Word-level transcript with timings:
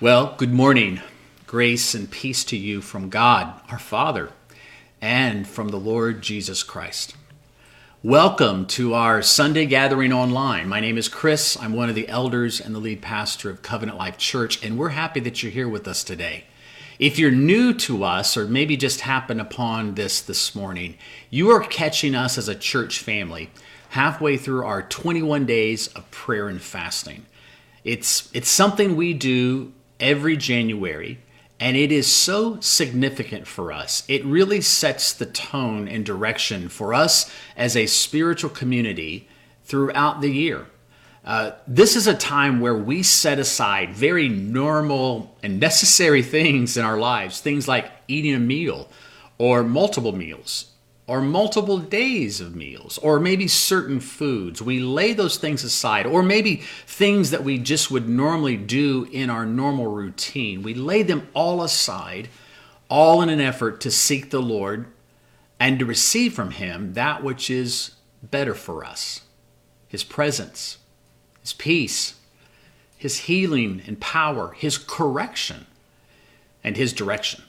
Well, 0.00 0.36
good 0.38 0.52
morning. 0.52 1.00
Grace 1.48 1.92
and 1.92 2.08
peace 2.08 2.44
to 2.44 2.56
you 2.56 2.80
from 2.80 3.08
God, 3.08 3.60
our 3.68 3.80
Father, 3.80 4.30
and 5.00 5.44
from 5.44 5.70
the 5.70 5.80
Lord 5.80 6.22
Jesus 6.22 6.62
Christ. 6.62 7.16
Welcome 8.04 8.66
to 8.66 8.94
our 8.94 9.22
Sunday 9.22 9.66
gathering 9.66 10.12
online. 10.12 10.68
My 10.68 10.78
name 10.78 10.98
is 10.98 11.08
Chris. 11.08 11.56
I'm 11.60 11.72
one 11.72 11.88
of 11.88 11.96
the 11.96 12.08
elders 12.08 12.60
and 12.60 12.76
the 12.76 12.78
lead 12.78 13.02
pastor 13.02 13.50
of 13.50 13.62
Covenant 13.62 13.98
Life 13.98 14.16
Church, 14.18 14.64
and 14.64 14.78
we're 14.78 14.90
happy 14.90 15.18
that 15.18 15.42
you're 15.42 15.50
here 15.50 15.68
with 15.68 15.88
us 15.88 16.04
today. 16.04 16.44
If 17.00 17.18
you're 17.18 17.32
new 17.32 17.74
to 17.74 18.04
us, 18.04 18.36
or 18.36 18.46
maybe 18.46 18.76
just 18.76 19.00
happened 19.00 19.40
upon 19.40 19.96
this 19.96 20.20
this 20.20 20.54
morning, 20.54 20.96
you 21.28 21.50
are 21.50 21.58
catching 21.58 22.14
us 22.14 22.38
as 22.38 22.46
a 22.46 22.54
church 22.54 23.00
family 23.00 23.50
halfway 23.88 24.36
through 24.36 24.64
our 24.64 24.80
21 24.80 25.44
days 25.44 25.88
of 25.88 26.08
prayer 26.12 26.46
and 26.46 26.62
fasting. 26.62 27.26
It's, 27.82 28.30
it's 28.32 28.48
something 28.48 28.94
we 28.94 29.12
do 29.12 29.72
every 30.00 30.36
January, 30.36 31.18
and 31.60 31.76
it 31.76 31.90
is 31.90 32.06
so 32.06 32.60
significant 32.60 33.46
for 33.46 33.72
us. 33.72 34.04
It 34.08 34.24
really 34.24 34.60
sets 34.60 35.12
the 35.12 35.26
tone 35.26 35.88
and 35.88 36.04
direction 36.04 36.68
for 36.68 36.94
us 36.94 37.30
as 37.56 37.76
a 37.76 37.86
spiritual 37.86 38.50
community 38.50 39.28
throughout 39.64 40.20
the 40.20 40.30
year. 40.30 40.66
Uh, 41.24 41.52
this 41.66 41.94
is 41.94 42.06
a 42.06 42.14
time 42.14 42.60
where 42.60 42.74
we 42.74 43.02
set 43.02 43.38
aside 43.38 43.92
very 43.92 44.28
normal 44.28 45.36
and 45.42 45.60
necessary 45.60 46.22
things 46.36 46.76
in 46.76 46.84
our 46.84 46.98
lives, 46.98 47.40
things 47.40 47.68
like 47.68 47.90
eating 48.08 48.34
a 48.34 48.38
meal 48.38 48.88
or 49.36 49.62
multiple 49.62 50.12
meals, 50.12 50.72
or 51.08 51.22
multiple 51.22 51.78
days 51.78 52.38
of 52.38 52.54
meals, 52.54 52.98
or 52.98 53.18
maybe 53.18 53.48
certain 53.48 53.98
foods. 53.98 54.60
We 54.60 54.78
lay 54.78 55.14
those 55.14 55.38
things 55.38 55.64
aside, 55.64 56.04
or 56.04 56.22
maybe 56.22 56.56
things 56.86 57.30
that 57.30 57.42
we 57.42 57.56
just 57.56 57.90
would 57.90 58.06
normally 58.06 58.58
do 58.58 59.08
in 59.10 59.30
our 59.30 59.46
normal 59.46 59.86
routine. 59.86 60.62
We 60.62 60.74
lay 60.74 61.02
them 61.02 61.26
all 61.32 61.62
aside, 61.62 62.28
all 62.90 63.22
in 63.22 63.30
an 63.30 63.40
effort 63.40 63.80
to 63.80 63.90
seek 63.90 64.28
the 64.28 64.42
Lord 64.42 64.86
and 65.58 65.78
to 65.78 65.86
receive 65.86 66.34
from 66.34 66.50
Him 66.50 66.92
that 66.92 67.24
which 67.24 67.48
is 67.48 67.92
better 68.22 68.54
for 68.54 68.84
us 68.84 69.22
His 69.88 70.04
presence, 70.04 70.76
His 71.40 71.54
peace, 71.54 72.16
His 72.98 73.20
healing 73.20 73.82
and 73.86 73.98
power, 73.98 74.52
His 74.52 74.76
correction, 74.76 75.64
and 76.62 76.76
His 76.76 76.92
direction. 76.92 77.44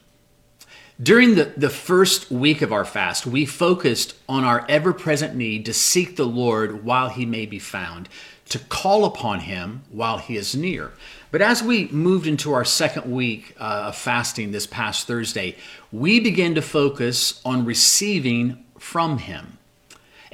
During 1.02 1.36
the, 1.36 1.46
the 1.56 1.70
first 1.70 2.30
week 2.30 2.62
of 2.62 2.74
our 2.74 2.84
fast, 2.84 3.26
we 3.26 3.46
focused 3.46 4.16
on 4.28 4.44
our 4.44 4.66
ever 4.68 4.92
present 4.92 5.34
need 5.34 5.66
to 5.66 5.74
seek 5.74 6.18
the 6.18 6.26
Lord 6.28 6.84
while 6.84 7.08
he 7.08 7.26
may 7.26 7.46
be 7.46 7.58
found, 7.58 8.10
to 8.50 8.60
call 8.60 9.06
upon 9.06 9.42
him 9.42 9.84
while 9.92 10.18
he 10.18 10.36
is 10.36 10.56
near. 10.56 10.92
But 11.32 11.42
as 11.42 11.64
we 11.64 11.88
moved 11.88 12.28
into 12.28 12.52
our 12.52 12.66
second 12.66 13.10
week 13.10 13.56
uh, 13.58 13.86
of 13.88 13.96
fasting 13.96 14.52
this 14.52 14.68
past 14.68 15.08
Thursday, 15.08 15.56
we 15.90 16.20
began 16.20 16.54
to 16.56 16.62
focus 16.62 17.40
on 17.46 17.64
receiving 17.64 18.66
from 18.78 19.20
him, 19.20 19.58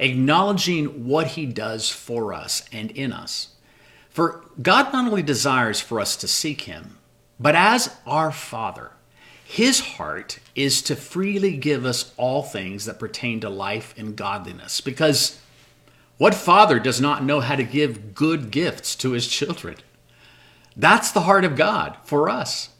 acknowledging 0.00 1.06
what 1.06 1.28
he 1.28 1.46
does 1.46 1.90
for 1.90 2.34
us 2.34 2.68
and 2.72 2.90
in 2.90 3.12
us. 3.12 3.50
For 4.10 4.44
God 4.60 4.92
not 4.92 5.06
only 5.06 5.22
desires 5.22 5.80
for 5.80 6.00
us 6.00 6.16
to 6.16 6.26
seek 6.26 6.62
him, 6.62 6.98
but 7.38 7.54
as 7.54 7.94
our 8.04 8.32
Father, 8.32 8.90
his 9.48 9.80
heart 9.80 10.40
is 10.56 10.82
to 10.82 10.96
freely 10.96 11.56
give 11.56 11.84
us 11.84 12.12
all 12.16 12.42
things 12.42 12.84
that 12.84 12.98
pertain 12.98 13.38
to 13.40 13.48
life 13.48 13.94
and 13.96 14.16
godliness. 14.16 14.80
Because 14.80 15.40
what 16.18 16.34
father 16.34 16.80
does 16.80 17.00
not 17.00 17.22
know 17.22 17.38
how 17.38 17.54
to 17.54 17.62
give 17.62 18.12
good 18.12 18.50
gifts 18.50 18.96
to 18.96 19.12
his 19.12 19.28
children? 19.28 19.76
That's 20.76 21.12
the 21.12 21.22
heart 21.22 21.44
of 21.44 21.54
God 21.54 21.96
for 22.02 22.28
us. 22.28 22.70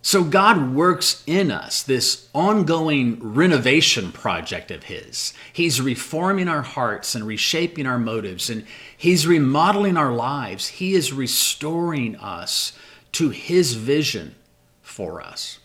So 0.00 0.22
God 0.22 0.72
works 0.72 1.24
in 1.26 1.50
us 1.50 1.82
this 1.82 2.28
ongoing 2.32 3.18
renovation 3.34 4.12
project 4.12 4.70
of 4.70 4.84
His. 4.84 5.34
He's 5.52 5.80
reforming 5.80 6.46
our 6.46 6.62
hearts 6.62 7.16
and 7.16 7.26
reshaping 7.26 7.86
our 7.86 7.98
motives, 7.98 8.48
and 8.48 8.64
He's 8.96 9.26
remodeling 9.26 9.96
our 9.96 10.12
lives. 10.12 10.68
He 10.68 10.94
is 10.94 11.12
restoring 11.12 12.14
us 12.16 12.72
to 13.12 13.30
His 13.30 13.74
vision 13.74 14.36
for 14.80 15.20
us. 15.20 15.58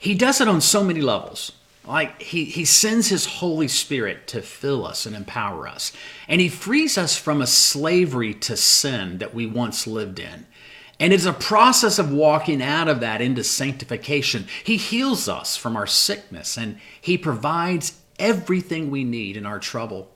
He 0.00 0.14
does 0.14 0.40
it 0.40 0.48
on 0.48 0.62
so 0.62 0.82
many 0.82 1.02
levels. 1.02 1.52
Like 1.86 2.22
he, 2.22 2.44
he 2.44 2.64
sends 2.64 3.08
his 3.08 3.26
Holy 3.26 3.68
Spirit 3.68 4.26
to 4.28 4.42
fill 4.42 4.86
us 4.86 5.06
and 5.06 5.14
empower 5.14 5.68
us. 5.68 5.92
And 6.26 6.40
he 6.40 6.48
frees 6.48 6.96
us 6.96 7.16
from 7.16 7.40
a 7.40 7.46
slavery 7.46 8.34
to 8.34 8.56
sin 8.56 9.18
that 9.18 9.34
we 9.34 9.46
once 9.46 9.86
lived 9.86 10.18
in. 10.18 10.46
And 10.98 11.12
it's 11.12 11.24
a 11.24 11.32
process 11.32 11.98
of 11.98 12.12
walking 12.12 12.62
out 12.62 12.88
of 12.88 13.00
that 13.00 13.20
into 13.20 13.44
sanctification. 13.44 14.46
He 14.64 14.76
heals 14.76 15.28
us 15.28 15.56
from 15.56 15.76
our 15.76 15.86
sickness 15.86 16.56
and 16.56 16.78
he 17.00 17.16
provides 17.18 18.00
everything 18.18 18.90
we 18.90 19.04
need 19.04 19.36
in 19.36 19.46
our 19.46 19.58
trouble. 19.58 20.10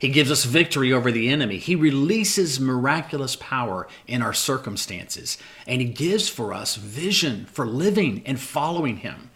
He 0.00 0.08
gives 0.08 0.30
us 0.30 0.44
victory 0.44 0.94
over 0.94 1.12
the 1.12 1.28
enemy. 1.28 1.58
He 1.58 1.76
releases 1.76 2.58
miraculous 2.58 3.36
power 3.36 3.86
in 4.06 4.22
our 4.22 4.32
circumstances. 4.32 5.36
And 5.66 5.82
He 5.82 5.88
gives 5.88 6.26
for 6.26 6.54
us 6.54 6.76
vision 6.76 7.44
for 7.44 7.66
living 7.66 8.22
and 8.24 8.40
following 8.40 8.96
Him. 8.96 9.29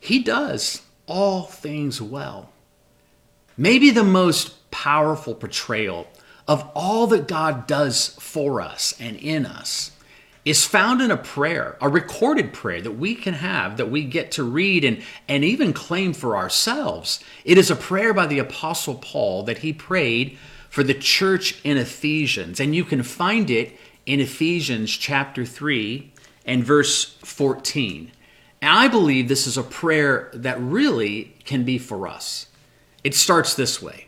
He 0.00 0.22
does 0.22 0.82
all 1.06 1.42
things 1.42 2.00
well. 2.00 2.50
Maybe 3.56 3.90
the 3.90 4.04
most 4.04 4.70
powerful 4.70 5.34
portrayal 5.34 6.08
of 6.48 6.68
all 6.74 7.06
that 7.08 7.28
God 7.28 7.66
does 7.66 8.08
for 8.18 8.60
us 8.60 8.94
and 8.98 9.16
in 9.16 9.46
us 9.46 9.92
is 10.44 10.64
found 10.64 11.02
in 11.02 11.10
a 11.10 11.16
prayer, 11.16 11.76
a 11.80 11.88
recorded 11.88 12.52
prayer 12.52 12.80
that 12.80 12.92
we 12.92 13.14
can 13.14 13.34
have, 13.34 13.76
that 13.76 13.90
we 13.90 14.02
get 14.02 14.32
to 14.32 14.42
read 14.42 14.84
and, 14.84 15.02
and 15.28 15.44
even 15.44 15.72
claim 15.72 16.14
for 16.14 16.36
ourselves. 16.36 17.20
It 17.44 17.58
is 17.58 17.70
a 17.70 17.76
prayer 17.76 18.14
by 18.14 18.26
the 18.26 18.38
Apostle 18.38 18.94
Paul 18.94 19.42
that 19.44 19.58
he 19.58 19.72
prayed 19.72 20.38
for 20.70 20.82
the 20.82 20.94
church 20.94 21.60
in 21.62 21.76
Ephesians. 21.76 22.58
And 22.58 22.74
you 22.74 22.84
can 22.84 23.02
find 23.02 23.50
it 23.50 23.76
in 24.06 24.20
Ephesians 24.20 24.90
chapter 24.90 25.44
3 25.44 26.10
and 26.46 26.64
verse 26.64 27.16
14. 27.22 28.10
And 28.62 28.70
I 28.70 28.88
believe 28.88 29.28
this 29.28 29.46
is 29.46 29.56
a 29.56 29.62
prayer 29.62 30.30
that 30.34 30.60
really 30.60 31.36
can 31.44 31.64
be 31.64 31.78
for 31.78 32.06
us. 32.06 32.46
It 33.02 33.14
starts 33.14 33.54
this 33.54 33.80
way 33.80 34.06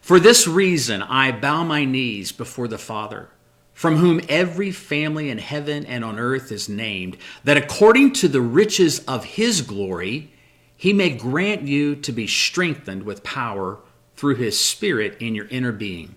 For 0.00 0.18
this 0.18 0.46
reason, 0.46 1.02
I 1.02 1.32
bow 1.32 1.64
my 1.64 1.84
knees 1.84 2.32
before 2.32 2.68
the 2.68 2.78
Father, 2.78 3.28
from 3.72 3.96
whom 3.96 4.20
every 4.28 4.72
family 4.72 5.30
in 5.30 5.38
heaven 5.38 5.86
and 5.86 6.04
on 6.04 6.18
earth 6.18 6.50
is 6.50 6.68
named, 6.68 7.16
that 7.44 7.56
according 7.56 8.12
to 8.14 8.28
the 8.28 8.40
riches 8.40 8.98
of 9.00 9.24
his 9.24 9.62
glory, 9.62 10.32
he 10.76 10.92
may 10.92 11.10
grant 11.10 11.62
you 11.62 11.94
to 11.96 12.12
be 12.12 12.26
strengthened 12.26 13.04
with 13.04 13.22
power 13.22 13.78
through 14.16 14.34
his 14.34 14.58
Spirit 14.58 15.16
in 15.20 15.34
your 15.34 15.46
inner 15.46 15.72
being 15.72 16.16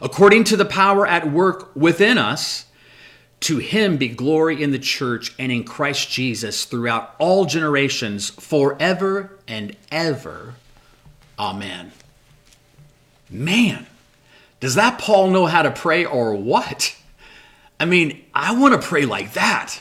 according 0.00 0.44
to 0.44 0.56
the 0.56 0.64
power 0.64 1.06
at 1.06 1.30
work 1.30 1.74
within 1.74 2.18
us. 2.18 2.66
To 3.40 3.56
him 3.56 3.96
be 3.96 4.08
glory 4.08 4.62
in 4.62 4.70
the 4.70 4.78
church 4.78 5.34
and 5.38 5.50
in 5.50 5.64
Christ 5.64 6.10
Jesus 6.10 6.66
throughout 6.66 7.14
all 7.18 7.46
generations, 7.46 8.28
forever 8.28 9.38
and 9.48 9.74
ever. 9.90 10.56
Amen. 11.38 11.92
Man, 13.30 13.86
does 14.60 14.74
that 14.74 14.98
Paul 14.98 15.30
know 15.30 15.46
how 15.46 15.62
to 15.62 15.70
pray 15.70 16.04
or 16.04 16.34
what? 16.34 16.94
I 17.78 17.86
mean, 17.86 18.22
I 18.34 18.54
want 18.54 18.80
to 18.80 18.86
pray 18.86 19.06
like 19.06 19.32
that. 19.32 19.80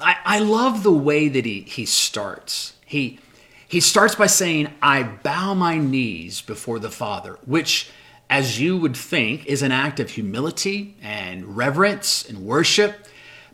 I, 0.00 0.16
I 0.24 0.38
love 0.40 0.82
the 0.82 0.92
way 0.92 1.28
that 1.28 1.44
he, 1.44 1.60
he 1.60 1.86
starts. 1.86 2.74
He, 2.84 3.20
he 3.68 3.78
starts 3.78 4.16
by 4.16 4.26
saying, 4.26 4.72
I 4.82 5.04
bow 5.04 5.54
my 5.54 5.78
knees 5.78 6.40
before 6.40 6.80
the 6.80 6.90
Father, 6.90 7.38
which 7.46 7.88
as 8.32 8.58
you 8.58 8.78
would 8.78 8.96
think, 8.96 9.44
is 9.44 9.60
an 9.60 9.70
act 9.70 10.00
of 10.00 10.08
humility 10.08 10.96
and 11.02 11.54
reverence 11.54 12.26
and 12.26 12.46
worship, 12.46 13.06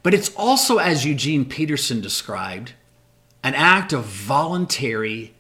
but 0.05 0.15
it's 0.15 0.33
also, 0.37 0.79
as 0.79 1.05
Eugene 1.05 1.45
Peterson 1.45 2.01
described, 2.01 2.75
an 3.43 3.57
act 3.57 3.93
of 3.93 4.05
voluntary 4.05 5.35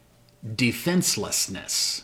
defenselessness. 0.56 2.02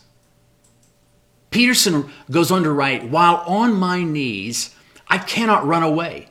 Peterson 1.50 2.08
goes 2.30 2.52
on 2.52 2.62
to 2.62 2.70
write 2.70 3.10
While 3.10 3.42
on 3.48 3.74
my 3.74 4.04
knees, 4.04 4.72
I 5.08 5.18
cannot 5.18 5.66
run 5.66 5.82
away. 5.82 6.28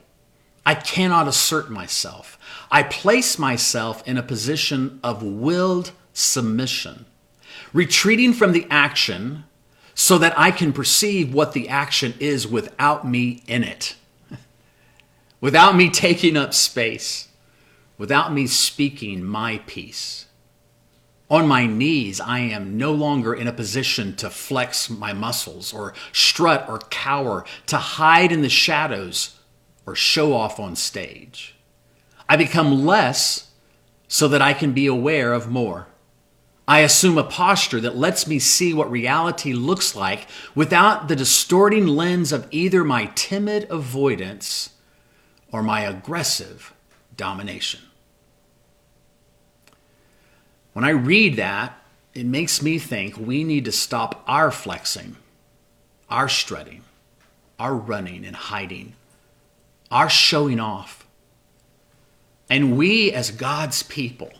I 0.64 0.74
cannot 0.74 1.28
assert 1.28 1.70
myself. 1.70 2.38
I 2.70 2.82
place 2.82 3.38
myself 3.38 4.02
in 4.08 4.16
a 4.16 4.22
position 4.22 5.00
of 5.04 5.22
willed 5.22 5.90
submission, 6.14 7.04
retreating 7.74 8.32
from 8.32 8.52
the 8.52 8.66
action 8.70 9.44
so 9.94 10.18
that 10.18 10.38
I 10.38 10.50
can 10.50 10.72
perceive 10.72 11.32
what 11.32 11.52
the 11.52 11.68
action 11.68 12.14
is 12.18 12.46
without 12.46 13.06
me 13.06 13.42
in 13.46 13.62
it, 13.62 13.96
without 15.40 15.76
me 15.76 15.90
taking 15.90 16.36
up 16.36 16.52
space, 16.52 17.28
without 17.96 18.32
me 18.32 18.46
speaking 18.46 19.22
my 19.22 19.58
piece. 19.66 20.26
On 21.30 21.48
my 21.48 21.66
knees, 21.66 22.20
I 22.20 22.40
am 22.40 22.76
no 22.76 22.92
longer 22.92 23.32
in 23.32 23.48
a 23.48 23.52
position 23.52 24.14
to 24.16 24.28
flex 24.28 24.90
my 24.90 25.12
muscles 25.12 25.72
or 25.72 25.94
strut 26.12 26.68
or 26.68 26.80
cower, 26.90 27.44
to 27.66 27.76
hide 27.76 28.30
in 28.30 28.42
the 28.42 28.48
shadows 28.48 29.38
or 29.86 29.94
show 29.94 30.34
off 30.34 30.60
on 30.60 30.76
stage. 30.76 31.56
I 32.28 32.36
become 32.36 32.84
less 32.84 33.50
so 34.06 34.28
that 34.28 34.42
I 34.42 34.52
can 34.52 34.72
be 34.72 34.86
aware 34.86 35.32
of 35.32 35.50
more. 35.50 35.88
I 36.66 36.80
assume 36.80 37.18
a 37.18 37.24
posture 37.24 37.80
that 37.80 37.96
lets 37.96 38.26
me 38.26 38.38
see 38.38 38.72
what 38.72 38.90
reality 38.90 39.52
looks 39.52 39.94
like 39.94 40.26
without 40.54 41.08
the 41.08 41.16
distorting 41.16 41.86
lens 41.86 42.32
of 42.32 42.48
either 42.50 42.84
my 42.84 43.10
timid 43.14 43.66
avoidance 43.70 44.70
or 45.52 45.62
my 45.62 45.82
aggressive 45.82 46.72
domination. 47.16 47.80
When 50.72 50.84
I 50.84 50.90
read 50.90 51.36
that, 51.36 51.78
it 52.14 52.26
makes 52.26 52.62
me 52.62 52.78
think 52.78 53.16
we 53.18 53.44
need 53.44 53.64
to 53.66 53.72
stop 53.72 54.24
our 54.26 54.50
flexing, 54.50 55.16
our 56.08 56.28
strutting, 56.28 56.82
our 57.58 57.74
running 57.74 58.24
and 58.24 58.34
hiding, 58.34 58.94
our 59.90 60.08
showing 60.08 60.58
off. 60.58 61.06
And 62.48 62.76
we, 62.76 63.12
as 63.12 63.30
God's 63.30 63.82
people, 63.82 64.32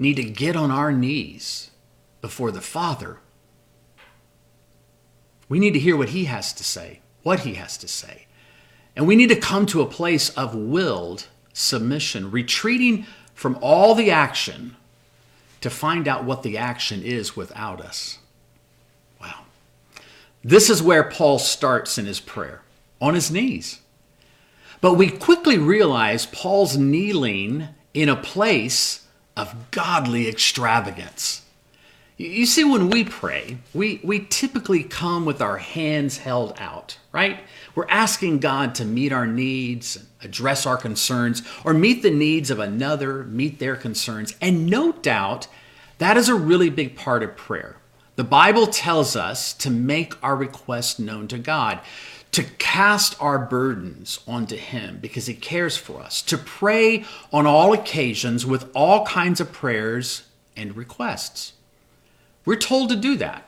need 0.00 0.16
to 0.16 0.24
get 0.24 0.56
on 0.56 0.70
our 0.70 0.92
knees 0.92 1.70
before 2.20 2.50
the 2.50 2.60
Father. 2.60 3.18
We 5.48 5.58
need 5.58 5.74
to 5.74 5.80
hear 5.80 5.96
what 5.96 6.10
He 6.10 6.24
has 6.24 6.52
to 6.54 6.64
say, 6.64 7.00
what 7.22 7.40
He 7.40 7.54
has 7.54 7.76
to 7.78 7.88
say. 7.88 8.26
And 8.96 9.06
we 9.06 9.16
need 9.16 9.28
to 9.28 9.36
come 9.36 9.66
to 9.66 9.82
a 9.82 9.86
place 9.86 10.30
of 10.30 10.54
willed 10.54 11.26
submission, 11.52 12.30
retreating 12.30 13.06
from 13.34 13.58
all 13.60 13.94
the 13.94 14.10
action 14.10 14.76
to 15.60 15.70
find 15.70 16.08
out 16.08 16.24
what 16.24 16.42
the 16.42 16.56
action 16.56 17.02
is 17.02 17.36
without 17.36 17.80
us. 17.80 18.18
Wow. 19.20 19.44
This 20.42 20.70
is 20.70 20.82
where 20.82 21.04
Paul 21.04 21.38
starts 21.38 21.98
in 21.98 22.06
his 22.06 22.20
prayer, 22.20 22.62
on 23.00 23.14
his 23.14 23.30
knees. 23.30 23.80
But 24.80 24.94
we 24.94 25.10
quickly 25.10 25.58
realize 25.58 26.26
Paul's 26.26 26.78
kneeling 26.78 27.68
in 27.92 28.08
a 28.08 28.16
place 28.16 29.06
of 29.40 29.70
godly 29.70 30.28
extravagance. 30.28 31.42
You 32.18 32.44
see, 32.44 32.64
when 32.64 32.90
we 32.90 33.04
pray, 33.04 33.56
we, 33.72 33.98
we 34.04 34.26
typically 34.28 34.84
come 34.84 35.24
with 35.24 35.40
our 35.40 35.56
hands 35.56 36.18
held 36.18 36.52
out, 36.58 36.98
right? 37.12 37.40
We're 37.74 37.88
asking 37.88 38.40
God 38.40 38.74
to 38.74 38.84
meet 38.84 39.10
our 39.10 39.26
needs, 39.26 40.04
address 40.22 40.66
our 40.66 40.76
concerns, 40.76 41.42
or 41.64 41.72
meet 41.72 42.02
the 42.02 42.10
needs 42.10 42.50
of 42.50 42.58
another, 42.58 43.24
meet 43.24 43.58
their 43.58 43.74
concerns. 43.74 44.36
And 44.42 44.66
no 44.66 44.92
doubt, 44.92 45.48
that 45.96 46.18
is 46.18 46.28
a 46.28 46.34
really 46.34 46.68
big 46.68 46.94
part 46.94 47.22
of 47.22 47.38
prayer. 47.38 47.76
The 48.16 48.24
Bible 48.24 48.66
tells 48.66 49.16
us 49.16 49.54
to 49.54 49.70
make 49.70 50.12
our 50.22 50.36
requests 50.36 50.98
known 50.98 51.26
to 51.28 51.38
God 51.38 51.80
to 52.32 52.44
cast 52.58 53.20
our 53.20 53.38
burdens 53.38 54.20
onto 54.26 54.56
Him 54.56 54.98
because 55.00 55.26
He 55.26 55.34
cares 55.34 55.76
for 55.76 56.00
us, 56.00 56.22
to 56.22 56.38
pray 56.38 57.04
on 57.32 57.46
all 57.46 57.72
occasions 57.72 58.46
with 58.46 58.70
all 58.74 59.04
kinds 59.06 59.40
of 59.40 59.52
prayers 59.52 60.24
and 60.56 60.76
requests. 60.76 61.54
We're 62.44 62.56
told 62.56 62.88
to 62.90 62.96
do 62.96 63.16
that. 63.16 63.44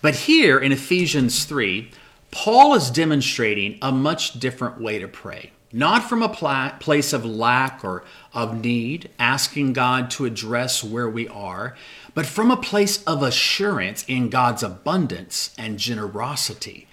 But 0.00 0.14
here 0.14 0.58
in 0.58 0.72
Ephesians 0.72 1.44
3, 1.44 1.90
Paul 2.30 2.74
is 2.74 2.90
demonstrating 2.90 3.78
a 3.80 3.90
much 3.90 4.38
different 4.38 4.80
way 4.80 4.98
to 4.98 5.08
pray. 5.08 5.52
Not 5.72 6.08
from 6.08 6.22
a 6.22 6.28
pla- 6.28 6.76
place 6.78 7.12
of 7.12 7.26
lack 7.26 7.84
or 7.84 8.04
of 8.32 8.62
need, 8.62 9.10
asking 9.18 9.74
God 9.74 10.10
to 10.12 10.24
address 10.24 10.82
where 10.82 11.08
we 11.08 11.28
are, 11.28 11.76
but 12.14 12.26
from 12.26 12.50
a 12.50 12.56
place 12.56 13.02
of 13.04 13.22
assurance 13.22 14.04
in 14.08 14.30
God's 14.30 14.62
abundance 14.62 15.54
and 15.58 15.78
generosity 15.78 16.87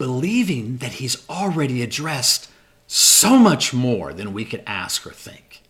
believing 0.00 0.78
that 0.78 0.92
He's 0.92 1.28
already 1.28 1.82
addressed 1.82 2.50
so 2.86 3.36
much 3.36 3.74
more 3.74 4.14
than 4.14 4.32
we 4.32 4.46
could 4.46 4.62
ask 4.66 5.06
or 5.06 5.12
think. 5.12 5.60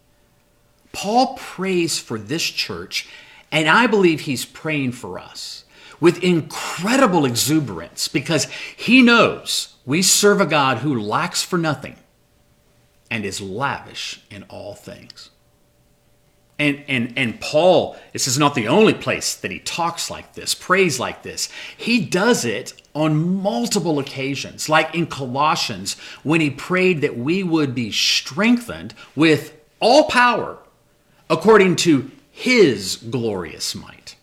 Paul 0.92 1.34
prays 1.36 1.98
for 1.98 2.16
this 2.16 2.44
church, 2.44 3.08
and 3.50 3.68
I 3.68 3.88
believe 3.88 4.20
he's 4.20 4.44
praying 4.44 4.92
for 4.92 5.18
us 5.18 5.64
with 5.98 6.22
incredible 6.22 7.26
exuberance 7.26 8.06
because 8.06 8.44
he 8.76 9.02
knows 9.02 9.74
we 9.84 10.00
serve 10.00 10.40
a 10.40 10.46
God 10.46 10.78
who 10.78 11.00
lacks 11.00 11.42
for 11.42 11.58
nothing 11.58 11.96
and 13.10 13.24
is 13.24 13.40
lavish 13.40 14.22
in 14.30 14.44
all 14.44 14.76
things. 14.76 15.30
And, 16.60 16.84
and, 16.88 17.14
and 17.16 17.40
Paul, 17.40 17.96
this 18.12 18.26
is 18.26 18.38
not 18.38 18.54
the 18.54 18.68
only 18.68 18.92
place 18.92 19.34
that 19.34 19.50
he 19.50 19.60
talks 19.60 20.10
like 20.10 20.34
this, 20.34 20.54
prays 20.54 21.00
like 21.00 21.22
this. 21.22 21.48
He 21.74 22.04
does 22.04 22.44
it 22.44 22.74
on 22.94 23.40
multiple 23.40 23.98
occasions, 23.98 24.68
like 24.68 24.94
in 24.94 25.06
Colossians, 25.06 25.98
when 26.22 26.42
he 26.42 26.50
prayed 26.50 27.00
that 27.00 27.16
we 27.16 27.42
would 27.42 27.74
be 27.74 27.90
strengthened 27.90 28.92
with 29.16 29.58
all 29.80 30.04
power 30.04 30.58
according 31.30 31.76
to 31.76 32.10
his 32.30 32.96
glorious 32.96 33.74
might. 33.74 34.16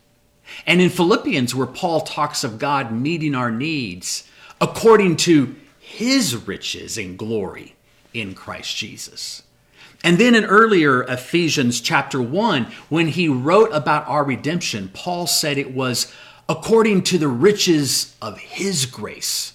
And 0.68 0.80
in 0.80 0.92
Philippians, 0.92 1.56
where 1.56 1.66
Paul 1.66 2.02
talks 2.02 2.44
of 2.44 2.60
God 2.60 2.92
meeting 2.92 3.34
our 3.34 3.50
needs 3.50 4.30
according 4.62 5.16
to 5.18 5.56
his 5.80 6.36
riches 6.36 7.00
and 7.00 7.18
glory 7.18 7.74
in 8.14 8.36
Christ 8.36 8.78
Jesus. 8.78 9.42
And 10.04 10.18
then 10.18 10.36
in 10.36 10.46
earlier 10.46 11.04
Ephesians 11.04 11.82
chapter 11.82 12.22
1, 12.22 12.66
when 12.90 13.08
he 13.08 13.28
wrote 13.28 13.70
about 13.74 14.08
our 14.08 14.24
redemption, 14.24 14.90
Paul 14.94 15.28
said 15.28 15.58
it 15.58 15.74
was 15.74 16.14
according 16.48 17.04
to 17.04 17.18
the 17.18 17.28
riches 17.28 18.16
of 18.22 18.38
his 18.38 18.86
grace, 18.86 19.54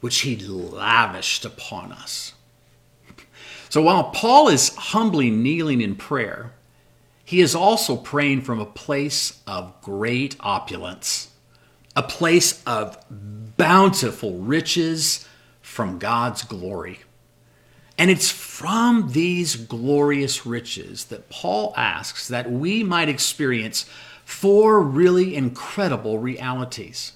which 0.00 0.20
he 0.20 0.36
lavished 0.36 1.44
upon 1.44 1.92
us. 1.92 2.34
So 3.70 3.82
while 3.82 4.04
Paul 4.10 4.48
is 4.48 4.74
humbly 4.76 5.30
kneeling 5.30 5.80
in 5.80 5.96
prayer, 5.96 6.52
he 7.24 7.40
is 7.40 7.54
also 7.54 7.96
praying 7.96 8.42
from 8.42 8.60
a 8.60 8.66
place 8.66 9.40
of 9.46 9.80
great 9.80 10.36
opulence, 10.40 11.30
a 11.96 12.02
place 12.02 12.62
of 12.66 12.98
bountiful 13.56 14.34
riches 14.34 15.26
from 15.62 15.98
God's 15.98 16.42
glory. 16.42 17.00
And 17.96 18.10
it's 18.10 18.30
from 18.30 19.12
these 19.12 19.56
glorious 19.56 20.44
riches 20.44 21.06
that 21.06 21.28
Paul 21.28 21.72
asks 21.76 22.28
that 22.28 22.50
we 22.50 22.82
might 22.82 23.08
experience 23.08 23.86
four 24.24 24.80
really 24.80 25.36
incredible 25.36 26.18
realities. 26.18 27.12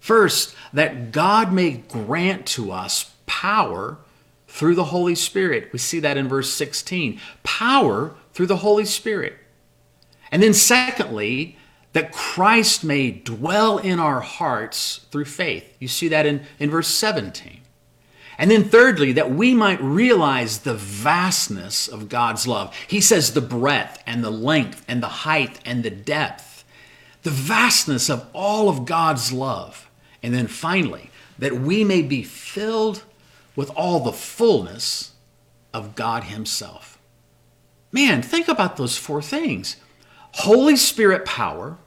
First, 0.00 0.54
that 0.72 1.12
God 1.12 1.52
may 1.52 1.72
grant 1.72 2.46
to 2.46 2.72
us 2.72 3.12
power 3.26 3.98
through 4.48 4.74
the 4.74 4.84
Holy 4.84 5.14
Spirit. 5.14 5.70
We 5.72 5.78
see 5.78 6.00
that 6.00 6.16
in 6.16 6.28
verse 6.28 6.52
16 6.52 7.20
power 7.42 8.14
through 8.32 8.46
the 8.46 8.58
Holy 8.58 8.84
Spirit. 8.84 9.34
And 10.30 10.42
then, 10.42 10.54
secondly, 10.54 11.56
that 11.92 12.12
Christ 12.12 12.82
may 12.82 13.12
dwell 13.12 13.78
in 13.78 14.00
our 14.00 14.20
hearts 14.20 15.06
through 15.10 15.26
faith. 15.26 15.76
You 15.78 15.88
see 15.88 16.08
that 16.08 16.26
in, 16.26 16.44
in 16.58 16.68
verse 16.68 16.88
17. 16.88 17.60
And 18.38 18.50
then, 18.50 18.64
thirdly, 18.64 19.12
that 19.12 19.30
we 19.30 19.54
might 19.54 19.80
realize 19.80 20.60
the 20.60 20.74
vastness 20.74 21.86
of 21.86 22.08
God's 22.08 22.46
love. 22.46 22.74
He 22.88 23.00
says 23.00 23.32
the 23.32 23.40
breadth 23.40 24.02
and 24.06 24.24
the 24.24 24.30
length 24.30 24.84
and 24.88 25.02
the 25.02 25.08
height 25.08 25.60
and 25.64 25.82
the 25.82 25.90
depth, 25.90 26.64
the 27.22 27.30
vastness 27.30 28.10
of 28.10 28.26
all 28.32 28.68
of 28.68 28.84
God's 28.86 29.32
love. 29.32 29.88
And 30.22 30.34
then 30.34 30.46
finally, 30.46 31.10
that 31.38 31.54
we 31.54 31.84
may 31.84 32.02
be 32.02 32.22
filled 32.22 33.04
with 33.56 33.70
all 33.70 34.00
the 34.00 34.12
fullness 34.12 35.12
of 35.72 35.94
God 35.94 36.24
Himself. 36.24 36.98
Man, 37.92 38.22
think 38.22 38.48
about 38.48 38.76
those 38.76 38.96
four 38.96 39.22
things 39.22 39.76
Holy 40.32 40.76
Spirit 40.76 41.24
power, 41.24 41.78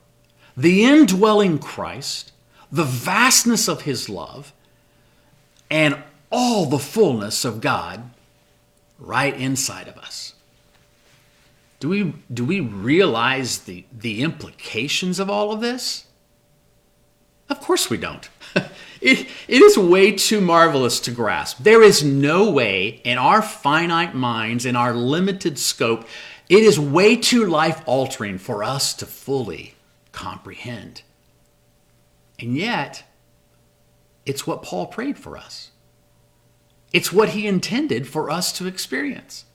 the 0.56 0.86
indwelling 0.86 1.60
Christ, 1.60 2.32
the 2.72 2.86
vastness 2.86 3.68
of 3.68 3.82
His 3.82 4.08
love, 4.08 4.54
and 5.70 6.02
all 6.32 6.66
the 6.66 6.80
fullness 6.80 7.46
of 7.46 7.62
God 7.62 8.10
right 9.00 9.36
inside 9.36 9.88
of 9.88 9.98
us. 9.98 10.34
Do 11.80 11.90
we, 11.90 12.14
do 12.34 12.44
we 12.44 12.60
realize 12.60 13.60
the, 13.60 13.86
the 13.92 14.24
implications 14.24 15.20
of 15.20 15.30
all 15.30 15.52
of 15.52 15.62
this? 15.62 16.06
Of 17.50 17.62
course 17.62 17.90
we 17.90 17.98
don't. 17.98 18.30
It, 19.00 19.28
it 19.48 19.62
is 19.62 19.78
way 19.78 20.14
too 20.14 20.42
marvelous 20.42 21.00
to 21.02 21.12
grasp. 21.12 21.60
There 21.60 21.84
is 21.84 22.04
no 22.04 22.50
way 22.50 23.00
in 23.04 23.20
our 23.20 23.44
finite 23.44 24.16
minds, 24.16 24.66
in 24.66 24.76
our 24.76 24.92
limited 24.94 25.60
scope, 25.60 26.08
it 26.50 26.64
is 26.64 26.80
way 26.80 27.16
too 27.16 27.46
life 27.46 27.82
altering 27.86 28.38
for 28.38 28.64
us 28.64 28.94
to 28.96 29.06
fully 29.06 29.76
comprehend. 30.14 31.02
And 32.40 32.56
yet, 32.56 33.04
it's 34.26 34.48
what 34.48 34.64
Paul 34.64 34.88
prayed 34.88 35.18
for 35.18 35.38
us. 35.38 35.72
It's 36.94 37.12
what 37.12 37.30
he 37.30 37.48
intended 37.48 38.08
for 38.08 38.30
us 38.30 38.52
to 38.54 38.68
experience. 38.68 39.46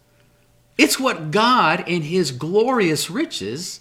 It's 0.79 0.99
what 0.99 1.31
God, 1.31 1.85
in 1.87 2.03
his 2.03 2.31
glorious 2.33 3.11
riches, 3.11 3.81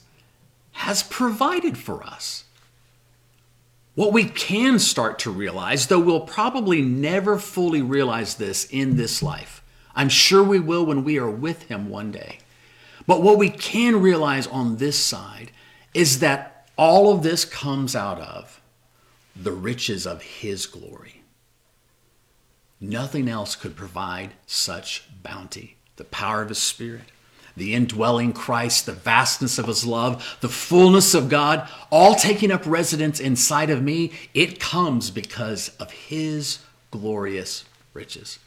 has 0.73 1.03
provided 1.03 1.77
for 1.77 2.03
us. 2.03 2.45
What 3.93 4.13
we 4.13 4.25
can 4.25 4.79
start 4.79 5.19
to 5.19 5.31
realize, 5.31 5.87
though 5.87 5.99
we'll 5.99 6.21
probably 6.21 6.81
never 6.81 7.37
fully 7.37 7.81
realize 7.81 8.35
this 8.35 8.65
in 8.65 8.95
this 8.95 9.21
life, 9.21 9.61
I'm 9.93 10.09
sure 10.09 10.43
we 10.43 10.59
will 10.59 10.85
when 10.85 11.03
we 11.03 11.17
are 11.17 11.29
with 11.29 11.63
Him 11.63 11.89
one 11.89 12.11
day. 12.11 12.39
But 13.05 13.21
what 13.21 13.37
we 13.37 13.49
can 13.49 14.01
realize 14.01 14.47
on 14.47 14.77
this 14.77 14.97
side 14.97 15.51
is 15.93 16.19
that 16.19 16.69
all 16.77 17.13
of 17.13 17.23
this 17.23 17.43
comes 17.43 17.95
out 17.95 18.19
of 18.19 18.61
the 19.35 19.51
riches 19.51 20.07
of 20.07 20.21
His 20.21 20.65
glory. 20.65 21.20
Nothing 22.81 23.29
else 23.29 23.55
could 23.55 23.75
provide 23.75 24.31
such 24.47 25.03
bounty, 25.21 25.77
the 25.95 26.03
power 26.03 26.41
of 26.41 26.49
His 26.49 26.57
Spirit 26.57 27.11
the 27.55 27.73
indwelling 27.73 28.33
Christ, 28.33 28.85
the 28.85 28.93
vastness 28.93 29.59
of 29.59 29.67
his 29.67 29.85
love, 29.85 30.37
the 30.41 30.49
fullness 30.49 31.13
of 31.13 31.29
God, 31.29 31.67
all 31.89 32.15
taking 32.15 32.51
up 32.51 32.65
residence 32.65 33.19
inside 33.19 33.69
of 33.69 33.81
me, 33.81 34.11
it 34.33 34.59
comes 34.59 35.11
because 35.11 35.69
of 35.77 35.91
his 35.91 36.59
glorious 36.91 37.65
riches. 37.93 38.39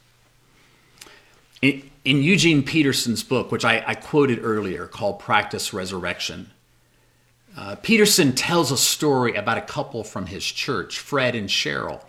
In, 1.61 1.91
in 2.05 2.23
Eugene 2.23 2.63
Peterson's 2.63 3.23
book, 3.23 3.51
which 3.51 3.65
I, 3.65 3.83
I, 3.87 3.95
quoted 3.95 4.41
earlier, 4.43 4.87
called 4.87 5.19
Practice 5.19 5.73
Resurrection, 5.73 6.51
uh, 7.57 7.77
Peterson 7.77 8.35
tells 8.35 8.71
a 8.73 8.77
story 8.77 9.35
about 9.35 9.59
a 9.59 9.63
couple 9.63 10.03
from 10.03 10.27
his 10.27 10.45
church, 10.45 10.99
Fred 10.99 11.35
and 11.35 11.49
Cheryl, 11.49 12.03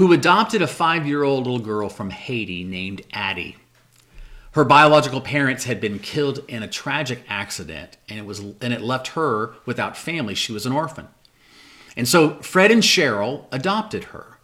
who 0.00 0.14
adopted 0.14 0.62
a 0.62 0.66
five 0.66 1.06
year 1.06 1.22
old 1.22 1.44
little 1.44 1.58
girl 1.58 1.90
from 1.90 2.08
Haiti 2.08 2.64
named 2.64 3.02
Addie. 3.12 3.56
Her 4.52 4.64
biological 4.64 5.20
parents 5.20 5.64
had 5.64 5.78
been 5.78 5.98
killed 5.98 6.42
in 6.48 6.62
a 6.62 6.68
tragic 6.68 7.22
accident, 7.28 7.98
and 8.08 8.18
it 8.18 8.24
was 8.24 8.38
and 8.38 8.72
it 8.72 8.80
left 8.80 9.08
her 9.08 9.52
without 9.66 9.98
family. 9.98 10.34
She 10.34 10.54
was 10.54 10.64
an 10.64 10.72
orphan. 10.72 11.08
And 11.98 12.08
so 12.08 12.36
Fred 12.40 12.70
and 12.70 12.82
Cheryl 12.82 13.44
adopted 13.52 14.04
her. 14.04 14.38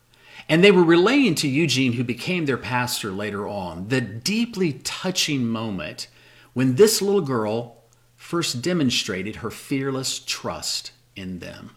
And 0.46 0.62
they 0.62 0.70
were 0.70 0.84
relaying 0.84 1.36
to 1.36 1.48
Eugene, 1.48 1.94
who 1.94 2.04
became 2.04 2.44
their 2.44 2.58
pastor 2.58 3.10
later 3.10 3.48
on, 3.48 3.88
the 3.88 4.02
deeply 4.02 4.74
touching 4.74 5.46
moment 5.46 6.08
when 6.52 6.74
this 6.74 7.00
little 7.00 7.22
girl 7.22 7.78
first 8.14 8.60
demonstrated 8.60 9.36
her 9.36 9.50
fearless 9.50 10.18
trust 10.18 10.92
in 11.16 11.38
them. 11.38 11.70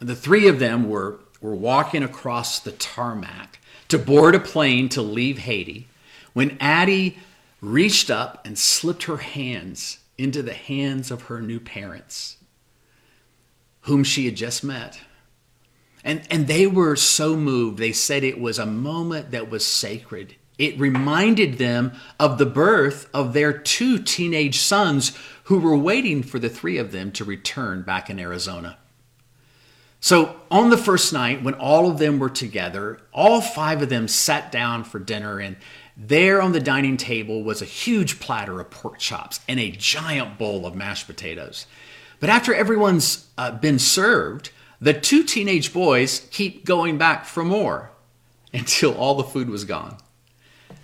The 0.00 0.14
three 0.14 0.46
of 0.46 0.58
them 0.58 0.88
were, 0.88 1.20
were 1.40 1.54
walking 1.54 2.02
across 2.02 2.58
the 2.58 2.72
tarmac 2.72 3.58
to 3.88 3.98
board 3.98 4.34
a 4.34 4.40
plane 4.40 4.88
to 4.90 5.02
leave 5.02 5.38
Haiti 5.38 5.88
when 6.32 6.56
Addie 6.60 7.18
reached 7.60 8.10
up 8.10 8.46
and 8.46 8.58
slipped 8.58 9.04
her 9.04 9.16
hands 9.18 9.98
into 10.16 10.42
the 10.42 10.54
hands 10.54 11.10
of 11.10 11.22
her 11.22 11.40
new 11.40 11.60
parents, 11.60 12.36
whom 13.82 14.04
she 14.04 14.26
had 14.26 14.36
just 14.36 14.62
met. 14.62 15.00
And, 16.04 16.22
and 16.30 16.46
they 16.46 16.66
were 16.66 16.96
so 16.96 17.36
moved, 17.36 17.78
they 17.78 17.92
said 17.92 18.22
it 18.22 18.40
was 18.40 18.58
a 18.58 18.66
moment 18.66 19.30
that 19.30 19.50
was 19.50 19.64
sacred. 19.64 20.36
It 20.58 20.78
reminded 20.78 21.58
them 21.58 21.92
of 22.18 22.38
the 22.38 22.46
birth 22.46 23.08
of 23.14 23.32
their 23.32 23.52
two 23.52 23.98
teenage 23.98 24.58
sons 24.58 25.16
who 25.44 25.58
were 25.58 25.76
waiting 25.76 26.22
for 26.22 26.38
the 26.38 26.48
three 26.48 26.78
of 26.78 26.92
them 26.92 27.12
to 27.12 27.24
return 27.24 27.82
back 27.82 28.10
in 28.10 28.18
Arizona. 28.18 28.78
So, 30.00 30.36
on 30.50 30.70
the 30.70 30.78
first 30.78 31.12
night, 31.12 31.42
when 31.42 31.54
all 31.54 31.90
of 31.90 31.98
them 31.98 32.18
were 32.18 32.30
together, 32.30 33.00
all 33.12 33.40
five 33.40 33.82
of 33.82 33.88
them 33.88 34.06
sat 34.06 34.52
down 34.52 34.84
for 34.84 35.00
dinner, 35.00 35.40
and, 35.40 35.56
there 36.00 36.40
on 36.40 36.52
the 36.52 36.60
dining 36.60 36.96
table 36.96 37.42
was 37.42 37.60
a 37.60 37.66
huge 37.66 38.20
platter 38.20 38.60
of 38.60 38.70
pork 38.70 38.98
chops 38.98 39.40
and 39.48 39.58
a 39.58 39.72
giant 39.72 40.38
bowl 40.38 40.64
of 40.64 40.76
mashed 40.76 41.08
potatoes. 41.08 41.66
But 42.20 42.30
after 42.30 42.54
everyone's 42.54 43.26
uh, 43.36 43.50
been 43.50 43.80
served, 43.80 44.52
the 44.80 44.94
two 44.94 45.24
teenage 45.24 45.72
boys 45.72 46.28
keep 46.30 46.64
going 46.64 46.98
back 46.98 47.24
for 47.24 47.44
more 47.44 47.90
until 48.54 48.94
all 48.94 49.16
the 49.16 49.24
food 49.24 49.50
was 49.50 49.64
gone. 49.64 49.96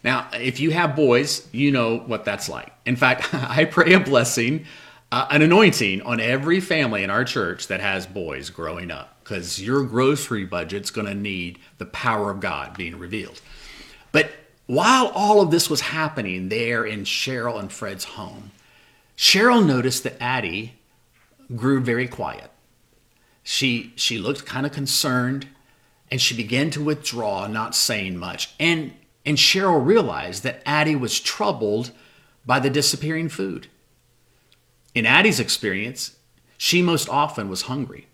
Now, 0.03 0.29
if 0.35 0.59
you 0.59 0.73
have 0.73 0.97
boys, 0.97 1.49
you 1.53 1.71
know 1.71 1.99
what 1.99 2.25
that's 2.25 2.49
like. 2.49 2.73
In 2.85 2.97
fact, 2.97 3.33
I 3.33 3.67
pray 3.67 3.93
a 3.93 4.01
blessing, 4.01 4.67
uh, 5.13 5.27
an 5.31 5.43
anointing 5.43 6.03
on 6.03 6.21
every 6.21 6.61
family 6.61 7.03
in 7.03 7.11
our 7.11 7.25
church 7.25 7.69
that 7.69 7.81
has 7.81 8.07
boys 8.07 8.51
growing 8.51 8.91
up 8.91 9.19
because 9.23 9.61
your 9.61 9.85
grocery 9.85 10.45
budget's 10.45 10.91
going 10.91 11.07
to 11.07 11.15
need 11.15 11.59
the 11.79 11.87
power 11.87 12.31
of 12.31 12.41
God 12.41 12.77
being 12.77 12.99
revealed. 12.99 13.41
But 14.13 14.31
while 14.67 15.09
all 15.09 15.41
of 15.41 15.51
this 15.51 15.71
was 15.71 15.81
happening 15.81 16.49
there 16.49 16.85
in 16.85 17.05
Cheryl 17.05 17.59
and 17.59 17.73
Fred's 17.73 18.05
home, 18.05 18.51
Cheryl 19.17 19.65
noticed 19.65 20.03
that 20.05 20.21
Addie 20.21 20.75
grew 21.55 21.81
very 21.81 22.09
quiet. 22.09 22.51
She, 23.43 23.93
she 23.97 24.19
looked 24.19 24.47
kind 24.47 24.67
of 24.67 24.73
concerned 24.73 25.47
and 26.11 26.21
she 26.21 26.37
began 26.37 26.71
to 26.71 26.83
withdraw, 26.85 27.47
not 27.47 27.75
saying 27.75 28.17
much. 28.17 28.55
And, 28.59 28.93
and 29.25 29.37
Cheryl 29.37 29.85
realized 29.85 30.43
that 30.43 30.63
Addie 30.67 30.97
was 30.97 31.21
troubled 31.21 31.93
by 32.47 32.61
the 32.61 32.71
disappearing 32.71 33.29
food. 33.29 33.69
In 34.95 35.07
Addie's 35.07 35.41
experience, 35.41 36.17
she 36.57 36.81
most 36.81 37.09
often 37.09 37.49
was 37.49 37.63
hungry. 37.63 38.07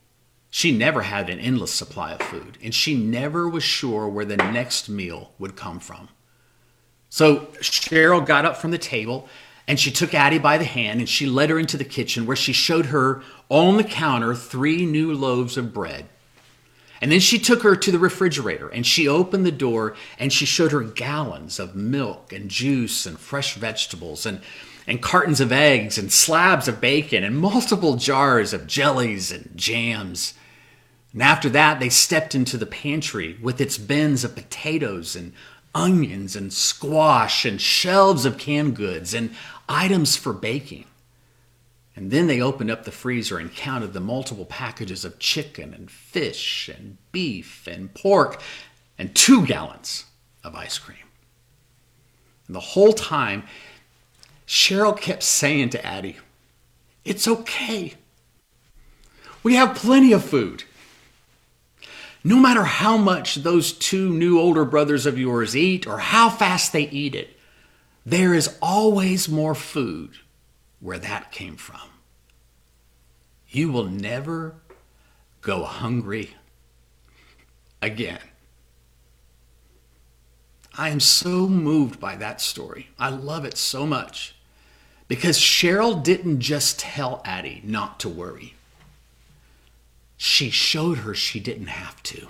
She 0.50 0.76
never 0.76 1.02
had 1.02 1.30
an 1.30 1.38
endless 1.38 1.72
supply 1.72 2.12
of 2.12 2.22
food, 2.22 2.58
and 2.62 2.74
she 2.74 2.94
never 2.94 3.48
was 3.48 3.62
sure 3.62 4.08
where 4.08 4.24
the 4.24 4.36
next 4.36 4.88
meal 4.88 5.32
would 5.38 5.54
come 5.54 5.78
from. 5.78 6.08
So 7.10 7.46
Cheryl 7.60 8.24
got 8.24 8.44
up 8.44 8.56
from 8.56 8.70
the 8.70 8.78
table 8.78 9.28
and 9.66 9.78
she 9.78 9.90
took 9.90 10.14
Addie 10.14 10.38
by 10.38 10.58
the 10.58 10.64
hand 10.64 11.00
and 11.00 11.08
she 11.08 11.26
led 11.26 11.50
her 11.50 11.58
into 11.58 11.76
the 11.76 11.84
kitchen 11.84 12.24
where 12.24 12.36
she 12.36 12.52
showed 12.52 12.86
her 12.86 13.22
on 13.48 13.76
the 13.76 13.84
counter 13.84 14.34
three 14.34 14.86
new 14.86 15.12
loaves 15.12 15.56
of 15.56 15.74
bread. 15.74 16.06
And 17.00 17.10
then 17.10 17.20
she 17.20 17.38
took 17.38 17.62
her 17.62 17.76
to 17.76 17.92
the 17.92 17.98
refrigerator 17.98 18.68
and 18.68 18.86
she 18.86 19.08
opened 19.08 19.44
the 19.44 19.52
door 19.52 19.96
and 20.18 20.32
she 20.32 20.46
showed 20.46 20.72
her 20.72 20.82
gallons 20.82 21.58
of 21.58 21.74
milk 21.74 22.32
and 22.32 22.48
juice 22.48 23.06
and 23.06 23.18
fresh 23.18 23.54
vegetables 23.54 24.24
and, 24.24 24.40
and 24.90 25.00
cartons 25.00 25.40
of 25.40 25.52
eggs 25.52 25.96
and 25.98 26.10
slabs 26.10 26.66
of 26.66 26.80
bacon 26.80 27.22
and 27.22 27.38
multiple 27.38 27.94
jars 27.94 28.52
of 28.52 28.66
jellies 28.66 29.30
and 29.30 29.48
jams. 29.54 30.34
And 31.12 31.22
after 31.22 31.48
that, 31.50 31.78
they 31.78 31.88
stepped 31.88 32.34
into 32.34 32.56
the 32.56 32.66
pantry 32.66 33.38
with 33.40 33.60
its 33.60 33.78
bins 33.78 34.24
of 34.24 34.34
potatoes 34.34 35.14
and 35.14 35.32
onions 35.76 36.34
and 36.34 36.52
squash 36.52 37.44
and 37.44 37.60
shelves 37.60 38.24
of 38.24 38.36
canned 38.36 38.74
goods 38.74 39.14
and 39.14 39.32
items 39.68 40.16
for 40.16 40.32
baking. 40.32 40.86
And 41.94 42.10
then 42.10 42.26
they 42.26 42.40
opened 42.40 42.72
up 42.72 42.82
the 42.82 42.90
freezer 42.90 43.38
and 43.38 43.54
counted 43.54 43.92
the 43.92 44.00
multiple 44.00 44.44
packages 44.44 45.04
of 45.04 45.20
chicken 45.20 45.72
and 45.72 45.88
fish 45.88 46.68
and 46.68 46.98
beef 47.12 47.68
and 47.68 47.94
pork 47.94 48.42
and 48.98 49.14
two 49.14 49.46
gallons 49.46 50.06
of 50.42 50.56
ice 50.56 50.78
cream. 50.78 50.98
And 52.48 52.56
the 52.56 52.60
whole 52.60 52.92
time, 52.92 53.44
Cheryl 54.50 55.00
kept 55.00 55.22
saying 55.22 55.70
to 55.70 55.86
Addie, 55.86 56.16
It's 57.04 57.28
okay. 57.28 57.94
We 59.44 59.54
have 59.54 59.76
plenty 59.76 60.12
of 60.12 60.24
food. 60.24 60.64
No 62.24 62.34
matter 62.34 62.64
how 62.64 62.96
much 62.96 63.36
those 63.36 63.72
two 63.72 64.10
new 64.12 64.40
older 64.40 64.64
brothers 64.64 65.06
of 65.06 65.16
yours 65.16 65.56
eat 65.56 65.86
or 65.86 65.98
how 65.98 66.28
fast 66.28 66.72
they 66.72 66.88
eat 66.88 67.14
it, 67.14 67.38
there 68.04 68.34
is 68.34 68.58
always 68.60 69.28
more 69.28 69.54
food 69.54 70.18
where 70.80 70.98
that 70.98 71.30
came 71.30 71.54
from. 71.54 71.88
You 73.48 73.70
will 73.70 73.84
never 73.84 74.56
go 75.42 75.62
hungry 75.62 76.34
again. 77.80 78.18
I 80.76 80.88
am 80.88 80.98
so 80.98 81.46
moved 81.46 82.00
by 82.00 82.16
that 82.16 82.40
story. 82.40 82.88
I 82.98 83.10
love 83.10 83.44
it 83.44 83.56
so 83.56 83.86
much 83.86 84.34
because 85.10 85.38
Cheryl 85.38 86.02
didn't 86.02 86.40
just 86.40 86.78
tell 86.78 87.20
Addie 87.26 87.60
not 87.66 88.00
to 88.00 88.08
worry 88.08 88.54
she 90.22 90.50
showed 90.50 90.98
her 90.98 91.14
she 91.14 91.40
didn't 91.40 91.68
have 91.68 92.02
to. 92.02 92.28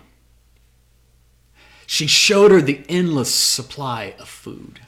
She 1.89 2.07
showed 2.07 2.53
her 2.53 2.63
the 2.63 2.85
endless 2.89 3.35
supply 3.35 4.15
of 4.21 4.29
food. 4.29 4.79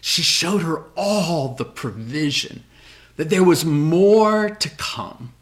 She 0.00 0.22
showed 0.22 0.62
her 0.62 0.84
all 0.96 1.54
the 1.54 1.66
provision, 1.66 2.64
that 3.16 3.28
there 3.28 3.44
was 3.44 3.66
more 3.66 4.48
to 4.48 4.70
come. 4.70 5.34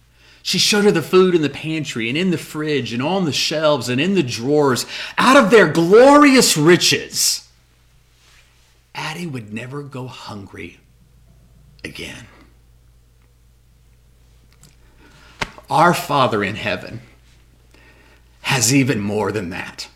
She 0.43 0.59
showed 0.59 0.83
her 0.83 0.91
the 0.91 1.01
food 1.01 1.37
in 1.37 1.43
the 1.43 1.49
pantry 1.49 2.09
and 2.09 2.19
in 2.19 2.33
the 2.33 2.39
fridge 2.39 2.93
and 2.93 3.01
on 3.01 3.25
the 3.25 3.33
shelves 3.33 3.89
and 3.89 4.01
in 4.01 4.15
the 4.15 4.25
drawers. 4.25 4.85
Out 5.17 5.37
of 5.37 5.53
their 5.53 5.69
glorious 5.69 6.57
riches, 6.57 7.49
Addie 8.97 9.29
would 9.29 9.53
never 9.53 9.85
go 9.85 10.09
hungry 10.09 10.81
again. 11.85 12.27
Our 15.69 15.95
Father 15.95 16.45
in 16.45 16.55
heaven 16.55 17.01
has 18.43 18.75
even 18.75 19.01
more 19.01 19.33
than 19.33 19.51
that. 19.51 19.89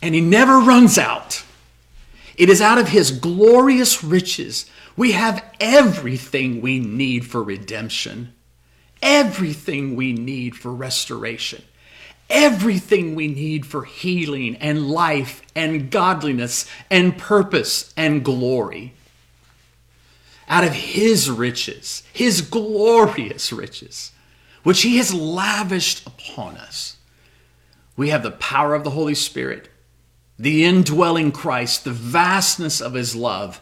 And 0.00 0.14
He 0.14 0.20
never 0.20 0.58
runs 0.58 0.98
out. 0.98 1.44
It 2.36 2.48
is 2.48 2.60
out 2.60 2.78
of 2.78 2.88
His 2.88 3.10
glorious 3.10 4.02
riches 4.02 4.66
we 4.96 5.12
have 5.12 5.44
everything 5.58 6.60
we 6.60 6.78
need 6.78 7.24
for 7.24 7.42
redemption, 7.42 8.34
everything 9.00 9.96
we 9.96 10.12
need 10.12 10.54
for 10.54 10.72
restoration, 10.72 11.62
everything 12.28 13.14
we 13.14 13.28
need 13.28 13.64
for 13.64 13.84
healing 13.84 14.56
and 14.56 14.90
life 14.90 15.42
and 15.54 15.90
godliness 15.90 16.66
and 16.90 17.16
purpose 17.16 17.92
and 17.96 18.24
glory. 18.24 18.94
Out 20.48 20.64
of 20.64 20.72
His 20.72 21.30
riches, 21.30 22.02
His 22.12 22.40
glorious 22.40 23.52
riches, 23.52 24.12
which 24.62 24.82
He 24.82 24.98
has 24.98 25.14
lavished 25.14 26.06
upon 26.06 26.56
us, 26.56 26.96
we 27.96 28.08
have 28.08 28.22
the 28.22 28.30
power 28.30 28.74
of 28.74 28.84
the 28.84 28.90
Holy 28.90 29.14
Spirit, 29.14 29.68
the 30.38 30.64
indwelling 30.64 31.30
Christ, 31.30 31.84
the 31.84 31.90
vastness 31.90 32.80
of 32.80 32.94
His 32.94 33.14
love 33.14 33.60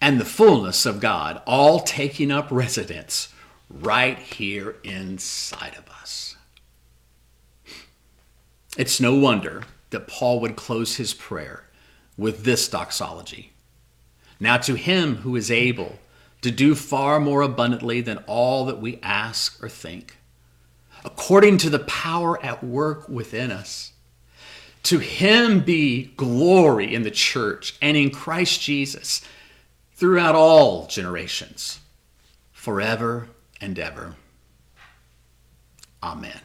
and 0.00 0.20
the 0.20 0.24
fullness 0.24 0.86
of 0.86 1.00
God, 1.00 1.42
all 1.46 1.80
taking 1.80 2.30
up 2.30 2.48
residence 2.50 3.32
right 3.68 4.18
here 4.18 4.76
inside 4.84 5.74
of 5.76 5.88
us. 5.90 6.36
It's 8.76 9.00
no 9.00 9.14
wonder 9.14 9.64
that 9.90 10.06
Paul 10.06 10.40
would 10.40 10.56
close 10.56 10.96
his 10.96 11.14
prayer 11.14 11.64
with 12.16 12.44
this 12.44 12.68
doxology 12.68 13.52
Now, 14.40 14.56
to 14.58 14.74
him 14.74 15.16
who 15.16 15.36
is 15.36 15.50
able 15.50 15.98
to 16.42 16.50
do 16.50 16.74
far 16.74 17.18
more 17.18 17.42
abundantly 17.42 18.00
than 18.00 18.18
all 18.26 18.64
that 18.66 18.80
we 18.80 19.00
ask 19.02 19.62
or 19.62 19.68
think, 19.68 20.16
according 21.04 21.58
to 21.58 21.70
the 21.70 21.80
power 21.80 22.42
at 22.44 22.62
work 22.62 23.08
within 23.08 23.50
us. 23.50 23.92
To 24.84 24.98
him 24.98 25.60
be 25.60 26.12
glory 26.16 26.94
in 26.94 27.02
the 27.02 27.10
church 27.10 27.76
and 27.82 27.96
in 27.96 28.10
Christ 28.10 28.60
Jesus 28.62 29.22
throughout 29.94 30.36
all 30.36 30.86
generations, 30.86 31.80
forever 32.52 33.28
and 33.60 33.78
ever. 33.78 34.14
Amen. 36.02 36.40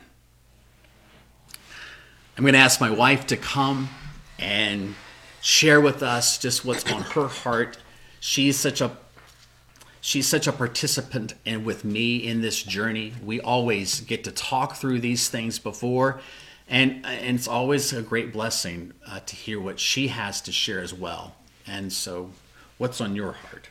I'm 2.36 2.44
going 2.44 2.54
to 2.54 2.60
ask 2.60 2.82
my 2.82 2.90
wife 2.90 3.28
to 3.28 3.38
come 3.38 3.90
and 4.40 4.96
share 5.42 5.80
with 5.80 6.02
us 6.02 6.40
just 6.40 6.66
what's 6.66 6.92
on 6.92 7.04
her 7.04 7.28
heart. 7.28 7.78
She's 8.26 8.58
such 8.58 8.80
a 8.80 8.96
she's 10.00 10.28
such 10.28 10.48
a 10.48 10.54
participant 10.54 11.34
and 11.46 11.66
with 11.66 11.84
me 11.84 12.18
in 12.18 12.42
this 12.42 12.64
journey. 12.64 13.14
We 13.24 13.42
always 13.42 14.00
get 14.00 14.24
to 14.24 14.32
talk 14.32 14.76
through 14.78 15.02
these 15.02 15.28
things 15.28 15.60
before, 15.60 16.22
and 16.70 17.06
and 17.06 17.38
it's 17.38 17.48
always 17.48 17.92
a 17.92 18.02
great 18.02 18.32
blessing 18.32 18.94
uh, 19.06 19.20
to 19.26 19.36
hear 19.36 19.60
what 19.60 19.80
she 19.80 20.08
has 20.08 20.40
to 20.42 20.54
share 20.54 20.80
as 20.80 20.94
well. 20.94 21.36
And 21.68 21.92
so 21.92 22.30
What's 22.78 23.00
on 23.00 23.16
your 23.16 23.34
heart? 23.34 23.70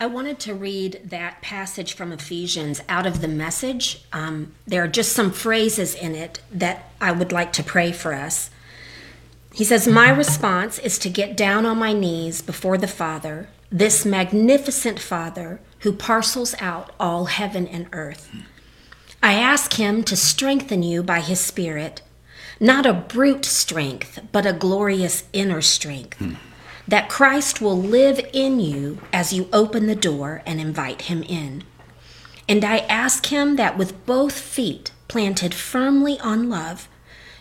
I 0.00 0.06
wanted 0.06 0.38
to 0.40 0.54
read 0.54 1.00
that 1.04 1.42
passage 1.42 1.92
from 1.92 2.12
Ephesians 2.12 2.80
out 2.88 3.04
of 3.04 3.20
the 3.20 3.28
message. 3.28 4.04
Um, 4.12 4.54
there 4.66 4.84
are 4.84 4.88
just 4.88 5.12
some 5.12 5.32
phrases 5.32 5.94
in 5.94 6.14
it 6.14 6.40
that 6.52 6.90
I 7.00 7.10
would 7.10 7.32
like 7.32 7.52
to 7.54 7.64
pray 7.64 7.90
for 7.90 8.14
us. 8.14 8.50
He 9.58 9.64
says, 9.64 9.88
My 9.88 10.08
response 10.08 10.78
is 10.78 10.98
to 11.00 11.10
get 11.10 11.36
down 11.36 11.66
on 11.66 11.78
my 11.78 11.92
knees 11.92 12.40
before 12.40 12.78
the 12.78 12.86
Father, 12.86 13.48
this 13.70 14.06
magnificent 14.06 15.00
Father 15.00 15.60
who 15.80 15.92
parcels 15.92 16.54
out 16.60 16.92
all 17.00 17.24
heaven 17.24 17.66
and 17.66 17.88
earth. 17.92 18.30
I 19.20 19.34
ask 19.34 19.72
him 19.74 20.04
to 20.04 20.14
strengthen 20.14 20.84
you 20.84 21.02
by 21.02 21.18
his 21.18 21.40
Spirit, 21.40 22.02
not 22.60 22.86
a 22.86 22.92
brute 22.92 23.44
strength, 23.44 24.20
but 24.30 24.46
a 24.46 24.52
glorious 24.52 25.24
inner 25.32 25.60
strength. 25.60 26.18
Hmm 26.18 26.34
that 26.88 27.10
Christ 27.10 27.60
will 27.60 27.76
live 27.76 28.18
in 28.32 28.58
you 28.60 28.98
as 29.12 29.30
you 29.30 29.46
open 29.52 29.86
the 29.86 29.94
door 29.94 30.42
and 30.46 30.58
invite 30.58 31.02
him 31.02 31.22
in. 31.22 31.62
And 32.48 32.64
I 32.64 32.78
ask 32.78 33.26
him 33.26 33.56
that 33.56 33.76
with 33.76 34.06
both 34.06 34.32
feet 34.32 34.90
planted 35.06 35.54
firmly 35.54 36.18
on 36.20 36.48
love, 36.48 36.88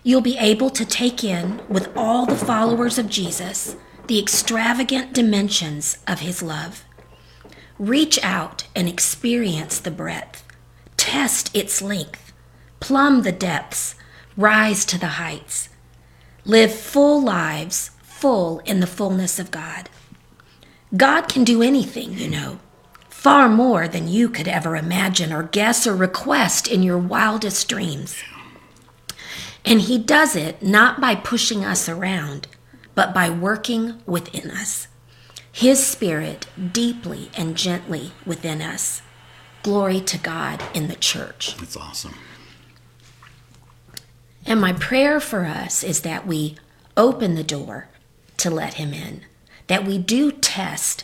you'll 0.08 0.22
be 0.22 0.38
able 0.38 0.70
to 0.70 0.86
take 0.86 1.22
in, 1.22 1.60
with 1.68 1.92
all 1.94 2.26
the 2.26 2.34
followers 2.34 2.98
of 2.98 3.10
Jesus, 3.10 3.76
the 4.08 4.18
extravagant 4.18 5.12
dimensions 5.12 5.98
of 6.08 6.22
his 6.22 6.42
love. 6.42 6.86
Reach 7.78 8.18
out 8.24 8.64
and 8.74 8.88
experience 8.88 9.80
the 9.80 9.92
breadth, 9.92 10.46
test 10.96 11.54
its 11.54 11.82
length, 11.82 12.32
plumb 12.80 13.24
the 13.24 13.34
depths, 13.34 13.96
rise 14.38 14.86
to 14.86 14.98
the 14.98 15.20
heights. 15.20 15.68
Live 16.46 16.74
full 16.74 17.22
lives 17.22 17.92
full 18.02 18.60
in 18.60 18.80
the 18.80 18.88
fullness 18.88 19.40
of 19.40 19.52
God. 19.52 19.90
God 20.96 21.24
can 21.24 21.44
do 21.44 21.62
anything, 21.62 22.14
you 22.14 22.30
know, 22.30 22.60
far 23.10 23.50
more 23.50 23.90
than 23.90 24.08
you 24.08 24.30
could 24.30 24.48
ever 24.48 24.78
imagine 24.78 25.34
or 25.34 25.44
guess 25.44 25.86
or 25.86 25.98
request 25.98 26.66
in 26.66 26.82
your 26.82 26.98
wildest 26.98 27.68
dreams. 27.68 28.16
And 29.68 29.82
He 29.82 29.98
does 29.98 30.36
it 30.36 30.64
not 30.64 31.02
by 31.02 31.16
pushing 31.16 31.66
us 31.66 31.90
around, 31.90 32.48
but 32.96 33.14
by 33.14 33.30
working 33.30 34.02
within 34.06 34.50
us. 34.50 34.88
His 35.52 35.86
Spirit 35.86 36.48
deeply 36.72 37.30
and 37.36 37.58
gently 37.58 38.14
within 38.26 38.62
us. 38.62 39.02
Glory 39.64 40.00
to 40.02 40.18
God 40.18 40.64
in 40.74 40.88
the 40.88 40.96
church. 40.96 41.58
That's 41.58 41.76
awesome. 41.76 42.16
And 44.46 44.62
my 44.62 44.72
prayer 44.72 45.20
for 45.20 45.46
us 45.46 45.84
is 45.84 46.02
that 46.02 46.26
we 46.26 46.56
open 46.96 47.36
the 47.36 47.44
door 47.44 47.90
to 48.38 48.50
let 48.50 48.76
him 48.76 48.94
in. 48.94 49.26
That 49.68 49.84
we 49.84 49.98
do 49.98 50.32
test 50.32 51.04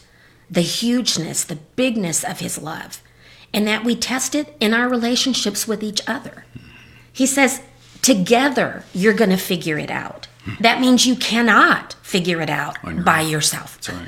the 0.50 0.62
hugeness, 0.62 1.44
the 1.44 1.58
bigness 1.76 2.24
of 2.24 2.40
his 2.40 2.62
love, 2.62 3.02
and 3.54 3.68
that 3.68 3.84
we 3.84 3.96
test 3.96 4.36
it 4.36 4.56
in 4.62 4.74
our 4.74 4.88
relationships 4.88 5.68
with 5.68 5.84
each 5.84 6.02
other. 6.08 6.46
He 7.12 7.26
says, 7.26 7.62
together 8.04 8.84
you're 8.94 9.14
going 9.14 9.32
to 9.32 9.38
figure 9.38 9.80
it 9.80 9.90
out. 9.90 10.28
That 10.60 10.82
means 10.82 11.06
you 11.06 11.16
cannot 11.16 11.94
figure 12.02 12.42
it 12.42 12.50
out 12.50 12.78
by 13.04 13.22
yourself. 13.22 13.80
Right. 13.90 14.08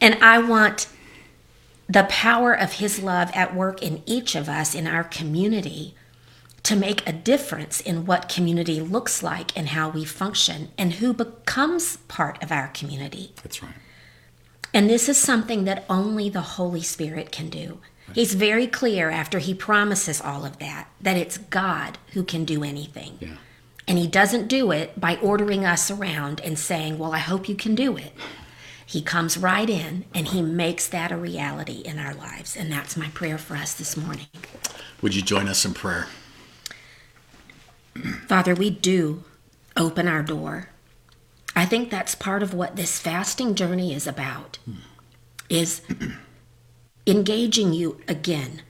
And 0.00 0.22
I 0.22 0.38
want 0.38 0.86
the 1.88 2.04
power 2.04 2.52
of 2.52 2.74
his 2.74 3.02
love 3.02 3.30
at 3.34 3.54
work 3.54 3.82
in 3.82 4.02
each 4.04 4.34
of 4.34 4.48
us 4.48 4.74
in 4.74 4.86
our 4.86 5.04
community 5.04 5.94
to 6.64 6.76
make 6.76 7.08
a 7.08 7.12
difference 7.12 7.80
in 7.80 8.04
what 8.04 8.28
community 8.28 8.80
looks 8.80 9.22
like 9.22 9.56
and 9.56 9.70
how 9.70 9.88
we 9.88 10.04
function 10.04 10.68
and 10.76 10.94
who 10.94 11.14
becomes 11.14 11.96
part 12.08 12.42
of 12.42 12.52
our 12.52 12.68
community. 12.68 13.32
That's 13.42 13.62
right. 13.62 13.72
And 14.74 14.90
this 14.90 15.08
is 15.08 15.16
something 15.16 15.64
that 15.64 15.86
only 15.88 16.28
the 16.28 16.42
Holy 16.42 16.82
Spirit 16.82 17.32
can 17.32 17.48
do. 17.48 17.80
He's 18.14 18.34
very 18.34 18.66
clear 18.66 19.10
after 19.10 19.38
he 19.38 19.54
promises 19.54 20.20
all 20.20 20.44
of 20.44 20.58
that 20.58 20.88
that 21.00 21.16
it's 21.16 21.38
God 21.38 21.98
who 22.12 22.22
can 22.24 22.44
do 22.44 22.64
anything. 22.64 23.18
Yeah. 23.20 23.36
And 23.86 23.98
he 23.98 24.06
doesn't 24.06 24.48
do 24.48 24.70
it 24.70 25.00
by 25.00 25.16
ordering 25.16 25.64
us 25.64 25.90
around 25.90 26.40
and 26.40 26.58
saying, 26.58 26.98
Well, 26.98 27.14
I 27.14 27.18
hope 27.18 27.48
you 27.48 27.54
can 27.54 27.74
do 27.74 27.96
it. 27.96 28.12
He 28.84 29.02
comes 29.02 29.36
right 29.36 29.68
in 29.68 30.06
and 30.14 30.28
he 30.28 30.40
makes 30.40 30.86
that 30.88 31.12
a 31.12 31.16
reality 31.16 31.82
in 31.84 31.98
our 31.98 32.14
lives. 32.14 32.56
And 32.56 32.72
that's 32.72 32.96
my 32.96 33.08
prayer 33.08 33.36
for 33.38 33.54
us 33.54 33.74
this 33.74 33.96
morning. 33.96 34.26
Would 35.02 35.14
you 35.14 35.22
join 35.22 35.46
us 35.48 35.64
in 35.64 35.74
prayer? 35.74 36.06
Father, 38.26 38.54
we 38.54 38.70
do 38.70 39.24
open 39.76 40.08
our 40.08 40.22
door. 40.22 40.70
I 41.54 41.66
think 41.66 41.90
that's 41.90 42.14
part 42.14 42.42
of 42.42 42.54
what 42.54 42.76
this 42.76 42.98
fasting 42.98 43.54
journey 43.54 43.92
is 43.92 44.06
about. 44.06 44.58
Is 45.48 45.82
engaging 47.08 47.72
you 47.72 48.00
again. 48.06 48.62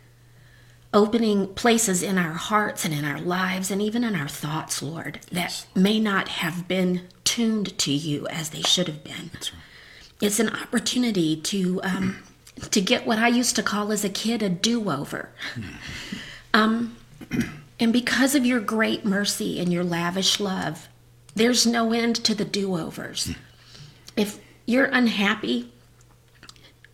Opening 0.94 1.48
places 1.48 2.03
in 2.03 2.16
our 2.16 2.33
hearts 2.33 2.85
and 2.85 2.94
in 2.94 3.05
our 3.05 3.20
lives 3.20 3.70
and 3.70 3.83
even 3.83 4.05
in 4.05 4.14
our 4.14 4.29
thoughts, 4.29 4.83
Lord, 4.83 5.20
that 5.31 5.66
may 5.74 6.01
not 6.01 6.29
have 6.29 6.66
been 6.66 7.03
tuned 7.24 7.77
to 7.79 7.92
you 7.92 8.27
as 8.29 8.51
they 8.51 8.62
should 8.62 8.87
have 8.88 9.05
been. 9.05 9.31
Right. 9.35 9.53
It's 10.20 10.40
an 10.40 10.48
opportunity 10.48 11.37
to 11.37 11.81
um, 11.83 12.22
to 12.70 12.81
get 12.81 13.07
what 13.07 13.18
I 13.18 13.29
used 13.29 13.55
to 13.57 13.62
call 13.62 13.92
as 13.92 14.05
a 14.05 14.09
kid 14.09 14.42
a 14.42 14.48
do 14.48 14.90
over. 14.90 15.31
Um, 16.55 16.96
and 17.79 17.92
because 17.92 18.35
of 18.35 18.46
your 18.46 18.61
great 18.61 19.05
mercy 19.05 19.61
and 19.61 19.72
your 19.72 19.85
lavish 19.85 20.40
love, 20.40 20.88
there's 21.35 21.66
no 21.66 21.92
end 21.92 22.16
to 22.24 22.35
the 22.35 22.44
do 22.44 22.77
overs. 22.77 23.33
If 24.16 24.40
you're 24.66 24.87
unhappy 24.87 25.70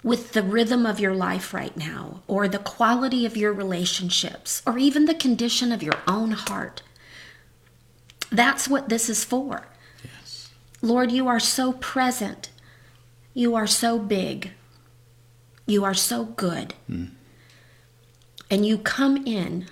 with 0.04 0.32
the 0.32 0.42
rhythm 0.42 0.84
of 0.84 1.00
your 1.00 1.14
life 1.14 1.54
right 1.54 1.74
now, 1.78 2.20
or 2.28 2.46
the 2.46 2.58
quality 2.58 3.24
of 3.24 3.38
your 3.38 3.54
relationships, 3.54 4.62
or 4.66 4.76
even 4.76 5.06
the 5.06 5.14
condition 5.14 5.72
of 5.72 5.82
your 5.82 5.98
own 6.06 6.32
heart. 6.32 6.82
That's 8.30 8.68
what 8.68 8.90
this 8.90 9.08
is 9.08 9.24
for. 9.24 9.66
Yes. 10.04 10.50
Lord, 10.82 11.10
you 11.10 11.26
are 11.26 11.40
so 11.40 11.72
present. 11.72 12.50
You 13.32 13.54
are 13.54 13.66
so 13.66 13.98
big. 13.98 14.50
You 15.64 15.84
are 15.84 15.94
so 15.94 16.26
good. 16.26 16.74
Mm. 16.88 17.12
And 18.50 18.66
you 18.66 18.76
come 18.76 19.26
in, 19.26 19.68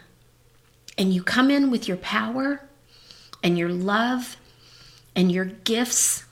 and 0.96 1.12
you 1.12 1.22
come 1.22 1.50
in 1.50 1.70
with 1.70 1.86
your 1.86 1.98
power 1.98 2.64
and 3.42 3.58
your 3.58 3.68
love 3.68 4.38
and 5.14 5.30
your 5.30 5.44
gifts, 5.44 6.24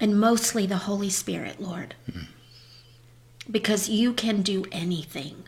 and 0.00 0.18
mostly 0.18 0.64
the 0.64 0.78
Holy 0.78 1.10
Spirit, 1.10 1.60
Lord. 1.60 1.94
Mm 2.10 2.28
because 3.50 3.88
you 3.88 4.12
can 4.12 4.42
do 4.42 4.64
anything. 4.70 5.44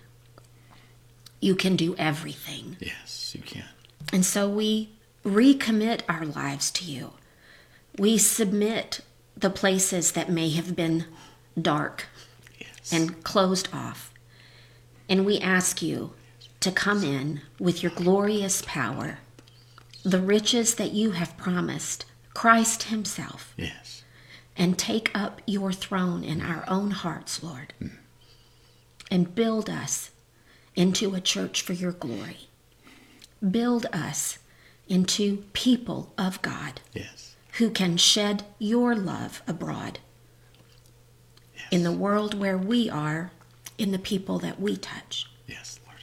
You 1.41 1.55
can 1.55 1.77
do 1.77 1.95
everything. 1.97 2.77
Yes, 2.81 3.35
you 3.35 3.43
can. 3.43 3.65
And 4.13 4.25
so 4.25 4.49
we 4.49 4.91
recommit 5.25 6.03
our 6.09 6.25
lives 6.25 6.71
to 6.73 6.85
you. 6.85 7.13
We 7.99 8.19
submit 8.19 9.01
the 9.37 9.51
places 9.51 10.13
that 10.13 10.31
may 10.31 10.51
have 10.51 10.75
been 10.77 11.07
dark 11.61 12.07
yes. 12.59 12.93
and 12.93 13.23
closed 13.25 13.69
off. 13.73 14.13
And 15.09 15.27
we 15.27 15.39
ask 15.39 15.83
you 15.83 16.13
to 16.61 16.71
come 16.71 17.03
in 17.03 17.43
with 17.59 17.83
your 17.83 17.93
glorious 17.93 18.63
power, 18.67 19.19
the 20.05 20.21
riches 20.21 20.77
that 20.77 20.93
you 20.93 21.13
have 21.13 21.37
promised, 21.37 22.05
Christ 22.35 22.85
Himself. 22.85 23.53
Yes 23.57 24.02
and 24.57 24.79
take 24.79 25.11
up 25.15 25.41
your 25.47 25.73
throne 25.73 26.23
in 26.23 26.41
our 26.41 26.65
own 26.69 26.91
hearts, 26.91 27.43
Lord, 27.43 27.73
mm. 27.81 27.93
and 29.11 29.35
build 29.35 29.71
us 29.71 30.11
into 30.75 31.15
a 31.15 31.21
church 31.21 31.63
for 31.63 31.73
your 31.73 31.93
glory. 31.93 32.49
Build 33.49 33.87
us 33.93 34.39
into 34.89 35.39
people 35.53 36.13
of 36.19 36.41
God 36.43 36.81
yes. 36.93 37.35
who 37.55 37.71
can 37.71 37.97
shed 37.97 38.45
your 38.59 38.95
love 38.95 39.43
abroad 39.47 39.99
yes. 41.55 41.67
in 41.71 41.83
the 41.83 41.93
world 41.93 42.35
where 42.35 42.59
we 42.59 42.89
are, 42.91 43.33
in 43.79 43.91
the 43.91 43.99
people 43.99 44.39
that 44.39 44.61
we 44.61 44.77
touch. 44.77 45.27
Yes, 45.47 45.81
Lord. 45.87 45.99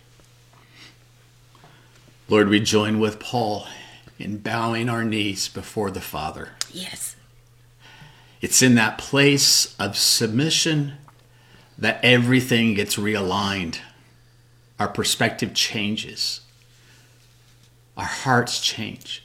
Lord, 2.28 2.50
we 2.50 2.60
join 2.60 3.00
with 3.00 3.20
Paul 3.20 3.68
in 4.18 4.40
bowing 4.40 4.90
our 4.90 5.04
knees 5.04 5.48
before 5.48 5.92
the 5.92 6.02
Father. 6.02 6.50
Yes. 6.72 7.16
It's 8.42 8.62
in 8.62 8.76
that 8.76 8.98
place 8.98 9.76
of 9.80 9.98
submission 9.98 10.94
that 11.78 12.00
everything 12.04 12.74
gets 12.74 12.96
realigned. 12.96 13.80
Our 14.80 14.88
perspective 14.88 15.54
changes. 15.54 16.42
Our 17.98 18.06
hearts 18.06 18.62
change. 18.62 19.24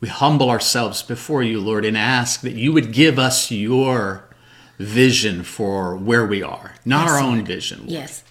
We 0.00 0.08
humble 0.08 0.50
ourselves 0.50 1.02
before 1.02 1.42
you, 1.42 1.60
Lord, 1.60 1.84
and 1.84 1.96
ask 1.96 2.42
that 2.42 2.52
you 2.52 2.72
would 2.72 2.92
give 2.92 3.18
us 3.18 3.50
your 3.50 4.28
vision 4.78 5.42
for 5.42 5.96
where 5.96 6.26
we 6.26 6.42
are, 6.42 6.74
not 6.84 7.06
yes, 7.06 7.10
our 7.10 7.20
own 7.20 7.44
vision. 7.44 7.78
Lord. 7.80 7.90
Yes. 7.90 8.22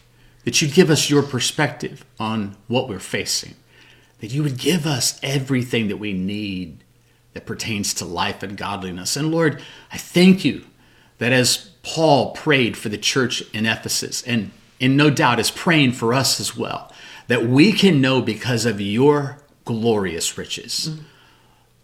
That 0.46 0.62
you'd 0.62 0.74
give 0.74 0.90
us 0.90 1.10
your 1.10 1.24
perspective 1.24 2.06
on 2.20 2.56
what 2.68 2.88
we're 2.88 3.00
facing. 3.00 3.56
That 4.22 4.28
you 4.28 4.44
would 4.44 4.58
give 4.58 4.86
us 4.86 5.20
everything 5.22 5.90
that 5.90 5.98
we 5.98 6.14
need 6.14 6.84
that 7.38 7.46
pertains 7.46 7.94
to 7.94 8.04
life 8.04 8.42
and 8.42 8.58
godliness. 8.58 9.16
And 9.16 9.30
Lord, 9.30 9.62
I 9.92 9.98
thank 9.98 10.44
you 10.44 10.66
that 11.20 11.32
as 11.32 11.70
Paul 11.84 12.32
prayed 12.32 12.76
for 12.76 12.90
the 12.90 12.98
church 12.98 13.44
in 13.54 13.68
Ephesus, 13.68 14.24
and, 14.24 14.50
and 14.82 14.98
no 14.98 15.12
doubt 15.12 15.40
is 15.40 15.52
praying 15.52 15.92
for 15.92 16.16
us 16.16 16.40
as 16.40 16.58
well, 16.58 16.92
that 17.28 17.46
we 17.46 17.74
can 17.74 18.02
know 18.02 18.24
because 18.24 18.66
of 18.66 18.82
your 18.82 19.38
glorious 19.66 20.36
riches, 20.36 20.90
mm-hmm. 20.90 21.04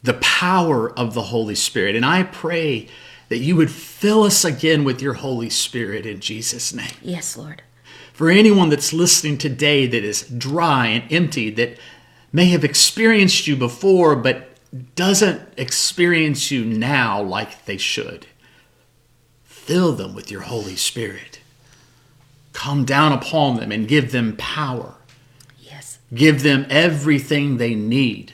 the 0.01 0.15
power 0.15 0.91
of 0.97 1.13
the 1.13 1.21
Holy 1.21 1.53
Spirit. 1.53 1.95
And 1.95 2.03
I 2.03 2.23
pray 2.23 2.87
that 3.29 3.37
you 3.37 3.55
would 3.55 3.69
fill 3.69 4.23
us 4.23 4.43
again 4.43 4.83
with 4.83 5.03
your 5.03 5.13
Holy 5.13 5.51
Spirit 5.51 6.07
in 6.07 6.19
Jesus' 6.19 6.73
name. 6.73 6.95
Yes, 7.03 7.37
Lord. 7.37 7.61
For 8.11 8.31
anyone 8.31 8.69
that's 8.69 8.91
listening 8.91 9.37
today 9.37 9.85
that 9.85 10.03
is 10.03 10.23
dry 10.23 10.87
and 10.87 11.13
empty, 11.13 11.51
that 11.51 11.77
may 12.31 12.45
have 12.45 12.63
experienced 12.63 13.45
you 13.45 13.55
before, 13.55 14.15
but 14.15 14.49
doesn't 14.73 15.41
experience 15.57 16.49
you 16.49 16.65
now 16.65 17.21
like 17.21 17.65
they 17.65 17.77
should. 17.77 18.27
Fill 19.43 19.93
them 19.93 20.15
with 20.15 20.31
your 20.31 20.41
Holy 20.41 20.75
Spirit. 20.75 21.39
Come 22.53 22.83
down 22.83 23.11
upon 23.11 23.57
them 23.57 23.71
and 23.71 23.87
give 23.87 24.11
them 24.11 24.35
power. 24.37 24.95
Yes. 25.59 25.99
Give 26.13 26.43
them 26.43 26.65
everything 26.69 27.57
they 27.57 27.75
need 27.75 28.33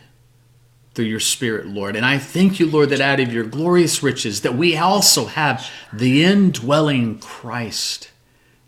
through 0.94 1.06
your 1.06 1.20
Spirit, 1.20 1.68
Lord. 1.68 1.96
And 1.96 2.06
I 2.06 2.18
thank 2.18 2.60
you, 2.60 2.68
Lord, 2.68 2.90
that 2.90 3.00
out 3.00 3.20
of 3.20 3.32
your 3.32 3.44
glorious 3.44 4.02
riches, 4.02 4.42
that 4.42 4.56
we 4.56 4.76
also 4.76 5.26
have 5.26 5.70
the 5.94 6.24
indwelling 6.24 7.20
Christ, 7.20 8.12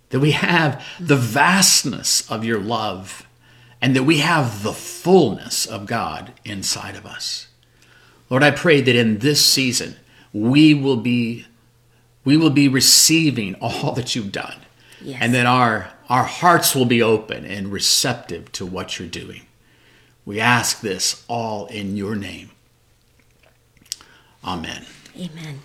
that 0.09 0.19
we 0.19 0.31
have 0.31 0.85
the 0.99 1.17
vastness 1.17 2.29
of 2.29 2.45
your 2.45 2.59
love, 2.59 3.27
and 3.81 3.95
that 3.95 4.03
we 4.03 4.19
have 4.19 4.61
the 4.61 4.73
fullness 4.73 5.65
of 5.65 5.87
God 5.87 6.33
inside 6.45 6.95
of 6.95 7.05
us. 7.05 7.47
Lord, 8.31 8.43
I 8.43 8.51
pray 8.51 8.79
that 8.79 8.95
in 8.95 9.19
this 9.19 9.45
season 9.45 9.97
we 10.33 10.73
will 10.73 10.97
be 10.97 11.45
we 12.23 12.37
will 12.37 12.49
be 12.49 12.67
receiving 12.67 13.55
all 13.61 13.91
that 13.91 14.15
you've 14.15 14.31
done. 14.31 14.55
Yes. 15.01 15.19
And 15.21 15.33
that 15.35 15.45
our 15.45 15.91
our 16.09 16.23
hearts 16.23 16.73
will 16.73 16.85
be 16.85 17.01
open 17.01 17.45
and 17.45 17.71
receptive 17.71 18.51
to 18.53 18.65
what 18.65 18.97
you're 18.97 19.07
doing. 19.07 19.41
We 20.25 20.39
ask 20.39 20.81
this 20.81 21.25
all 21.27 21.67
in 21.67 21.97
your 21.97 22.15
name. 22.15 22.51
Amen. 24.45 24.85
Amen. 25.15 25.59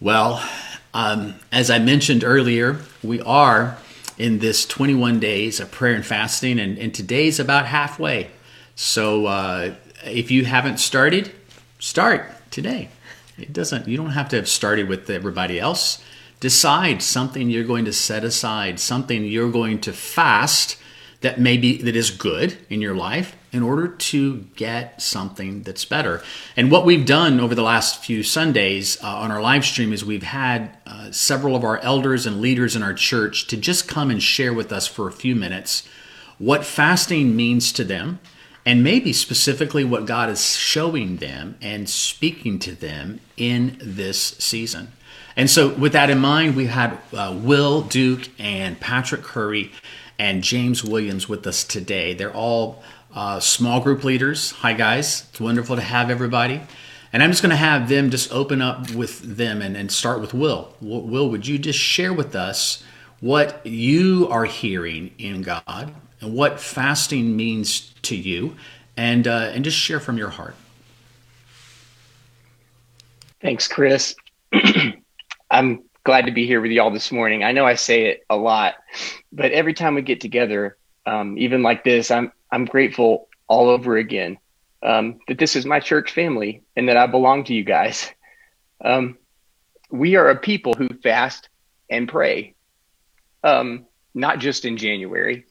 Well, 0.00 0.46
um, 0.92 1.36
as 1.52 1.70
I 1.70 1.78
mentioned 1.78 2.24
earlier, 2.24 2.80
we 3.02 3.20
are 3.22 3.78
in 4.18 4.38
this 4.38 4.66
21 4.66 5.20
days 5.20 5.60
of 5.60 5.70
prayer 5.70 5.94
and 5.94 6.04
fasting, 6.04 6.58
and, 6.58 6.78
and 6.78 6.94
today's 6.94 7.38
about 7.38 7.66
halfway. 7.66 8.30
So 8.74 9.26
uh, 9.26 9.74
if 10.06 10.30
you 10.30 10.44
haven't 10.44 10.78
started, 10.78 11.32
start 11.78 12.30
today. 12.50 12.88
It 13.38 13.52
doesn't. 13.52 13.88
You 13.88 13.96
don't 13.96 14.10
have 14.10 14.28
to 14.30 14.36
have 14.36 14.48
started 14.48 14.88
with 14.88 15.10
everybody 15.10 15.60
else. 15.60 16.02
Decide 16.40 17.02
something 17.02 17.50
you're 17.50 17.64
going 17.64 17.84
to 17.84 17.92
set 17.92 18.24
aside, 18.24 18.80
something 18.80 19.24
you're 19.24 19.50
going 19.50 19.80
to 19.82 19.92
fast 19.92 20.76
that 21.20 21.40
maybe 21.40 21.78
that 21.78 21.96
is 21.96 22.10
good 22.10 22.56
in 22.68 22.80
your 22.80 22.94
life 22.94 23.34
in 23.52 23.62
order 23.62 23.88
to 23.88 24.40
get 24.54 25.00
something 25.00 25.62
that's 25.62 25.84
better. 25.84 26.22
And 26.56 26.70
what 26.70 26.84
we've 26.84 27.06
done 27.06 27.40
over 27.40 27.54
the 27.54 27.62
last 27.62 28.04
few 28.04 28.22
Sundays 28.22 29.02
uh, 29.02 29.16
on 29.16 29.30
our 29.30 29.40
live 29.40 29.64
stream 29.64 29.92
is 29.92 30.04
we've 30.04 30.22
had 30.22 30.76
uh, 30.86 31.10
several 31.10 31.56
of 31.56 31.64
our 31.64 31.78
elders 31.78 32.26
and 32.26 32.40
leaders 32.40 32.76
in 32.76 32.82
our 32.82 32.92
church 32.92 33.46
to 33.46 33.56
just 33.56 33.88
come 33.88 34.10
and 34.10 34.22
share 34.22 34.52
with 34.52 34.72
us 34.72 34.86
for 34.86 35.08
a 35.08 35.12
few 35.12 35.34
minutes 35.34 35.88
what 36.38 36.66
fasting 36.66 37.34
means 37.34 37.72
to 37.72 37.82
them 37.82 38.18
and 38.66 38.82
maybe 38.82 39.12
specifically 39.12 39.84
what 39.84 40.06
God 40.06 40.28
is 40.28 40.56
showing 40.56 41.18
them 41.18 41.56
and 41.62 41.88
speaking 41.88 42.58
to 42.58 42.72
them 42.72 43.20
in 43.36 43.78
this 43.80 44.20
season. 44.20 44.92
And 45.36 45.48
so, 45.48 45.68
with 45.68 45.92
that 45.92 46.10
in 46.10 46.18
mind, 46.18 46.56
we 46.56 46.66
had 46.66 46.98
uh, 47.12 47.38
Will 47.40 47.82
Duke 47.82 48.28
and 48.38 48.78
Patrick 48.80 49.22
Curry 49.22 49.70
and 50.18 50.42
James 50.42 50.82
Williams 50.82 51.28
with 51.28 51.46
us 51.46 51.62
today. 51.62 52.12
They're 52.14 52.34
all 52.34 52.82
uh, 53.14 53.38
small 53.38 53.80
group 53.80 54.02
leaders. 54.02 54.50
Hi, 54.52 54.72
guys. 54.72 55.26
It's 55.30 55.40
wonderful 55.40 55.76
to 55.76 55.82
have 55.82 56.10
everybody. 56.10 56.62
And 57.12 57.22
I'm 57.22 57.30
just 57.30 57.42
going 57.42 57.50
to 57.50 57.56
have 57.56 57.88
them 57.88 58.10
just 58.10 58.32
open 58.32 58.60
up 58.60 58.90
with 58.90 59.20
them 59.20 59.62
and, 59.62 59.76
and 59.76 59.92
start 59.92 60.20
with 60.20 60.34
Will. 60.34 60.74
Will, 60.80 61.30
would 61.30 61.46
you 61.46 61.58
just 61.58 61.78
share 61.78 62.12
with 62.12 62.34
us 62.34 62.82
what 63.20 63.64
you 63.64 64.26
are 64.30 64.44
hearing 64.44 65.12
in 65.18 65.42
God 65.42 65.94
what 66.26 66.60
fasting 66.60 67.36
means 67.36 67.92
to 68.02 68.16
you, 68.16 68.56
and 68.96 69.26
uh, 69.26 69.50
and 69.52 69.64
just 69.64 69.76
share 69.76 70.00
from 70.00 70.18
your 70.18 70.30
heart. 70.30 70.54
Thanks, 73.40 73.68
Chris. 73.68 74.14
I'm 75.50 75.84
glad 76.04 76.26
to 76.26 76.32
be 76.32 76.46
here 76.46 76.60
with 76.60 76.70
y'all 76.70 76.90
this 76.90 77.12
morning. 77.12 77.44
I 77.44 77.52
know 77.52 77.66
I 77.66 77.74
say 77.74 78.06
it 78.06 78.24
a 78.30 78.36
lot, 78.36 78.74
but 79.32 79.52
every 79.52 79.74
time 79.74 79.94
we 79.94 80.02
get 80.02 80.20
together, 80.20 80.76
um, 81.04 81.36
even 81.38 81.62
like 81.62 81.84
this, 81.84 82.10
I'm 82.10 82.32
I'm 82.50 82.64
grateful 82.64 83.28
all 83.48 83.68
over 83.68 83.96
again 83.96 84.38
um, 84.82 85.18
that 85.28 85.38
this 85.38 85.56
is 85.56 85.66
my 85.66 85.80
church 85.80 86.12
family 86.12 86.62
and 86.76 86.88
that 86.88 86.96
I 86.96 87.06
belong 87.06 87.44
to 87.44 87.54
you 87.54 87.64
guys. 87.64 88.10
Um, 88.84 89.16
we 89.90 90.16
are 90.16 90.28
a 90.28 90.36
people 90.36 90.74
who 90.74 90.88
fast 91.02 91.48
and 91.88 92.06
pray, 92.06 92.54
um, 93.42 93.86
not 94.12 94.38
just 94.38 94.66
in 94.66 94.76
January, 94.76 95.46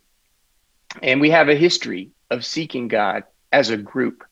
and 1.01 1.21
we 1.21 1.29
have 1.29 1.49
a 1.49 1.55
history 1.55 2.12
of 2.29 2.45
seeking 2.45 2.88
God 2.88 3.23
as 3.51 3.69
a 3.69 3.77
group. 3.77 4.23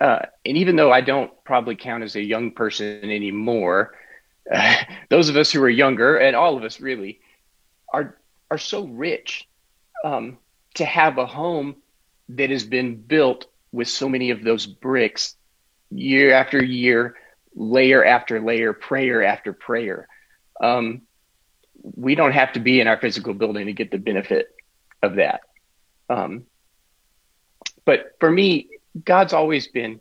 Uh, 0.00 0.26
and 0.44 0.56
even 0.56 0.76
though 0.76 0.92
I 0.92 1.00
don't 1.00 1.32
probably 1.44 1.76
count 1.76 2.02
as 2.02 2.16
a 2.16 2.22
young 2.22 2.52
person 2.52 3.10
anymore, 3.10 3.94
uh, 4.52 4.76
those 5.10 5.28
of 5.28 5.36
us 5.36 5.52
who 5.52 5.62
are 5.62 5.70
younger, 5.70 6.16
and 6.16 6.36
all 6.36 6.56
of 6.56 6.64
us 6.64 6.80
really, 6.80 7.20
are 7.92 8.16
are 8.50 8.58
so 8.58 8.84
rich 8.86 9.48
um, 10.04 10.38
to 10.74 10.84
have 10.84 11.18
a 11.18 11.26
home 11.26 11.76
that 12.28 12.50
has 12.50 12.64
been 12.64 12.96
built 12.96 13.46
with 13.72 13.88
so 13.88 14.08
many 14.08 14.30
of 14.30 14.44
those 14.44 14.66
bricks, 14.66 15.36
year 15.90 16.32
after 16.32 16.62
year, 16.62 17.16
layer 17.54 18.04
after 18.04 18.40
layer, 18.40 18.72
prayer 18.72 19.24
after 19.24 19.52
prayer. 19.52 20.08
Um, 20.60 21.02
we 21.82 22.14
don't 22.14 22.32
have 22.32 22.52
to 22.52 22.60
be 22.60 22.80
in 22.80 22.86
our 22.86 22.98
physical 22.98 23.34
building 23.34 23.66
to 23.66 23.72
get 23.72 23.90
the 23.90 23.98
benefit 23.98 24.54
of 25.02 25.16
that. 25.16 25.40
Um, 26.08 26.44
but 27.84 28.16
for 28.20 28.30
me, 28.30 28.68
God's 29.04 29.32
always 29.32 29.68
been 29.68 30.00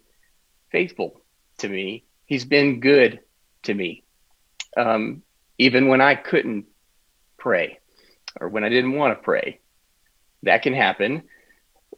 faithful 0.71 1.21
to 1.59 1.69
me. 1.69 2.03
He's 2.25 2.45
been 2.45 2.79
good 2.79 3.19
to 3.63 3.73
me. 3.73 4.03
Um, 4.77 5.23
even 5.57 5.87
when 5.87 6.01
I 6.01 6.15
couldn't 6.15 6.65
pray 7.37 7.79
or 8.39 8.49
when 8.49 8.63
I 8.63 8.69
didn't 8.69 8.93
want 8.93 9.17
to 9.17 9.23
pray, 9.23 9.59
that 10.43 10.61
can 10.61 10.73
happen. 10.73 11.23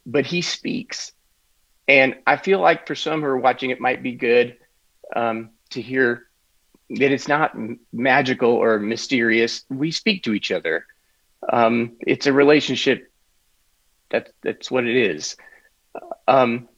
But 0.05 0.25
He 0.25 0.41
speaks. 0.41 1.11
And 1.87 2.15
I 2.25 2.37
feel 2.37 2.59
like 2.59 2.87
for 2.87 2.95
some 2.95 3.21
who 3.21 3.27
are 3.27 3.37
watching, 3.37 3.69
it 3.69 3.79
might 3.79 4.01
be 4.01 4.13
good 4.13 4.57
um, 5.15 5.51
to 5.71 5.81
hear 5.81 6.27
that 6.89 7.11
it's 7.11 7.27
not 7.27 7.55
magical 7.91 8.51
or 8.51 8.79
mysterious. 8.79 9.63
We 9.69 9.91
speak 9.91 10.23
to 10.23 10.33
each 10.33 10.51
other. 10.51 10.85
Um, 11.51 11.93
it's 11.99 12.27
a 12.27 12.33
relationship. 12.33 13.11
That 14.15 14.29
that's 14.41 14.71
what 14.71 14.85
it 14.85 14.95
is. 14.95 15.35
Um, 16.25 16.69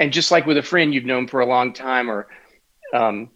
and 0.00 0.10
just 0.10 0.30
like 0.30 0.46
with 0.46 0.56
a 0.56 0.62
friend 0.62 0.94
you've 0.94 1.04
known 1.04 1.28
for 1.28 1.40
a 1.40 1.46
long 1.46 1.74
time, 1.74 2.10
or 2.10 2.28
um, 2.94 3.28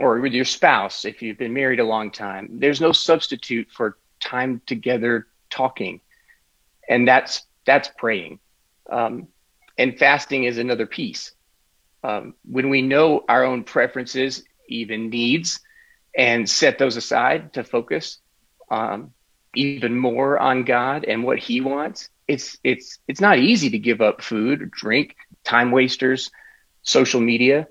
or 0.00 0.18
with 0.18 0.32
your 0.32 0.44
spouse, 0.44 1.04
if 1.04 1.22
you've 1.22 1.38
been 1.38 1.54
married 1.54 1.78
a 1.78 1.84
long 1.84 2.10
time, 2.10 2.58
there's 2.58 2.80
no 2.80 2.90
substitute 2.90 3.68
for 3.70 3.98
time 4.18 4.60
together 4.66 5.28
talking, 5.48 6.00
and 6.88 7.06
that's 7.06 7.46
that's 7.64 7.88
praying. 7.96 8.40
Um, 8.90 9.28
and 9.76 9.96
fasting 9.96 10.42
is 10.42 10.58
another 10.58 10.86
piece. 10.86 11.30
Um, 12.02 12.34
when 12.44 12.68
we 12.68 12.82
know 12.82 13.24
our 13.28 13.44
own 13.44 13.62
preferences, 13.62 14.42
even 14.68 15.08
needs, 15.08 15.60
and 16.16 16.50
set 16.50 16.78
those 16.78 16.96
aside 16.96 17.52
to 17.52 17.62
focus 17.62 18.18
um, 18.72 19.12
even 19.54 19.96
more 19.96 20.38
on 20.38 20.64
God 20.64 21.04
and 21.04 21.24
what 21.24 21.38
He 21.38 21.60
wants, 21.60 22.10
it's 22.26 22.58
it's 22.62 22.98
it's 23.08 23.20
not 23.20 23.38
easy 23.38 23.70
to 23.70 23.78
give 23.78 24.00
up 24.00 24.22
food, 24.22 24.70
drink, 24.70 25.16
time 25.44 25.70
wasters, 25.70 26.30
social 26.82 27.20
media. 27.20 27.66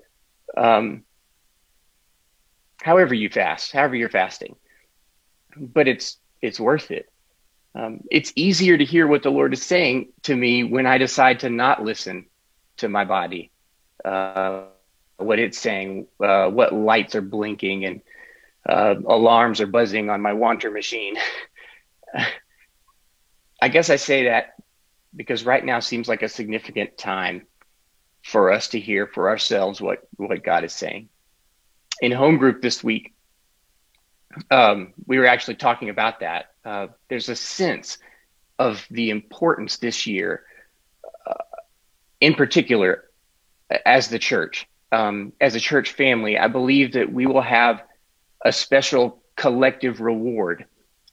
Um, 0.56 1.04
however 2.82 3.14
you 3.14 3.28
fast, 3.28 3.72
however 3.72 3.96
you're 3.96 4.08
fasting, 4.08 4.56
but 5.56 5.88
it's 5.88 6.18
it's 6.42 6.60
worth 6.60 6.90
it. 6.90 7.08
Um, 7.74 8.00
it's 8.10 8.32
easier 8.34 8.76
to 8.76 8.84
hear 8.84 9.06
what 9.06 9.22
the 9.22 9.30
Lord 9.30 9.52
is 9.52 9.62
saying 9.62 10.08
to 10.22 10.34
me 10.34 10.64
when 10.64 10.86
I 10.86 10.98
decide 10.98 11.40
to 11.40 11.50
not 11.50 11.84
listen 11.84 12.26
to 12.78 12.88
my 12.88 13.04
body, 13.04 13.52
uh, 14.04 14.64
what 15.18 15.38
it's 15.38 15.58
saying, 15.58 16.06
uh, 16.22 16.48
what 16.48 16.72
lights 16.72 17.14
are 17.14 17.20
blinking, 17.22 17.84
and 17.84 18.00
uh, 18.68 18.94
alarms 19.06 19.60
are 19.60 19.66
buzzing 19.66 20.10
on 20.10 20.20
my 20.20 20.32
wanter 20.32 20.70
machine. 20.70 21.16
I 23.60 23.68
guess 23.68 23.90
I 23.90 23.96
say 23.96 24.24
that 24.24 24.54
because 25.14 25.44
right 25.44 25.64
now 25.64 25.80
seems 25.80 26.08
like 26.08 26.22
a 26.22 26.28
significant 26.28 26.96
time 26.96 27.46
for 28.22 28.52
us 28.52 28.68
to 28.68 28.80
hear 28.80 29.06
for 29.06 29.28
ourselves 29.28 29.80
what 29.80 30.06
what 30.16 30.42
God 30.42 30.64
is 30.64 30.72
saying. 30.72 31.08
In 32.00 32.12
home 32.12 32.36
group 32.36 32.62
this 32.62 32.84
week, 32.84 33.14
um, 34.50 34.92
we 35.06 35.18
were 35.18 35.26
actually 35.26 35.56
talking 35.56 35.88
about 35.88 36.20
that. 36.20 36.46
Uh, 36.64 36.88
there's 37.08 37.28
a 37.28 37.36
sense 37.36 37.98
of 38.58 38.86
the 38.90 39.10
importance 39.10 39.78
this 39.78 40.06
year, 40.06 40.44
uh, 41.26 41.34
in 42.20 42.34
particular, 42.34 43.04
as 43.84 44.08
the 44.08 44.18
church, 44.18 44.68
um, 44.92 45.32
as 45.40 45.54
a 45.54 45.60
church 45.60 45.92
family. 45.92 46.38
I 46.38 46.48
believe 46.48 46.92
that 46.92 47.12
we 47.12 47.26
will 47.26 47.42
have 47.42 47.82
a 48.44 48.52
special 48.52 49.22
collective 49.36 50.00
reward 50.00 50.66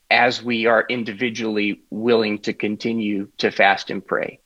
as 0.09 0.43
we 0.43 0.65
are 0.65 0.85
individually 0.87 1.81
willing 1.89 2.39
to 2.39 2.53
continue 2.53 3.27
to 3.37 3.51
fast 3.51 3.89
and 3.89 4.05
pray. 4.05 4.39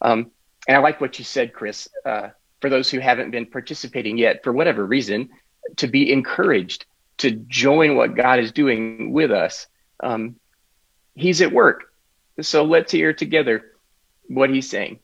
Um, 0.00 0.30
and 0.66 0.76
I 0.76 0.80
like 0.80 1.00
what 1.00 1.18
you 1.18 1.24
said, 1.24 1.52
Chris. 1.52 1.88
Uh, 2.04 2.30
for 2.60 2.70
those 2.70 2.88
who 2.90 3.00
haven't 3.00 3.32
been 3.32 3.46
participating 3.46 4.16
yet, 4.16 4.42
for 4.44 4.52
whatever 4.52 4.86
reason, 4.86 5.30
to 5.76 5.88
be 5.88 6.12
encouraged 6.12 6.86
to 7.18 7.30
join 7.30 7.96
what 7.96 8.14
God 8.14 8.38
is 8.38 8.52
doing 8.52 9.12
with 9.12 9.30
us. 9.30 9.66
Um, 10.00 10.36
he's 11.14 11.42
at 11.42 11.52
work. 11.52 11.92
So 12.40 12.64
let's 12.64 12.90
hear 12.90 13.12
together 13.12 13.72
what 14.28 14.50
he's 14.50 14.68
saying. 14.68 15.00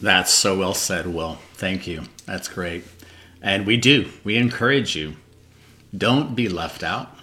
That's 0.00 0.32
so 0.32 0.58
well 0.58 0.74
said, 0.74 1.06
Will. 1.06 1.38
Thank 1.54 1.86
you. 1.86 2.04
That's 2.26 2.48
great. 2.48 2.84
And 3.42 3.66
we 3.66 3.76
do. 3.76 4.10
We 4.24 4.36
encourage 4.36 4.96
you. 4.96 5.16
Don't 5.96 6.34
be 6.34 6.48
left 6.48 6.82
out. 6.82 7.16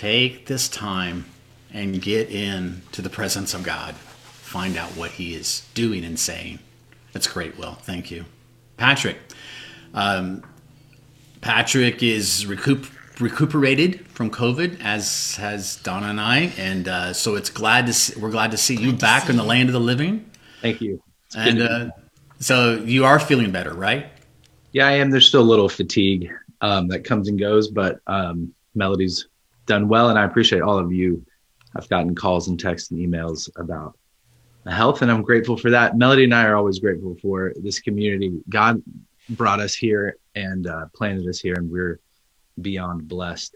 Take 0.00 0.46
this 0.46 0.66
time 0.66 1.26
and 1.74 2.00
get 2.00 2.30
in 2.30 2.80
to 2.92 3.02
the 3.02 3.10
presence 3.10 3.52
of 3.52 3.62
God. 3.62 3.94
Find 3.94 4.78
out 4.78 4.88
what 4.96 5.10
He 5.10 5.34
is 5.34 5.68
doing 5.74 6.06
and 6.06 6.18
saying. 6.18 6.58
That's 7.12 7.26
great, 7.26 7.58
Will. 7.58 7.74
Thank 7.74 8.10
you. 8.10 8.24
Patrick, 8.78 9.18
um, 9.92 10.42
Patrick 11.42 12.02
is 12.02 12.46
recoup- 12.46 12.88
recuperated 13.20 14.08
from 14.08 14.30
COVID, 14.30 14.80
as 14.82 15.36
has 15.36 15.76
Donna 15.76 16.06
and 16.06 16.18
I, 16.18 16.50
and 16.56 16.88
uh, 16.88 17.12
so 17.12 17.34
it's 17.34 17.50
glad 17.50 17.84
to 17.84 17.92
see, 17.92 18.18
we're 18.18 18.30
glad 18.30 18.52
to 18.52 18.56
see 18.56 18.76
you 18.76 18.94
back 18.94 19.28
in 19.28 19.36
the 19.36 19.44
land 19.44 19.68
of 19.68 19.74
the 19.74 19.80
living. 19.80 20.30
Thank 20.62 20.80
you. 20.80 21.02
It's 21.26 21.36
and 21.36 21.60
uh, 21.60 21.90
so 22.38 22.76
you 22.76 23.04
are 23.04 23.20
feeling 23.20 23.50
better, 23.50 23.74
right? 23.74 24.06
Yeah, 24.72 24.86
I 24.86 24.92
am. 24.92 25.10
There's 25.10 25.26
still 25.26 25.42
a 25.42 25.50
little 25.50 25.68
fatigue 25.68 26.32
um, 26.62 26.88
that 26.88 27.04
comes 27.04 27.28
and 27.28 27.38
goes, 27.38 27.68
but 27.68 28.00
um, 28.06 28.54
Melody's 28.74 29.26
done 29.70 29.86
well, 29.86 30.08
and 30.10 30.18
I 30.18 30.24
appreciate 30.24 30.62
all 30.62 30.78
of 30.78 30.92
you. 30.92 31.24
I've 31.76 31.88
gotten 31.88 32.16
calls 32.16 32.48
and 32.48 32.58
texts 32.58 32.90
and 32.90 32.98
emails 32.98 33.48
about 33.56 33.96
the 34.64 34.72
health, 34.72 35.00
and 35.00 35.10
I'm 35.10 35.22
grateful 35.22 35.56
for 35.56 35.70
that. 35.70 35.96
Melody 35.96 36.24
and 36.24 36.34
I 36.34 36.44
are 36.44 36.56
always 36.56 36.80
grateful 36.80 37.16
for 37.22 37.52
this 37.56 37.78
community. 37.78 38.32
God 38.48 38.82
brought 39.30 39.60
us 39.60 39.72
here 39.72 40.16
and 40.34 40.66
uh, 40.66 40.86
planted 40.92 41.28
us 41.28 41.38
here, 41.38 41.54
and 41.54 41.70
we're 41.70 42.00
beyond 42.60 43.06
blessed. 43.06 43.54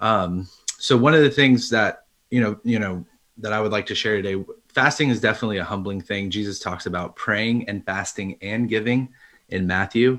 Um, 0.00 0.48
so 0.78 0.96
one 0.96 1.14
of 1.14 1.22
the 1.22 1.30
things 1.30 1.70
that 1.70 2.06
you 2.30 2.40
know, 2.40 2.58
you 2.64 2.80
know, 2.80 3.06
that 3.38 3.52
I 3.52 3.60
would 3.60 3.70
like 3.70 3.86
to 3.86 3.94
share 3.94 4.20
today, 4.20 4.44
fasting 4.66 5.10
is 5.10 5.20
definitely 5.20 5.58
a 5.58 5.64
humbling 5.64 6.00
thing. 6.00 6.28
Jesus 6.28 6.58
talks 6.58 6.86
about 6.86 7.14
praying 7.14 7.68
and 7.68 7.86
fasting 7.86 8.36
and 8.42 8.68
giving 8.68 9.10
in 9.48 9.64
Matthew, 9.64 10.18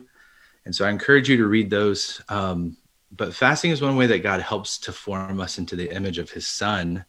and 0.63 0.73
so 0.73 0.85
I 0.85 0.89
encourage 0.89 1.29
you 1.29 1.35
to 1.35 1.47
read 1.47 1.69
those. 1.69 2.21
Um, 2.29 2.77
but 3.11 3.35
fasting 3.35 3.71
is 3.71 3.81
one 3.81 3.97
way 3.97 4.07
that 4.07 4.23
God 4.23 4.41
helps 4.41 4.77
to 4.79 4.93
form 4.93 5.39
us 5.39 5.57
into 5.57 5.75
the 5.75 5.93
image 5.93 6.17
of 6.17 6.31
His 6.31 6.47
Son, 6.47 7.05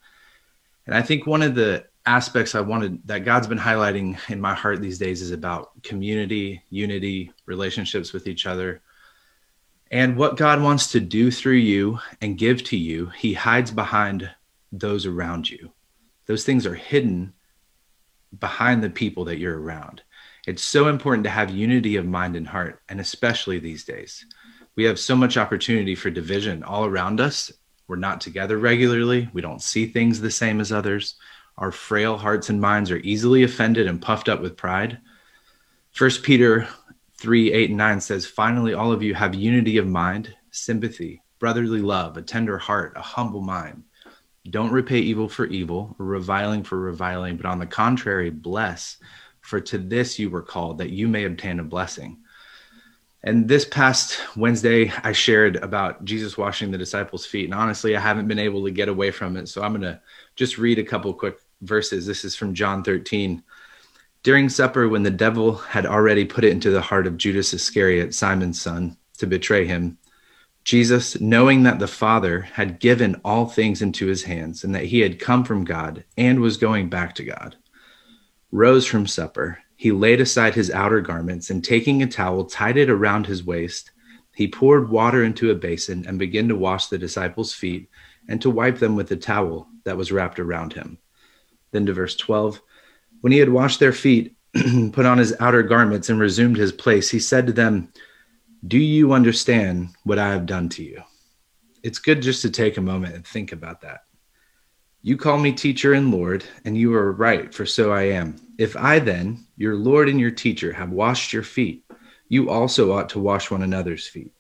and 0.87 0.95
I 0.95 1.03
think 1.03 1.27
one 1.27 1.43
of 1.43 1.55
the 1.55 1.87
aspects 2.05 2.55
I 2.55 2.61
wanted 2.61 3.07
that 3.07 3.25
God's 3.25 3.47
been 3.47 3.59
highlighting 3.59 4.19
in 4.29 4.41
my 4.41 4.55
heart 4.55 4.81
these 4.81 4.99
days 4.99 5.23
is 5.23 5.31
about 5.31 5.83
community, 5.83 6.63
unity, 6.71 7.33
relationships 7.47 8.13
with 8.13 8.27
each 8.27 8.47
other. 8.47 8.83
And 9.91 10.17
what 10.17 10.37
God 10.37 10.61
wants 10.63 10.91
to 10.93 11.01
do 11.01 11.31
through 11.31 11.55
you 11.55 11.99
and 12.21 12.39
give 12.39 12.65
to 12.65 12.77
you, 12.77 13.07
He 13.17 13.35
hides 13.35 13.71
behind 13.71 14.31
those 14.73 15.07
around 15.07 15.49
you. 15.49 15.71
Those 16.27 16.45
things 16.45 16.67
are 16.67 16.75
hidden 16.75 17.35
behind 18.39 18.83
the 18.83 18.91
people 18.91 19.27
that 19.27 19.39
you're 19.39 19.61
around. 19.61 20.03
It's 20.47 20.65
so 20.65 20.89
important 20.89 21.25
to 21.25 21.31
have 21.31 21.51
unity 21.51 21.97
of 21.97 22.07
mind 22.07 22.35
and 22.35 22.49
heart, 22.49 22.81
and 22.89 23.01
especially 23.01 23.59
these 23.59 23.85
days. 23.85 24.25
We 24.77 24.85
have 24.85 24.99
so 24.99 25.15
much 25.15 25.37
opportunity 25.37 25.95
for 25.95 26.11
division 26.11 26.63
all 26.63 26.87
around 26.87 27.21
us. 27.21 27.53
We're 27.87 27.97
not 27.97 28.21
together 28.21 28.59
regularly. 28.59 29.29
We 29.33 29.43
don't 29.43 29.61
see 29.61 29.87
things 29.87 30.21
the 30.21 30.31
same 30.31 30.61
as 30.61 30.73
others 30.73 31.17
our 31.59 31.71
frail 31.73 32.17
hearts 32.17 32.49
and 32.49 32.61
minds 32.61 32.91
are 32.91 32.99
easily 32.99 33.43
offended 33.43 33.87
and 33.87 34.01
puffed 34.01 34.29
up 34.29 34.41
with 34.41 34.57
pride. 34.57 34.99
First 35.91 36.23
Peter 36.23 36.67
3 37.19 37.53
8 37.53 37.71
and 37.71 37.79
9 37.79 38.01
says, 38.01 38.27
Finally, 38.27 38.75
all 38.75 38.93
of 38.93 39.03
you 39.03 39.15
have 39.15 39.35
unity 39.35 39.77
of 39.77 39.87
mind, 39.87 40.35
sympathy, 40.51 41.23
brotherly 41.39 41.81
love, 41.81 42.17
a 42.17 42.23
tender 42.23 42.59
heart, 42.59 42.95
a 42.97 43.03
humble 43.03 43.43
mind. 43.43 43.85
Don't 44.51 44.73
repay 44.73 44.99
evil 44.99 45.29
for 45.29 45.47
evil 45.47 45.95
or 45.99 46.07
reviling 46.07 46.65
for 46.65 46.79
reviling, 46.79 47.37
but 47.37 47.47
on 47.47 47.59
the 47.59 47.67
contrary, 47.67 48.31
bless, 48.31 48.97
for 49.41 49.61
to 49.61 49.79
this 49.79 50.19
you 50.19 50.31
were 50.31 50.43
called, 50.43 50.79
that 50.79 50.91
you 50.91 51.07
may 51.07 51.25
obtain 51.25 51.61
a 51.61 51.65
blessing. 51.65 52.22
And 53.25 53.49
this 53.49 53.65
past 53.65 54.19
Wednesday, 54.37 54.93
I 55.05 55.13
shared 55.13 55.57
about 55.57 56.05
Jesus 56.05 56.37
washing 56.37 56.71
the 56.71 56.79
disciples' 56.79 57.25
feet. 57.25 57.45
And 57.45 57.55
honestly, 57.55 57.97
I 57.97 58.01
haven't 58.01 58.27
been 58.27 58.39
able 58.39 58.65
to 58.65 58.71
get 58.73 58.89
away 58.89 59.13
from 59.13 59.37
it. 59.37 59.49
So 59.49 59.63
I'm 59.63 59.73
going 59.73 59.83
to 59.83 60.01
just 60.35 60.59
read 60.59 60.81
a 60.81 60.85
couple 60.85 61.15
quick 61.15 61.39
verses. 61.61 62.05
This 62.05 62.25
is 62.25 62.35
from 62.35 62.55
John 62.55 62.83
13. 62.83 63.43
During 64.25 64.49
supper, 64.49 64.89
when 64.89 65.05
the 65.05 65.11
devil 65.11 65.57
had 65.57 65.87
already 65.87 66.25
put 66.25 66.45
it 66.45 66.51
into 66.51 66.71
the 66.71 66.81
heart 66.81 67.07
of 67.07 67.17
Judas 67.17 67.55
Iscariot, 67.55 68.15
Simon's 68.15 68.61
son, 68.61 68.97
to 69.19 69.27
betray 69.27 69.67
him, 69.67 69.99
Jesus, 70.65 71.21
knowing 71.21 71.65
that 71.65 71.79
the 71.79 71.89
Father 71.89 72.41
had 72.41 72.79
given 72.79 73.21
all 73.25 73.47
things 73.47 73.83
into 73.83 74.07
his 74.07 74.23
hands 74.23 74.63
and 74.63 74.75
that 74.75 74.85
he 74.85 75.01
had 75.01 75.19
come 75.19 75.45
from 75.45 75.65
God 75.65 76.05
and 76.17 76.41
was 76.41 76.57
going 76.57 76.89
back 76.89 77.17
to 77.17 77.25
God, 77.25 77.57
rose 78.53 78.87
from 78.87 79.07
supper. 79.07 79.59
He 79.83 79.91
laid 79.91 80.21
aside 80.21 80.55
his 80.55 80.71
outer 80.71 81.01
garments 81.01 81.51
and 81.51 81.65
taking 81.65 82.05
a 82.05 82.07
towel, 82.07 82.45
tied 82.45 82.77
it 82.77 82.89
around 82.89 83.27
his 83.27 83.43
waist. 83.43 83.91
He 84.33 84.47
poured 84.47 84.91
water 84.91 85.25
into 85.25 85.51
a 85.51 85.57
basin 85.57 86.07
and 86.07 86.21
began 86.21 86.47
to 86.51 86.55
wash 86.55 86.87
the 86.87 86.99
disciples' 86.99 87.53
feet 87.53 87.91
and 88.29 88.41
to 88.43 88.49
wipe 88.49 88.79
them 88.79 88.95
with 88.95 89.09
the 89.09 89.17
towel 89.17 89.67
that 89.83 89.97
was 89.97 90.13
wrapped 90.13 90.39
around 90.39 90.73
him. 90.73 90.99
Then 91.73 91.85
to 91.87 91.93
verse 91.93 92.15
12 92.15 92.63
When 93.23 93.33
he 93.33 93.41
had 93.41 93.49
washed 93.49 93.81
their 93.81 93.93
feet, 93.93 94.37
put 94.93 95.05
on 95.05 95.19
his 95.19 95.35
outer 95.41 95.65
garments, 95.65 96.09
and 96.09 96.21
resumed 96.21 96.59
his 96.59 96.71
place, 96.71 97.11
he 97.11 97.19
said 97.19 97.49
to 97.49 97.53
them, 97.53 97.89
Do 98.65 98.79
you 98.79 99.13
understand 99.13 99.89
what 100.05 100.21
I 100.21 100.29
have 100.29 100.47
done 100.47 100.69
to 100.69 100.85
you? 100.85 101.03
It's 101.83 101.99
good 101.99 102.23
just 102.23 102.43
to 102.43 102.51
take 102.51 102.77
a 102.77 102.81
moment 102.81 103.17
and 103.17 103.27
think 103.27 103.51
about 103.51 103.81
that. 103.81 104.03
You 105.05 105.17
call 105.17 105.39
me 105.39 105.51
teacher 105.51 105.95
and 105.95 106.13
Lord, 106.13 106.45
and 106.65 106.77
you 106.77 106.95
are 106.95 107.11
right, 107.11 107.53
for 107.53 107.67
so 107.67 107.91
I 107.91 108.03
am. 108.03 108.37
If 108.57 108.77
I 108.77 109.01
then, 109.01 109.45
your 109.57 109.75
Lord 109.75 110.09
and 110.09 110.21
your 110.21 110.31
teacher, 110.31 110.73
have 110.73 110.91
washed 110.91 111.33
your 111.33 111.43
feet, 111.43 111.85
you 112.29 112.49
also 112.49 112.93
ought 112.93 113.09
to 113.09 113.19
wash 113.19 113.51
one 113.51 113.63
another's 113.63 114.07
feet. 114.07 114.33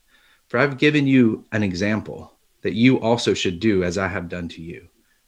For 0.47 0.59
I've 0.59 0.79
given 0.79 1.09
you 1.09 1.45
an 1.51 1.65
example 1.65 2.39
that 2.61 2.75
you 2.75 3.01
also 3.01 3.35
should 3.35 3.59
do 3.59 3.83
as 3.83 3.99
I 3.99 4.07
have 4.07 4.29
done 4.29 4.49
to 4.51 4.63
you. 4.63 4.87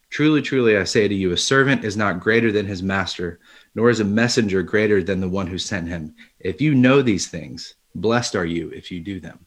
Truly, 0.08 0.40
truly, 0.40 0.76
I 0.76 0.84
say 0.84 1.08
to 1.08 1.14
you, 1.14 1.32
a 1.32 1.36
servant 1.36 1.84
is 1.84 1.96
not 1.96 2.20
greater 2.20 2.52
than 2.52 2.66
his 2.66 2.84
master, 2.84 3.40
nor 3.74 3.90
is 3.90 3.98
a 3.98 4.04
messenger 4.04 4.62
greater 4.62 5.02
than 5.02 5.18
the 5.18 5.28
one 5.28 5.48
who 5.48 5.58
sent 5.58 5.88
him. 5.88 6.14
If 6.38 6.60
you 6.60 6.76
know 6.76 7.02
these 7.02 7.26
things, 7.26 7.74
blessed 7.96 8.36
are 8.36 8.46
you 8.46 8.70
if 8.70 8.92
you 8.92 9.00
do 9.00 9.18
them. 9.18 9.44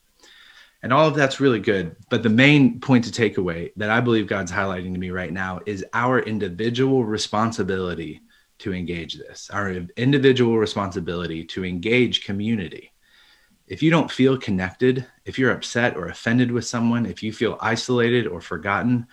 And 0.84 0.94
all 0.94 1.08
of 1.08 1.16
that's 1.16 1.40
really 1.40 1.60
good. 1.60 1.96
But 2.10 2.24
the 2.24 2.30
main 2.30 2.80
point 2.80 3.04
to 3.06 3.12
take 3.12 3.38
away 3.38 3.72
that 3.78 3.90
I 3.90 4.00
believe 4.00 4.28
God's 4.28 4.52
highlighting 4.52 4.94
to 4.94 5.00
me 5.00 5.10
right 5.10 5.34
now 5.34 5.60
is 5.66 5.86
our 5.94 6.20
individual 6.20 7.04
responsibility 7.04 8.22
to 8.60 8.74
engage 8.74 9.16
this, 9.16 9.50
our 9.52 9.72
individual 9.98 10.58
responsibility 10.58 11.44
to 11.46 11.66
engage 11.66 12.26
community. 12.26 12.92
If 13.68 13.84
you 13.84 13.92
don't 13.92 14.10
feel 14.10 14.38
connected, 14.38 15.06
if 15.26 15.38
you're 15.38 15.52
upset 15.52 15.98
or 15.98 16.08
offended 16.08 16.52
with 16.52 16.66
someone, 16.66 17.06
if 17.06 17.22
you 17.22 17.34
feel 17.34 17.58
isolated 17.60 18.26
or 18.26 18.40
forgotten, 18.40 19.08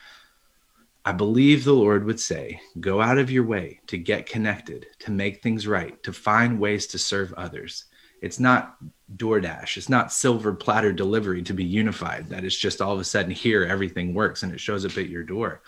I 1.05 1.12
believe 1.12 1.64
the 1.64 1.72
Lord 1.72 2.05
would 2.05 2.20
say, 2.20 2.61
go 2.81 3.00
out 3.00 3.18
of 3.18 3.31
your 3.31 3.44
way 3.44 3.81
to 3.88 3.98
get 3.98 4.27
connected, 4.27 4.87
to 5.00 5.11
make 5.11 5.42
things 5.42 5.66
right, 5.66 6.00
to 6.05 6.12
find 6.12 6.59
ways 6.59 6.87
to 6.88 6.98
serve 6.98 7.35
others. 7.35 7.85
It's 8.24 8.40
not 8.40 8.76
DoorDash, 9.16 9.76
it's 9.76 9.88
not 9.88 10.12
silver 10.12 10.52
platter 10.54 10.92
delivery 10.92 11.42
to 11.42 11.52
be 11.52 11.64
unified, 11.64 12.28
that 12.30 12.44
it's 12.44 12.56
just 12.56 12.80
all 12.80 12.92
of 12.92 13.00
a 13.00 13.04
sudden 13.04 13.30
here 13.30 13.64
everything 13.64 14.14
works 14.14 14.42
and 14.42 14.52
it 14.52 14.60
shows 14.60 14.84
up 14.84 14.96
at 14.98 15.08
your 15.08 15.22
door. 15.22 15.62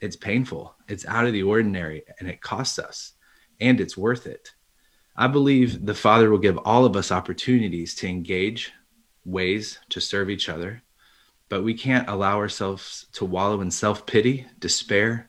It's 0.00 0.16
painful, 0.16 0.74
it's 0.88 1.06
out 1.06 1.26
of 1.26 1.32
the 1.32 1.42
ordinary, 1.42 2.04
and 2.18 2.28
it 2.28 2.40
costs 2.40 2.78
us, 2.78 3.12
and 3.60 3.80
it's 3.80 3.96
worth 3.96 4.26
it. 4.26 4.52
I 5.16 5.26
believe 5.26 5.84
the 5.84 5.94
Father 5.94 6.30
will 6.30 6.38
give 6.38 6.58
all 6.58 6.84
of 6.84 6.96
us 6.96 7.12
opportunities 7.12 7.94
to 7.96 8.08
engage 8.08 8.72
ways 9.24 9.78
to 9.90 10.00
serve 10.00 10.30
each 10.30 10.48
other 10.48 10.82
but 11.48 11.64
we 11.64 11.74
can't 11.74 12.08
allow 12.08 12.36
ourselves 12.36 13.06
to 13.12 13.24
wallow 13.24 13.60
in 13.60 13.70
self 13.70 14.06
pity, 14.06 14.46
despair, 14.58 15.28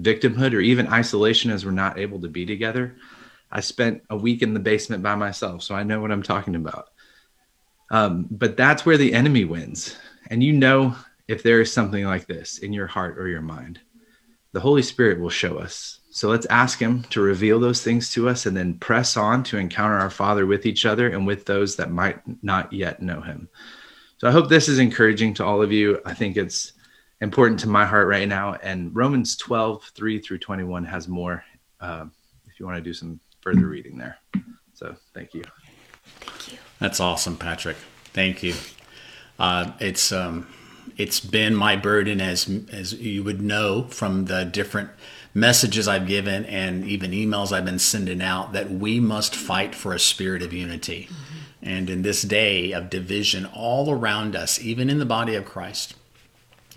victimhood, 0.00 0.54
or 0.54 0.60
even 0.60 0.86
isolation 0.88 1.50
as 1.50 1.64
we're 1.64 1.72
not 1.72 1.98
able 1.98 2.20
to 2.20 2.28
be 2.28 2.46
together. 2.46 2.96
I 3.50 3.60
spent 3.60 4.02
a 4.10 4.16
week 4.16 4.42
in 4.42 4.54
the 4.54 4.60
basement 4.60 5.02
by 5.02 5.14
myself, 5.14 5.62
so 5.62 5.74
I 5.74 5.82
know 5.82 6.00
what 6.00 6.10
I'm 6.10 6.22
talking 6.22 6.56
about. 6.56 6.88
Um, 7.90 8.26
but 8.30 8.56
that's 8.56 8.84
where 8.84 8.96
the 8.96 9.14
enemy 9.14 9.44
wins. 9.44 9.96
And 10.30 10.42
you 10.42 10.52
know, 10.52 10.96
if 11.28 11.42
there 11.42 11.60
is 11.60 11.72
something 11.72 12.04
like 12.04 12.26
this 12.26 12.58
in 12.58 12.72
your 12.72 12.86
heart 12.86 13.18
or 13.18 13.28
your 13.28 13.42
mind, 13.42 13.80
the 14.52 14.60
Holy 14.60 14.82
Spirit 14.82 15.20
will 15.20 15.30
show 15.30 15.58
us. 15.58 16.00
So 16.10 16.28
let's 16.28 16.46
ask 16.46 16.78
Him 16.78 17.02
to 17.10 17.20
reveal 17.20 17.60
those 17.60 17.82
things 17.82 18.10
to 18.12 18.28
us 18.28 18.46
and 18.46 18.56
then 18.56 18.78
press 18.78 19.16
on 19.16 19.42
to 19.44 19.58
encounter 19.58 19.96
our 19.96 20.10
Father 20.10 20.46
with 20.46 20.66
each 20.66 20.86
other 20.86 21.10
and 21.10 21.26
with 21.26 21.44
those 21.44 21.76
that 21.76 21.90
might 21.90 22.20
not 22.42 22.72
yet 22.72 23.02
know 23.02 23.20
Him. 23.20 23.48
So 24.18 24.26
I 24.26 24.32
hope 24.32 24.48
this 24.48 24.68
is 24.68 24.78
encouraging 24.78 25.34
to 25.34 25.44
all 25.44 25.62
of 25.62 25.72
you. 25.72 26.00
I 26.06 26.14
think 26.14 26.36
it's 26.36 26.72
important 27.20 27.60
to 27.60 27.68
my 27.68 27.84
heart 27.84 28.08
right 28.08 28.26
now. 28.26 28.54
And 28.54 28.94
Romans 28.96 29.36
12, 29.36 29.92
3 29.94 30.18
through 30.20 30.38
21 30.38 30.84
has 30.86 31.06
more 31.06 31.44
uh, 31.80 32.06
if 32.46 32.60
you 32.60 32.64
want 32.64 32.76
to 32.76 32.82
do 32.82 32.94
some 32.94 33.20
further 33.46 33.66
reading 33.66 33.96
there. 33.96 34.18
So 34.74 34.96
thank 35.14 35.32
you. 35.32 35.44
Thank 36.20 36.52
you. 36.52 36.58
That's 36.80 36.98
awesome, 36.98 37.36
Patrick. 37.36 37.76
Thank 38.12 38.42
you. 38.42 38.54
Uh, 39.38 39.72
it's 39.78 40.10
um, 40.10 40.48
it's 40.96 41.20
been 41.20 41.54
my 41.54 41.76
burden 41.76 42.20
as 42.20 42.50
as 42.72 42.94
you 42.94 43.22
would 43.22 43.40
know 43.40 43.84
from 43.84 44.24
the 44.24 44.44
different 44.44 44.90
messages 45.32 45.86
I've 45.86 46.06
given 46.06 46.44
and 46.46 46.84
even 46.84 47.12
emails 47.12 47.52
I've 47.52 47.64
been 47.64 47.78
sending 47.78 48.20
out 48.20 48.52
that 48.52 48.70
we 48.70 48.98
must 48.98 49.36
fight 49.36 49.74
for 49.74 49.92
a 49.92 49.98
spirit 49.98 50.42
of 50.42 50.52
unity. 50.52 51.08
Mm-hmm 51.10 51.32
and 51.62 51.90
in 51.90 52.02
this 52.02 52.22
day 52.22 52.70
of 52.70 52.88
division 52.88 53.44
all 53.46 53.90
around 53.90 54.36
us, 54.36 54.60
even 54.60 54.88
in 54.88 55.00
the 55.00 55.04
body 55.04 55.34
of 55.34 55.44
Christ, 55.44 55.94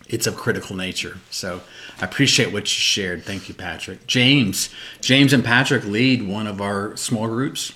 it's 0.09 0.27
of 0.27 0.35
critical 0.35 0.75
nature. 0.75 1.19
So 1.29 1.61
I 2.01 2.05
appreciate 2.05 2.51
what 2.51 2.63
you 2.63 2.79
shared. 2.79 3.23
Thank 3.23 3.47
you, 3.47 3.55
Patrick. 3.55 4.07
James, 4.07 4.69
James 5.01 5.33
and 5.33 5.45
Patrick 5.45 5.85
lead 5.85 6.27
one 6.27 6.47
of 6.47 6.61
our 6.61 6.97
small 6.97 7.27
groups. 7.27 7.73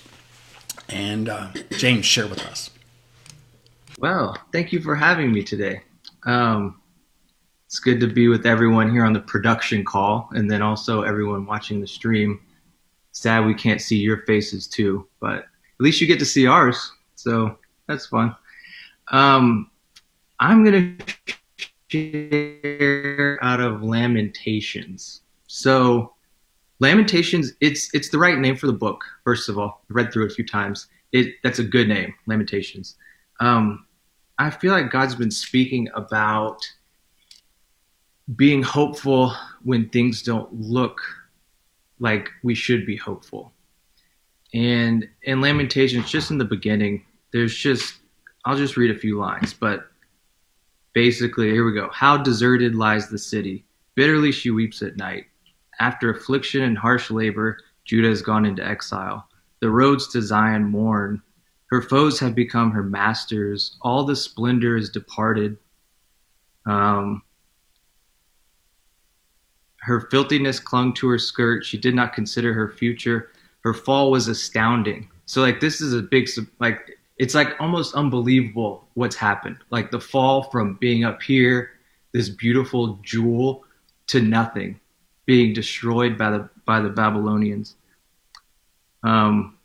And 0.89 1.29
uh, 1.29 1.51
James, 1.77 2.05
share 2.05 2.27
with 2.27 2.45
us. 2.45 2.69
Well, 3.99 4.37
thank 4.51 4.73
you 4.73 4.81
for 4.81 4.95
having 4.95 5.31
me 5.31 5.43
today. 5.43 5.81
Um, 6.25 6.81
it's 7.67 7.79
good 7.79 7.99
to 8.01 8.07
be 8.07 8.27
with 8.27 8.45
everyone 8.45 8.91
here 8.91 9.05
on 9.05 9.13
the 9.13 9.19
production 9.19 9.85
call 9.85 10.29
and 10.33 10.49
then 10.49 10.61
also 10.61 11.03
everyone 11.03 11.45
watching 11.45 11.79
the 11.79 11.87
stream. 11.87 12.41
Sad 13.11 13.45
we 13.45 13.53
can't 13.53 13.81
see 13.81 13.97
your 13.97 14.23
faces 14.25 14.67
too, 14.67 15.07
but 15.19 15.37
at 15.37 15.79
least 15.79 16.01
you 16.01 16.07
get 16.07 16.19
to 16.19 16.25
see 16.25 16.47
ours. 16.47 16.91
So 17.15 17.57
that's 17.87 18.07
fun. 18.07 18.35
Um, 19.09 19.69
I'm 20.39 20.65
to 20.97 21.35
share 21.93 23.39
out 23.41 23.61
of 23.61 23.83
Lamentations. 23.83 25.21
So 25.47 26.13
Lamentations, 26.79 27.53
it's 27.61 27.93
it's 27.93 28.09
the 28.09 28.17
right 28.17 28.37
name 28.37 28.55
for 28.55 28.67
the 28.67 28.73
book. 28.73 29.03
First 29.23 29.47
of 29.49 29.59
all, 29.59 29.83
I 29.89 29.93
read 29.93 30.11
through 30.11 30.25
it 30.25 30.31
a 30.31 30.35
few 30.35 30.45
times. 30.45 30.87
It 31.11 31.35
that's 31.43 31.59
a 31.59 31.63
good 31.63 31.87
name, 31.87 32.13
Lamentations. 32.25 32.95
Um, 33.39 33.85
I 34.39 34.49
feel 34.49 34.71
like 34.71 34.91
God's 34.91 35.15
been 35.15 35.31
speaking 35.31 35.87
about 35.93 36.65
being 38.35 38.63
hopeful 38.63 39.33
when 39.63 39.89
things 39.89 40.23
don't 40.23 40.51
look 40.53 40.99
like 41.99 42.29
we 42.41 42.55
should 42.55 42.85
be 42.85 42.95
hopeful. 42.95 43.53
And 44.53 45.07
in 45.23 45.41
Lamentations, 45.41 46.09
just 46.09 46.31
in 46.31 46.37
the 46.37 46.45
beginning, 46.45 47.05
there's 47.31 47.55
just 47.55 47.95
I'll 48.45 48.57
just 48.57 48.77
read 48.77 48.91
a 48.91 48.99
few 48.99 49.19
lines, 49.19 49.53
but 49.53 49.92
basically, 50.93 51.51
here 51.51 51.65
we 51.65 51.73
go. 51.73 51.89
How 51.91 52.17
deserted 52.17 52.75
lies 52.75 53.09
the 53.09 53.17
city. 53.17 53.65
Bitterly 53.95 54.31
she 54.31 54.49
weeps 54.49 54.81
at 54.81 54.97
night. 54.97 55.25
After 55.79 56.11
affliction 56.11 56.61
and 56.63 56.77
harsh 56.77 57.11
labor, 57.11 57.57
Judah 57.85 58.09
has 58.09 58.21
gone 58.21 58.45
into 58.45 58.65
exile. 58.65 59.27
The 59.59 59.69
roads 59.69 60.07
to 60.09 60.21
Zion 60.21 60.65
mourn. 60.65 61.21
Her 61.67 61.81
foes 61.81 62.19
have 62.19 62.35
become 62.35 62.71
her 62.71 62.83
masters. 62.83 63.77
All 63.81 64.03
the 64.03 64.15
splendor 64.15 64.77
is 64.77 64.89
departed. 64.89 65.57
Um, 66.65 67.23
her 69.77 70.07
filthiness 70.11 70.59
clung 70.59 70.93
to 70.95 71.07
her 71.09 71.19
skirt. 71.19 71.65
She 71.65 71.77
did 71.77 71.95
not 71.95 72.13
consider 72.13 72.53
her 72.53 72.69
future. 72.69 73.31
Her 73.61 73.73
fall 73.73 74.11
was 74.11 74.27
astounding. 74.27 75.09
So, 75.25 75.41
like, 75.41 75.59
this 75.59 75.81
is 75.81 75.93
a 75.93 76.01
big, 76.01 76.29
like, 76.59 76.97
it's 77.17 77.35
like 77.35 77.55
almost 77.59 77.95
unbelievable 77.95 78.87
what's 78.95 79.15
happened. 79.15 79.57
Like 79.69 79.91
the 79.91 79.99
fall 79.99 80.43
from 80.43 80.75
being 80.75 81.03
up 81.03 81.21
here, 81.21 81.71
this 82.11 82.29
beautiful 82.29 82.99
jewel, 83.03 83.65
to 84.07 84.21
nothing, 84.21 84.79
being 85.25 85.53
destroyed 85.53 86.17
by 86.17 86.31
the 86.31 86.49
by 86.65 86.79
the 86.81 86.89
Babylonians. 86.89 87.75
Um, 89.03 89.57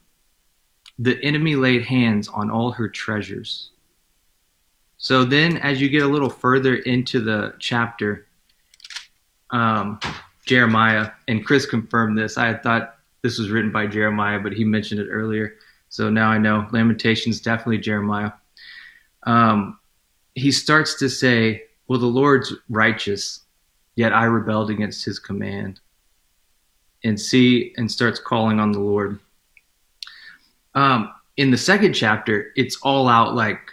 the 0.99 1.23
enemy 1.23 1.55
laid 1.55 1.83
hands 1.83 2.29
on 2.29 2.51
all 2.51 2.73
her 2.73 2.89
treasures. 2.89 3.71
So 4.97 5.25
then, 5.25 5.59
as 5.59 5.81
you 5.81 5.89
get 5.89 6.03
a 6.03 6.09
little 6.09 6.31
further 6.31 6.75
into 6.75 7.21
the 7.21 7.55
chapter, 7.61 8.27
um, 9.51 10.01
Jeremiah 10.45 11.11
and 11.29 11.45
Chris 11.45 11.67
confirmed 11.67 12.19
this. 12.19 12.37
I 12.37 12.55
thought 12.55 12.97
this 13.23 13.39
was 13.39 13.51
written 13.51 13.71
by 13.71 13.87
Jeremiah, 13.87 14.41
but 14.41 14.53
he 14.53 14.65
mentioned 14.65 15.01
it 15.01 15.09
earlier. 15.09 15.55
So 15.89 16.11
now 16.11 16.31
I 16.31 16.39
know 16.39 16.67
Lamentations 16.73 17.41
definitely 17.41 17.79
Jeremiah. 17.79 18.33
Um, 19.25 19.79
he 20.35 20.53
starts 20.53 20.99
to 20.99 21.09
say, 21.09 21.65
"Well, 21.89 21.99
the 21.99 22.07
Lord's 22.07 22.53
righteous, 22.69 23.41
yet 23.97 24.13
I 24.13 24.25
rebelled 24.25 24.71
against 24.71 25.05
His 25.05 25.19
command." 25.19 25.81
And 27.05 27.21
see, 27.21 27.73
and 27.77 27.91
starts 27.91 28.19
calling 28.19 28.59
on 28.59 28.73
the 28.73 28.81
Lord. 28.81 29.21
Um, 30.75 31.13
in 31.37 31.51
the 31.51 31.57
second 31.57 31.95
chapter, 31.95 32.53
it's 32.57 32.77
all 32.83 33.09
out 33.09 33.35
like 33.35 33.73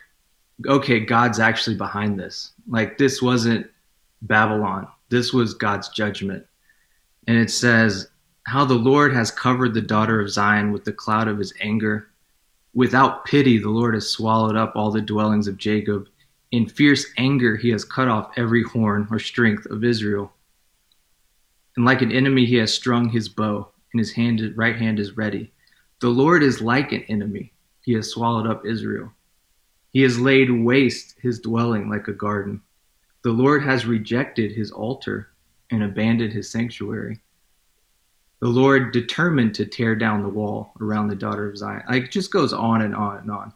okay, 0.68 1.00
God's 1.00 1.40
actually 1.40 1.76
behind 1.76 2.20
this. 2.20 2.54
Like 2.68 2.98
this 2.98 3.22
wasn't 3.22 3.68
Babylon. 4.22 4.88
This 5.10 5.34
was 5.34 5.54
God's 5.54 5.90
judgment. 5.90 6.46
And 7.28 7.38
it 7.38 7.50
says, 7.50 8.10
How 8.46 8.64
the 8.64 8.76
Lord 8.76 9.12
has 9.14 9.32
covered 9.32 9.74
the 9.74 9.82
daughter 9.82 10.22
of 10.22 10.30
Zion 10.30 10.72
with 10.72 10.86
the 10.86 10.94
cloud 10.94 11.28
of 11.28 11.40
his 11.40 11.52
anger. 11.62 12.10
Without 12.76 13.26
pity, 13.26 13.58
the 13.58 13.72
Lord 13.72 13.96
has 13.96 14.08
swallowed 14.08 14.56
up 14.56 14.76
all 14.76 14.92
the 14.92 15.02
dwellings 15.02 15.48
of 15.48 15.58
Jacob. 15.58 16.08
In 16.52 16.68
fierce 16.68 17.08
anger, 17.18 17.58
he 17.58 17.70
has 17.70 17.84
cut 17.84 18.08
off 18.08 18.32
every 18.38 18.62
horn 18.62 19.08
or 19.10 19.18
strength 19.18 19.66
of 19.66 19.84
Israel. 19.84 20.32
And 21.76 21.86
like 21.86 22.04
an 22.04 22.12
enemy, 22.12 22.46
he 22.46 22.56
has 22.58 22.72
strung 22.72 23.10
his 23.10 23.28
bow, 23.28 23.72
and 23.92 24.00
his 24.00 24.12
hand, 24.12 24.54
right 24.56 24.76
hand 24.76 25.00
is 25.00 25.18
ready. 25.18 25.52
The 26.00 26.10
Lord 26.10 26.44
is 26.44 26.62
like 26.62 26.92
an 26.92 27.04
enemy. 27.10 27.52
He 27.82 27.94
has 27.94 28.12
swallowed 28.12 28.46
up 28.46 28.64
Israel. 28.64 29.12
He 29.92 30.04
has 30.04 30.20
laid 30.20 30.52
waste 30.52 31.16
his 31.20 31.40
dwelling 31.40 31.90
like 31.90 32.08
a 32.08 32.14
garden. 32.14 32.62
The 33.24 33.32
Lord 33.32 33.64
has 33.64 33.88
rejected 33.88 34.52
his 34.52 34.70
altar 34.72 35.30
and 35.72 35.82
abandoned 35.82 36.34
his 36.34 36.52
sanctuary. 36.52 37.22
The 38.42 38.48
Lord 38.48 38.92
determined 38.92 39.56
to 39.56 39.66
tear 39.66 39.96
down 39.96 40.22
the 40.22 40.30
wall 40.30 40.74
around 40.82 41.08
the 41.08 41.16
daughter 41.16 41.50
of 41.50 41.58
Zion. 41.58 41.84
Like, 41.90 42.04
it 42.04 42.12
just 42.12 42.32
goes 42.32 42.54
on 42.54 42.82
and 42.82 42.96
on 42.96 43.18
and 43.18 43.32
on. 43.32 43.54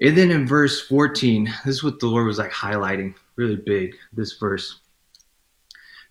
And 0.00 0.16
then 0.16 0.30
in 0.30 0.46
verse 0.46 0.80
14, 0.86 1.44
this 1.64 1.76
is 1.76 1.84
what 1.84 1.98
the 1.98 2.06
Lord 2.06 2.26
was 2.26 2.38
like 2.38 2.52
highlighting 2.52 3.14
really 3.36 3.56
big, 3.56 3.94
this 4.12 4.34
verse. 4.34 4.80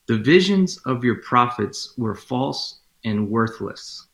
The 0.07 0.17
visions 0.17 0.77
of 0.85 1.03
your 1.03 1.15
prophets 1.21 1.93
were 1.97 2.15
false 2.15 2.79
and 3.05 3.29
worthless. 3.29 4.07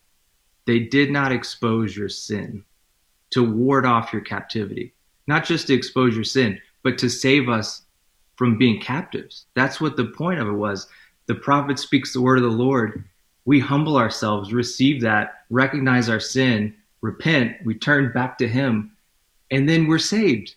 They 0.66 0.80
did 0.80 1.10
not 1.10 1.32
expose 1.32 1.96
your 1.96 2.08
sin 2.08 2.64
to 3.30 3.50
ward 3.50 3.86
off 3.86 4.12
your 4.12 4.22
captivity, 4.22 4.94
not 5.26 5.44
just 5.44 5.66
to 5.66 5.74
expose 5.74 6.14
your 6.14 6.24
sin, 6.24 6.60
but 6.82 6.98
to 6.98 7.08
save 7.08 7.48
us 7.48 7.82
from 8.36 8.58
being 8.58 8.80
captives. 8.80 9.46
That's 9.54 9.80
what 9.80 9.96
the 9.96 10.06
point 10.06 10.40
of 10.40 10.48
it 10.48 10.52
was. 10.52 10.86
The 11.26 11.34
prophet 11.34 11.78
speaks 11.78 12.12
the 12.12 12.20
word 12.20 12.38
of 12.38 12.44
the 12.44 12.50
Lord. 12.50 13.04
We 13.46 13.60
humble 13.60 13.96
ourselves, 13.96 14.52
receive 14.52 15.00
that, 15.02 15.44
recognize 15.48 16.08
our 16.10 16.20
sin, 16.20 16.74
repent, 17.00 17.56
we 17.64 17.74
turn 17.74 18.12
back 18.12 18.36
to 18.38 18.48
Him, 18.48 18.92
and 19.50 19.68
then 19.68 19.86
we're 19.86 19.98
saved. 19.98 20.56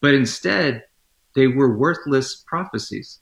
But 0.00 0.14
instead, 0.14 0.84
they 1.34 1.48
were 1.48 1.76
worthless 1.76 2.36
prophecies. 2.46 3.18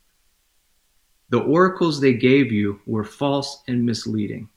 The 1.30 1.40
oracles 1.40 2.00
they 2.00 2.12
gave 2.12 2.52
you 2.52 2.80
were 2.86 3.04
false 3.04 3.62
and 3.68 3.84
misleading. 3.84 4.48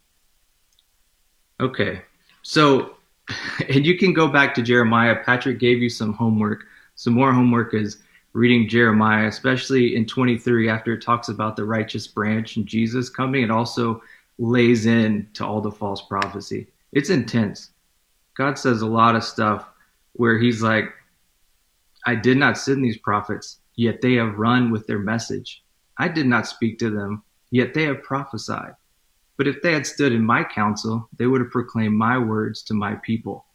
Okay, 1.60 2.02
so 2.42 2.96
and 3.70 3.86
you 3.86 3.98
can 3.98 4.14
go 4.14 4.28
back 4.28 4.54
to 4.56 4.62
Jeremiah. 4.62 5.24
Patrick 5.24 5.60
gave 5.60 5.82
you 5.82 5.90
some 5.90 6.14
homework. 6.14 6.66
Some 6.96 7.14
more 7.14 7.32
homework 7.32 7.74
is 7.74 8.00
reading 8.34 8.68
Jeremiah, 8.68 9.28
especially 9.28 9.96
in 9.96 10.06
23 10.06 10.68
after 10.70 10.94
it 10.94 11.02
talks 11.02 11.30
about 11.30 11.56
the 11.56 11.64
righteous 11.64 12.08
branch 12.08 12.58
and 12.58 12.66
Jesus 12.66 13.10
coming. 13.10 13.44
It 13.44 13.52
also 13.52 14.02
lays 14.40 14.86
in 14.86 15.28
to 15.34 15.46
all 15.46 15.62
the 15.62 15.72
false 15.72 16.02
prophecy. 16.02 16.68
It's 16.92 17.10
intense. 17.10 17.72
God 18.36 18.58
says 18.58 18.82
a 18.82 18.88
lot 18.88 19.16
of 19.16 19.24
stuff 19.24 19.68
where 20.14 20.38
he's 20.38 20.62
like, 20.62 20.86
I 22.06 22.16
did 22.16 22.38
not 22.38 22.58
send 22.58 22.84
these 22.84 22.98
prophets, 22.98 23.60
yet 23.76 24.02
they 24.02 24.14
have 24.14 24.38
run 24.38 24.72
with 24.72 24.88
their 24.88 25.00
message. 25.00 25.64
I 25.98 26.08
did 26.08 26.26
not 26.26 26.48
speak 26.48 26.80
to 26.80 26.90
them, 26.90 27.24
yet 27.52 27.74
they 27.74 27.84
have 27.84 28.04
prophesied. 28.04 28.76
But 29.38 29.48
if 29.48 29.62
they 29.62 29.74
had 29.74 29.88
stood 29.88 30.12
in 30.12 30.26
my 30.26 30.44
counsel, 30.44 31.08
they 31.18 31.28
would 31.28 31.42
have 31.42 31.52
proclaimed 31.52 31.96
my 31.96 32.18
words 32.18 32.62
to 32.64 32.74
my 32.74 32.96
people. 32.96 33.46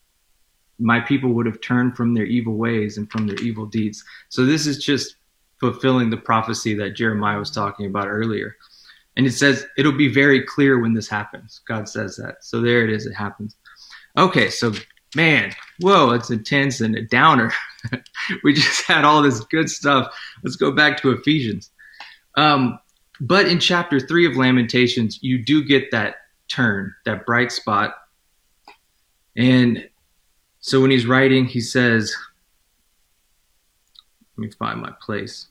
My 0.79 1.01
people 1.01 1.33
would 1.35 1.47
have 1.47 1.61
turned 1.61 1.97
from 1.97 2.15
their 2.15 2.25
evil 2.25 2.55
ways 2.55 2.99
and 2.99 3.11
from 3.11 3.27
their 3.27 3.39
evil 3.39 3.67
deeds. 3.67 4.05
So 4.29 4.45
this 4.45 4.67
is 4.67 4.85
just 4.85 5.17
fulfilling 5.61 6.11
the 6.11 6.17
prophecy 6.17 6.75
that 6.75 6.97
Jeremiah 6.97 7.39
was 7.39 7.51
talking 7.51 7.87
about 7.87 8.09
earlier. 8.09 8.57
And 9.19 9.27
it 9.27 9.33
says 9.33 9.67
it'll 9.77 9.93
be 9.93 10.13
very 10.13 10.43
clear 10.43 10.79
when 10.79 10.95
this 10.95 11.09
happens. 11.09 11.61
God 11.67 11.89
says 11.89 12.17
that. 12.17 12.45
So 12.45 12.63
there 12.63 12.85
it 12.85 12.91
is, 12.91 13.05
it 13.05 13.13
happens. 13.13 13.57
Okay, 14.17 14.49
so 14.49 14.73
man, 15.17 15.53
whoa, 15.81 16.13
it's 16.13 16.31
intense 16.31 16.81
and 16.81 16.95
a 16.97 17.03
downer. 17.03 17.53
we 18.45 18.55
just 18.55 18.87
had 18.87 19.05
all 19.05 19.21
this 19.21 19.41
good 19.41 19.69
stuff. 19.69 20.15
Let's 20.45 20.57
go 20.57 20.71
back 20.71 21.03
to 21.03 21.11
Ephesians. 21.11 21.71
Um, 22.37 22.79
but 23.21 23.49
in 23.49 23.59
chapter 23.59 23.99
three 23.99 24.25
of 24.25 24.37
Lamentations, 24.37 25.19
you 25.21 25.45
do 25.45 25.65
get 25.65 25.91
that 25.91 26.17
turn, 26.47 26.95
that 27.05 27.27
bright 27.27 27.51
spot. 27.51 27.97
And 29.37 29.89
so 30.61 30.81
when 30.81 30.93
he's 30.93 31.07
writing, 31.07 31.45
he 31.45 31.61
says, 31.61 32.15
let 34.37 34.45
me 34.45 34.51
find 34.53 34.81
my 34.81 34.93
place. 35.01 35.49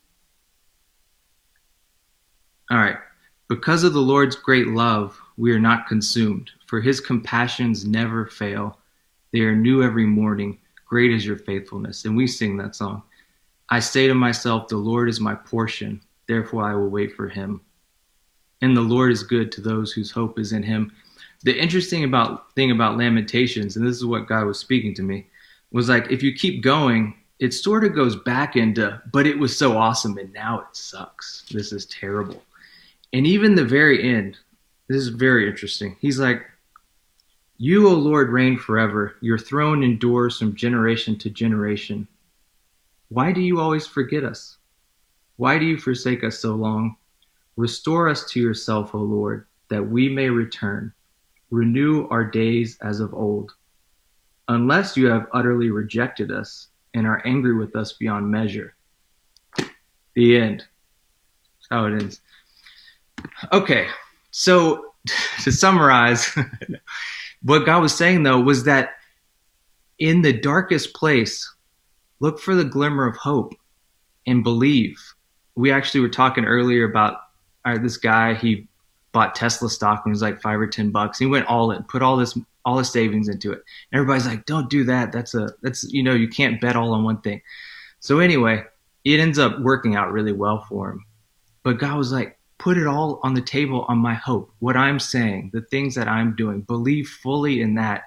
All 2.72 2.78
right. 2.78 2.98
Because 3.50 3.84
of 3.84 3.94
the 3.94 4.00
Lord's 4.00 4.36
great 4.36 4.68
love, 4.68 5.20
we 5.38 5.52
are 5.52 5.60
not 5.60 5.88
consumed, 5.88 6.52
for 6.66 6.82
his 6.82 7.00
compassions 7.00 7.86
never 7.86 8.26
fail. 8.26 8.80
They 9.32 9.42
are 9.42 9.56
new 9.56 9.84
every 9.84 10.06
morning. 10.06 10.60
Great 10.86 11.12
is 11.12 11.26
your 11.26 11.38
faithfulness. 11.38 12.06
And 12.06 12.16
we 12.16 12.28
sing 12.28 12.58
that 12.58 12.76
song. 12.76 13.04
I 13.70 13.80
say 13.80 14.08
to 14.08 14.14
myself, 14.14 14.68
The 14.68 14.78
Lord 14.78 15.10
is 15.10 15.20
my 15.20 15.36
portion 15.36 16.02
therefore 16.28 16.64
I 16.64 16.76
will 16.76 16.90
wait 16.90 17.16
for 17.16 17.28
him. 17.28 17.62
And 18.62 18.76
the 18.76 18.82
Lord 18.82 19.12
is 19.12 19.24
good 19.24 19.52
to 19.54 19.62
those 19.62 19.92
whose 19.92 20.12
hope 20.12 20.40
is 20.40 20.52
in 20.52 20.64
him. 20.64 20.92
The 21.44 21.58
interesting 21.58 22.04
about 22.04 22.54
thing 22.56 22.72
about 22.72 22.98
Lamentations, 22.98 23.76
and 23.76 23.88
this 23.88 23.96
is 23.96 24.06
what 24.06 24.28
God 24.28 24.46
was 24.46 24.60
speaking 24.60 24.94
to 24.96 25.04
me, 25.04 25.28
was 25.72 25.90
like 25.90 26.12
if 26.12 26.24
you 26.24 26.34
keep 26.34 26.64
going, 26.64 27.16
it 27.40 27.54
sort 27.54 27.84
of 27.84 27.96
goes 27.96 28.16
back 28.16 28.56
into, 28.56 29.00
but 29.12 29.28
it 29.28 29.38
was 29.38 29.56
so 29.56 29.78
awesome 29.78 30.18
and 30.18 30.34
now 30.34 30.60
it 30.60 30.76
sucks. 30.76 31.44
This 31.52 31.72
is 31.72 31.86
terrible. 31.86 32.42
And 33.14 33.26
even 33.26 33.56
the 33.56 33.66
very 33.66 34.10
end, 34.14 34.38
this 34.88 34.98
is 34.98 35.10
very 35.10 35.48
interesting. 35.48 35.96
He's 36.00 36.20
like, 36.20 36.44
You, 37.58 37.88
O 37.88 37.94
Lord, 37.94 38.30
reign 38.30 38.58
forever. 38.58 39.16
Your 39.22 39.38
throne 39.38 39.84
endures 39.84 40.38
from 40.38 40.56
generation 40.56 41.18
to 41.20 41.30
generation. 41.30 42.08
Why 43.10 43.32
do 43.32 43.42
you 43.42 43.60
always 43.60 43.88
forget 43.88 44.24
us? 44.24 44.58
Why 45.38 45.58
do 45.58 45.66
you 45.66 45.78
forsake 45.78 46.24
us 46.24 46.40
so 46.40 46.56
long? 46.56 46.98
Restore 47.56 48.10
us 48.10 48.30
to 48.32 48.40
yourself, 48.40 48.94
O 48.94 49.00
Lord, 49.00 49.48
that 49.70 49.88
we 49.88 50.10
may 50.10 50.30
return. 50.30 50.94
Renew 51.50 52.08
our 52.10 52.24
days 52.24 52.78
as 52.82 53.00
of 53.00 53.14
old. 53.14 53.52
Unless 54.50 54.98
you 54.98 55.08
have 55.08 55.28
utterly 55.34 55.70
rejected 55.70 56.32
us 56.32 56.68
and 56.94 57.08
are 57.08 57.22
angry 57.26 57.56
with 57.56 57.76
us 57.76 57.94
beyond 57.94 58.30
measure. 58.30 58.76
The 60.16 60.38
end. 60.38 60.60
That's 60.60 61.68
how 61.70 61.86
it 61.86 62.02
ends. 62.02 62.22
Okay, 63.52 63.88
so 64.32 64.86
to 65.44 65.52
summarize, 65.52 66.36
what 67.44 67.66
God 67.66 67.82
was 67.82 67.96
saying 67.96 68.24
though 68.24 68.40
was 68.40 68.64
that 68.66 68.92
in 70.00 70.22
the 70.22 70.34
darkest 70.34 70.94
place, 70.94 71.54
look 72.20 72.40
for 72.40 72.56
the 72.56 72.66
glimmer 72.66 73.08
of 73.08 73.16
hope 73.18 73.54
and 74.26 74.44
believe 74.44 74.98
we 75.58 75.72
actually 75.72 76.02
were 76.02 76.10
talking 76.10 76.46
earlier 76.46 76.86
about 76.86 77.18
uh, 77.66 77.78
this 77.80 77.98
guy. 77.98 78.36
He 78.36 78.68
bought 79.12 79.36
Tesla 79.36 79.70
stock 79.70 80.06
when 80.06 80.12
it 80.12 80.16
was 80.16 80.22
like 80.22 80.42
five 80.42 80.60
or 80.60 80.68
ten 80.68 80.92
bucks. 80.92 81.18
He 81.18 81.26
went 81.26 81.48
all 81.48 81.72
in, 81.72 81.84
put 81.84 82.04
all 82.04 82.16
this 82.16 82.38
all 82.64 82.78
his 82.78 82.90
savings 82.90 83.28
into 83.28 83.52
it. 83.52 83.64
And 83.92 84.00
everybody's 84.00 84.28
like, 84.28 84.46
"Don't 84.46 84.70
do 84.70 84.84
that. 84.86 85.12
That's 85.12 85.34
a 85.34 85.50
that's 85.64 85.84
you 85.92 86.04
know 86.04 86.14
you 86.14 86.28
can't 86.30 86.62
bet 86.62 86.76
all 86.76 86.94
on 86.94 87.04
one 87.04 87.22
thing." 87.22 87.42
So 88.00 88.20
anyway, 88.20 88.64
it 89.04 89.20
ends 89.20 89.40
up 89.40 89.60
working 89.60 89.96
out 89.96 90.12
really 90.12 90.32
well 90.32 90.64
for 90.70 90.92
him. 90.92 91.06
But 91.64 91.80
God 91.80 91.98
was 91.98 92.12
like, 92.12 92.37
"Put 92.58 92.78
it 92.78 92.88
all 92.88 93.20
on 93.24 93.34
the 93.34 93.42
table 93.42 93.86
on 93.88 93.98
my 93.98 94.14
hope. 94.14 94.52
What 94.60 94.78
I'm 94.78 95.00
saying, 95.00 95.52
the 95.54 95.62
things 95.62 95.96
that 95.96 96.08
I'm 96.08 96.36
doing. 96.36 96.62
Believe 96.62 97.08
fully 97.08 97.62
in 97.62 97.76
that. 97.76 98.04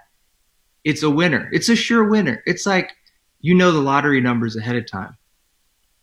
It's 0.85 1.03
a 1.03 1.11
winner. 1.11 1.49
It's 1.53 1.69
a 1.69 1.77
sure 1.77 2.05
winner. 2.05 2.43
It's 2.47 2.67
like 2.67 2.93
you 3.41 3.55
know 3.55 3.73
the 3.73 3.81
lottery 3.81 4.21
numbers 4.21 4.57
ahead 4.57 4.77
of 4.77 4.87
time." 4.87 5.17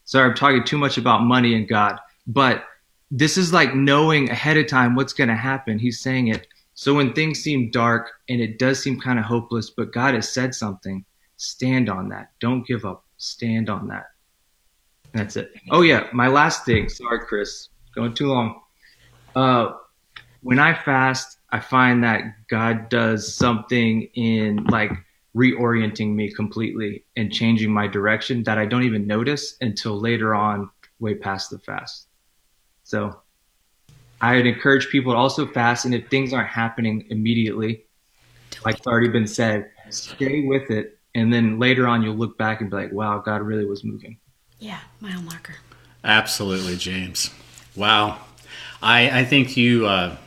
Sorry, 0.06 0.30
I'm 0.30 0.36
talking 0.36 0.64
too 0.64 0.78
much 0.78 0.98
about 0.98 1.24
money 1.24 1.54
and 1.54 1.68
God, 1.68 2.00
but 2.28 2.64
this 3.12 3.38
is 3.38 3.54
like 3.54 3.76
knowing 3.76 4.30
ahead 4.30 4.58
of 4.58 4.68
time 4.68 4.96
what's 4.96 5.14
going 5.14 5.30
to 5.30 5.36
happen. 5.36 5.80
He's 5.80 6.00
saying 6.00 6.30
it. 6.30 6.48
So 6.76 6.94
when 6.94 7.14
things 7.14 7.40
seem 7.40 7.72
dark 7.72 8.12
and 8.30 8.40
it 8.40 8.60
does 8.60 8.82
seem 8.82 9.00
kind 9.00 9.18
of 9.18 9.26
hopeless, 9.26 9.72
but 9.72 9.92
God 9.92 10.14
has 10.14 10.30
said 10.30 10.54
something, 10.54 11.04
stand 11.38 11.90
on 11.90 12.10
that. 12.10 12.32
Don't 12.40 12.68
give 12.68 12.86
up. 12.86 13.04
Stand 13.18 13.70
on 13.70 13.88
that. 13.88 14.06
That's 15.14 15.36
it. 15.38 15.52
Oh 15.72 15.82
yeah, 15.82 16.08
my 16.14 16.28
last 16.28 16.66
thing. 16.66 16.88
Sorry, 16.88 17.20
Chris, 17.20 17.70
going 17.98 18.14
too 18.14 18.28
long. 18.28 18.62
Uh, 19.36 19.74
when 20.42 20.60
I 20.60 20.74
fast, 20.74 21.40
I 21.50 21.60
find 21.60 22.04
that 22.04 22.48
God 22.48 22.90
does 22.90 23.34
something 23.34 24.04
in 24.14 24.64
like 24.66 24.92
reorienting 25.36 26.14
me 26.14 26.32
completely 26.32 27.04
and 27.16 27.32
changing 27.32 27.72
my 27.72 27.88
direction 27.88 28.44
that 28.44 28.58
I 28.58 28.66
don't 28.66 28.84
even 28.84 29.08
notice 29.08 29.58
until 29.62 30.00
later 30.00 30.34
on, 30.34 30.70
way 31.00 31.16
past 31.16 31.50
the 31.50 31.60
fast. 31.60 32.08
So 32.84 33.22
I 34.22 34.36
would 34.36 34.48
encourage 34.48 34.90
people 34.90 35.14
to 35.14 35.18
also 35.18 35.46
fast. 35.46 35.86
And 35.86 35.94
if 35.94 36.08
things 36.10 36.34
aren't 36.34 36.50
happening 36.50 37.06
immediately, 37.10 37.86
like 38.64 38.78
it's 38.78 38.88
already 38.88 39.10
been 39.10 39.28
said, 39.28 39.72
stay 39.90 40.46
with 40.46 40.72
it 40.72 40.98
and 41.16 41.34
then 41.34 41.58
later 41.58 41.88
on 41.88 42.04
you'll 42.04 42.16
look 42.16 42.38
back 42.38 42.62
and 42.62 42.70
be 42.70 42.78
like, 42.78 42.92
wow, 42.92 43.20
God 43.20 43.42
really 43.42 43.66
was 43.66 43.84
moving. 43.84 44.20
Yeah, 44.60 44.80
mile 45.00 45.22
marker. 45.22 45.56
Absolutely, 46.04 46.78
James. 46.78 47.32
Wow, 47.78 48.18
I 48.82 49.20
I 49.20 49.24
think 49.24 49.56
you 49.56 49.86
uh, 49.86 50.18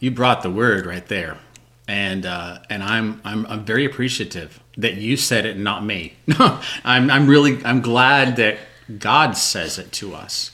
you 0.00 0.10
brought 0.10 0.42
the 0.42 0.50
word 0.50 0.84
right 0.84 1.06
there, 1.06 1.38
and 1.86 2.26
uh, 2.26 2.58
and 2.68 2.82
I'm 2.82 3.20
I'm 3.24 3.46
I'm 3.46 3.64
very 3.64 3.84
appreciative 3.84 4.58
that 4.76 4.94
you 4.94 5.16
said 5.16 5.46
it, 5.46 5.56
not 5.56 5.84
me. 5.84 6.14
I'm 6.84 7.08
I'm 7.08 7.28
really 7.28 7.64
I'm 7.64 7.82
glad 7.82 8.34
that 8.36 8.58
God 8.98 9.36
says 9.36 9.78
it 9.78 9.92
to 9.92 10.12
us, 10.12 10.50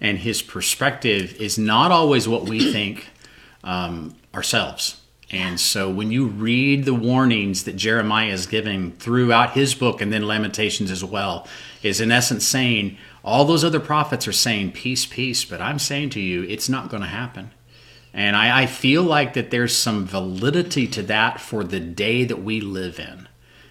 and 0.00 0.18
His 0.18 0.42
perspective 0.42 1.34
is 1.40 1.58
not 1.58 1.90
always 1.90 2.28
what 2.28 2.48
we 2.48 2.72
think 2.72 3.08
um, 3.64 4.14
ourselves. 4.32 5.00
And 5.32 5.58
so 5.58 5.90
when 5.90 6.12
you 6.12 6.26
read 6.26 6.84
the 6.84 6.94
warnings 6.94 7.64
that 7.64 7.74
Jeremiah 7.74 8.30
is 8.30 8.46
giving 8.46 8.92
throughout 8.92 9.54
his 9.54 9.74
book 9.74 10.00
and 10.00 10.12
then 10.12 10.28
Lamentations 10.28 10.92
as 10.92 11.02
well, 11.02 11.48
is 11.82 12.00
in 12.00 12.12
essence 12.12 12.46
saying, 12.46 12.96
all 13.24 13.46
those 13.46 13.64
other 13.64 13.80
prophets 13.80 14.28
are 14.28 14.32
saying 14.32 14.72
peace, 14.72 15.06
peace, 15.06 15.44
but 15.44 15.60
I'm 15.60 15.78
saying 15.78 16.10
to 16.10 16.20
you, 16.20 16.42
it's 16.42 16.68
not 16.68 16.90
going 16.90 17.02
to 17.02 17.08
happen. 17.08 17.50
And 18.12 18.36
I, 18.36 18.62
I, 18.62 18.66
feel 18.66 19.02
like 19.02 19.32
that 19.32 19.50
there's 19.50 19.74
some 19.74 20.06
validity 20.06 20.86
to 20.88 21.02
that 21.04 21.40
for 21.40 21.64
the 21.64 21.80
day 21.80 22.22
that 22.24 22.44
we 22.44 22.60
live 22.60 23.00
in. 23.00 23.28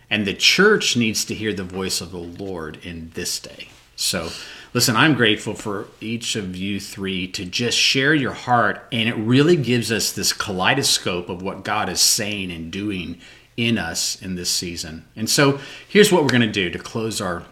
And 0.09 0.25
the 0.25 0.33
church 0.33 0.97
needs 0.97 1.23
to 1.25 1.35
hear 1.35 1.53
the 1.53 1.63
voice 1.63 2.01
of 2.01 2.11
the 2.11 2.17
Lord 2.17 2.77
in 2.83 3.11
this 3.13 3.39
day. 3.39 3.69
So, 3.95 4.29
listen, 4.73 4.97
I'm 4.97 5.13
grateful 5.13 5.53
for 5.53 5.87
each 6.01 6.35
of 6.35 6.57
you 6.57 6.79
three 6.79 7.27
to 7.29 7.45
just 7.45 7.77
share 7.77 8.13
your 8.13 8.33
heart. 8.33 8.85
And 8.91 9.07
it 9.07 9.15
really 9.15 9.55
gives 9.55 9.91
us 9.91 10.11
this 10.11 10.33
kaleidoscope 10.33 11.29
of 11.29 11.41
what 11.41 11.63
God 11.63 11.87
is 11.87 12.01
saying 12.01 12.51
and 12.51 12.69
doing 12.71 13.19
in 13.55 13.77
us 13.77 14.21
in 14.21 14.35
this 14.35 14.49
season. 14.49 15.05
And 15.15 15.29
so, 15.29 15.59
here's 15.87 16.11
what 16.11 16.23
we're 16.23 16.29
going 16.29 16.41
to 16.41 16.51
do 16.51 16.69
to 16.69 16.79
close 16.79 17.21
our, 17.21 17.43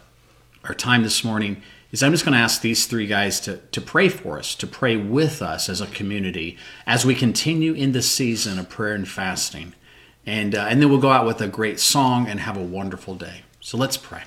our 0.65 0.73
time 0.73 1.03
this 1.03 1.23
morning 1.23 1.61
is 1.91 2.01
I'm 2.01 2.11
just 2.11 2.23
going 2.23 2.33
to 2.33 2.39
ask 2.39 2.61
these 2.61 2.85
three 2.85 3.05
guys 3.05 3.39
to, 3.41 3.57
to 3.57 3.81
pray 3.81 4.07
for 4.07 4.39
us, 4.39 4.55
to 4.55 4.67
pray 4.67 4.95
with 4.95 5.41
us 5.41 5.67
as 5.67 5.81
a 5.81 5.87
community 5.87 6.57
as 6.87 7.05
we 7.05 7.13
continue 7.13 7.73
in 7.73 7.91
this 7.91 8.09
season 8.09 8.57
of 8.57 8.69
prayer 8.69 8.93
and 8.93 9.07
fasting. 9.07 9.73
And, 10.25 10.55
uh, 10.55 10.67
and 10.69 10.81
then 10.81 10.89
we'll 10.89 10.99
go 10.99 11.11
out 11.11 11.25
with 11.25 11.41
a 11.41 11.47
great 11.47 11.79
song 11.79 12.27
and 12.27 12.39
have 12.39 12.55
a 12.55 12.63
wonderful 12.63 13.15
day. 13.15 13.41
So 13.59 13.77
let's 13.77 13.97
pray. 13.97 14.23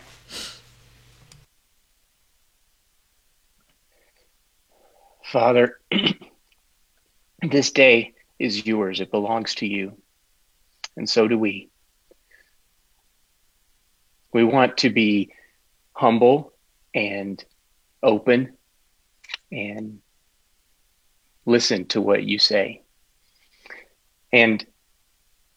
Father, 5.25 5.81
this 7.43 7.71
day 7.71 8.13
is 8.39 8.67
yours. 8.67 9.01
It 9.01 9.11
belongs 9.11 9.55
to 9.57 9.67
you. 9.67 9.97
And 10.97 11.09
so 11.09 11.27
do 11.27 11.39
we. 11.39 11.71
We 14.33 14.45
want 14.45 14.79
to 14.79 14.91
be 14.91 15.33
humble 15.93 16.53
and 16.95 17.45
open 18.05 18.57
and 19.51 20.01
listen 21.47 21.87
to 21.87 22.01
what 22.01 22.23
you 22.23 22.39
say. 22.39 22.83
And 24.33 24.65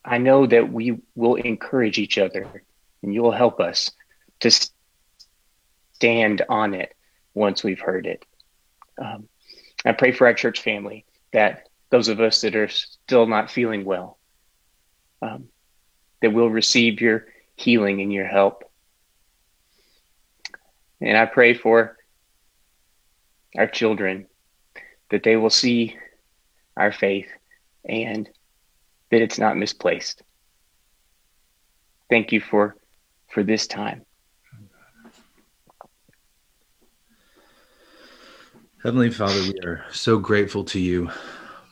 I 0.04 0.18
know 0.18 0.46
that 0.46 0.72
we 0.72 1.00
will 1.16 1.36
encourage 1.36 1.98
each 1.98 2.18
other 2.18 2.64
and 3.04 3.14
you'll 3.14 3.32
help 3.32 3.60
us 3.60 3.92
to 4.40 4.52
stand 5.94 6.44
on 6.48 6.74
it 6.74 6.96
once 7.34 7.64
we've 7.64 7.80
heard 7.80 8.08
it. 8.08 8.24
Um, 8.98 9.28
I 9.86 9.92
pray 9.92 10.12
for 10.12 10.28
our 10.28 10.34
church 10.34 10.62
family 10.62 11.06
that 11.34 11.68
those 11.90 12.08
of 12.08 12.20
us 12.20 12.42
that 12.42 12.56
are 12.56 12.68
still 12.70 13.28
not 13.28 13.52
feeling 13.52 13.86
well, 13.86 14.18
um, 15.22 15.46
that 16.22 16.34
we'll 16.34 16.50
receive 16.50 17.02
your 17.02 17.26
healing 17.56 18.02
and 18.02 18.12
your 18.14 18.28
help. 18.28 18.64
And 21.02 21.18
I 21.18 21.26
pray 21.26 21.54
for 21.54 21.97
our 23.58 23.68
children, 23.68 24.28
that 25.10 25.24
they 25.24 25.36
will 25.36 25.50
see 25.50 25.98
our 26.76 26.92
faith 26.92 27.28
and 27.84 28.30
that 29.12 29.22
it's 29.22 29.40
not 29.40 29.58
misplaced. 29.58 30.22
Thank 32.10 32.32
you 32.32 32.40
for 32.40 32.76
for 33.30 33.44
this 33.44 33.68
time. 33.68 34.04
Heavenly 38.84 39.10
Father, 39.10 39.42
we 39.42 39.68
are 39.68 39.86
so 39.92 40.18
grateful 40.18 40.64
to 40.66 40.80
you 40.80 41.10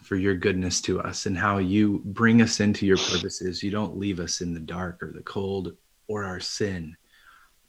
for 0.04 0.16
your 0.16 0.36
goodness 0.36 0.82
to 0.82 1.00
us 1.00 1.26
and 1.26 1.38
how 1.38 1.60
you 1.60 2.02
bring 2.04 2.42
us 2.42 2.60
into 2.60 2.86
your 2.86 2.98
purposes. 2.98 3.64
You 3.64 3.72
don't 3.72 3.98
leave 3.98 4.20
us 4.20 4.42
in 4.42 4.54
the 4.54 4.60
dark 4.60 5.02
or 5.02 5.12
the 5.12 5.22
cold 5.22 5.78
or 6.08 6.24
our 6.24 6.40
sin, 6.40 6.96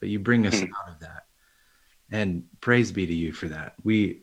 but 0.01 0.09
you 0.09 0.19
bring 0.19 0.47
us 0.47 0.61
hmm. 0.61 0.64
out 0.64 0.93
of 0.93 1.01
that. 1.01 1.27
And 2.11 2.45
praise 2.61 2.93
be 2.93 3.07
to 3.07 3.15
you 3.15 3.33
for 3.33 3.49
that. 3.49 3.75
We 3.83 4.23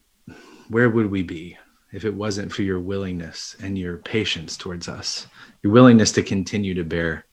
where 0.69 0.89
would 0.89 1.11
we 1.11 1.23
be 1.23 1.57
if 1.91 2.05
it 2.05 2.13
wasn't 2.13 2.51
for 2.51 2.63
your 2.63 2.79
willingness 2.79 3.55
and 3.61 3.77
your 3.77 3.97
patience 3.97 4.57
towards 4.57 4.87
us? 4.87 5.27
Your 5.61 5.73
willingness 5.73 6.11
to 6.13 6.23
continue 6.23 6.73
to 6.73 6.83
bear 6.83 7.25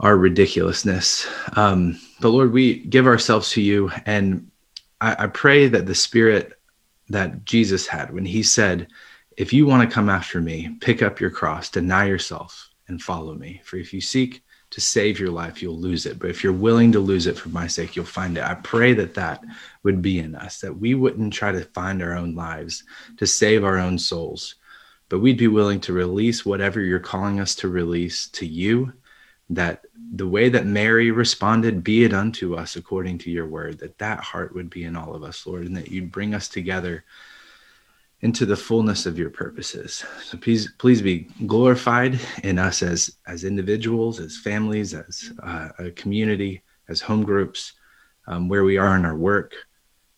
our 0.00 0.16
ridiculousness. 0.16 1.28
Um, 1.54 2.00
but 2.20 2.30
Lord, 2.30 2.52
we 2.52 2.80
give 2.86 3.06
ourselves 3.06 3.50
to 3.52 3.62
you 3.62 3.90
and 4.06 4.50
I, 5.00 5.24
I 5.24 5.26
pray 5.28 5.68
that 5.68 5.86
the 5.86 5.94
spirit 5.94 6.54
that 7.08 7.44
Jesus 7.44 7.86
had 7.86 8.12
when 8.12 8.24
he 8.24 8.42
said, 8.42 8.88
If 9.36 9.52
you 9.52 9.66
want 9.66 9.88
to 9.88 9.94
come 9.94 10.08
after 10.08 10.40
me, 10.40 10.76
pick 10.80 11.02
up 11.02 11.20
your 11.20 11.30
cross, 11.30 11.68
deny 11.70 12.06
yourself, 12.06 12.70
and 12.88 13.00
follow 13.00 13.34
me. 13.34 13.60
For 13.64 13.76
if 13.76 13.92
you 13.92 14.00
seek 14.00 14.42
to 14.70 14.80
save 14.80 15.18
your 15.18 15.30
life, 15.30 15.60
you'll 15.60 15.78
lose 15.78 16.06
it. 16.06 16.18
But 16.18 16.30
if 16.30 16.44
you're 16.44 16.52
willing 16.52 16.92
to 16.92 17.00
lose 17.00 17.26
it 17.26 17.36
for 17.36 17.48
my 17.48 17.66
sake, 17.66 17.96
you'll 17.96 18.04
find 18.04 18.38
it. 18.38 18.44
I 18.44 18.54
pray 18.54 18.92
that 18.94 19.14
that 19.14 19.42
would 19.82 20.00
be 20.00 20.20
in 20.20 20.34
us, 20.34 20.60
that 20.60 20.78
we 20.78 20.94
wouldn't 20.94 21.32
try 21.32 21.50
to 21.50 21.64
find 21.64 22.02
our 22.02 22.14
own 22.14 22.34
lives 22.34 22.84
to 23.16 23.26
save 23.26 23.64
our 23.64 23.78
own 23.78 23.98
souls, 23.98 24.54
but 25.08 25.18
we'd 25.18 25.38
be 25.38 25.48
willing 25.48 25.80
to 25.80 25.92
release 25.92 26.46
whatever 26.46 26.80
you're 26.80 27.00
calling 27.00 27.40
us 27.40 27.56
to 27.56 27.68
release 27.68 28.28
to 28.28 28.46
you, 28.46 28.92
that 29.48 29.84
the 30.14 30.28
way 30.28 30.48
that 30.48 30.66
Mary 30.66 31.10
responded, 31.10 31.82
be 31.82 32.04
it 32.04 32.12
unto 32.14 32.54
us 32.54 32.76
according 32.76 33.18
to 33.18 33.30
your 33.30 33.46
word, 33.46 33.78
that 33.80 33.98
that 33.98 34.20
heart 34.20 34.54
would 34.54 34.70
be 34.70 34.84
in 34.84 34.94
all 34.94 35.14
of 35.14 35.24
us, 35.24 35.46
Lord, 35.46 35.66
and 35.66 35.76
that 35.76 35.90
you'd 35.90 36.12
bring 36.12 36.34
us 36.34 36.48
together 36.48 37.04
into 38.22 38.44
the 38.44 38.56
fullness 38.56 39.06
of 39.06 39.18
your 39.18 39.30
purposes. 39.30 40.04
So 40.22 40.36
please, 40.36 40.70
please 40.78 41.00
be 41.00 41.28
glorified 41.46 42.20
in 42.44 42.58
us 42.58 42.82
as 42.82 43.16
as 43.26 43.44
individuals, 43.44 44.20
as 44.20 44.36
families, 44.36 44.94
as 44.94 45.32
uh, 45.42 45.70
a 45.78 45.90
community, 45.92 46.62
as 46.88 47.00
home 47.00 47.22
groups, 47.22 47.72
um, 48.26 48.48
where 48.48 48.64
we 48.64 48.76
are 48.76 48.96
in 48.96 49.04
our 49.04 49.16
work. 49.16 49.54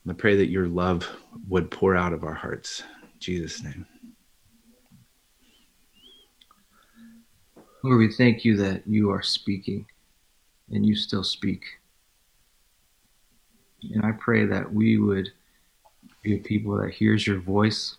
I 0.08 0.12
pray 0.14 0.34
that 0.36 0.50
your 0.50 0.66
love 0.66 1.08
would 1.48 1.70
pour 1.70 1.94
out 1.94 2.12
of 2.12 2.24
our 2.24 2.34
hearts. 2.34 2.82
In 3.02 3.20
Jesus' 3.20 3.62
name. 3.62 3.86
Lord, 7.84 7.98
we 7.98 8.12
thank 8.12 8.44
you 8.44 8.56
that 8.56 8.82
you 8.86 9.10
are 9.10 9.22
speaking 9.22 9.86
and 10.70 10.84
you 10.84 10.96
still 10.96 11.24
speak. 11.24 11.64
And 13.94 14.04
I 14.04 14.12
pray 14.12 14.44
that 14.46 14.72
we 14.72 14.98
would 14.98 15.32
be 16.22 16.36
a 16.36 16.38
people 16.38 16.76
that 16.76 16.90
hears 16.94 17.26
your 17.26 17.40
voice. 17.40 17.96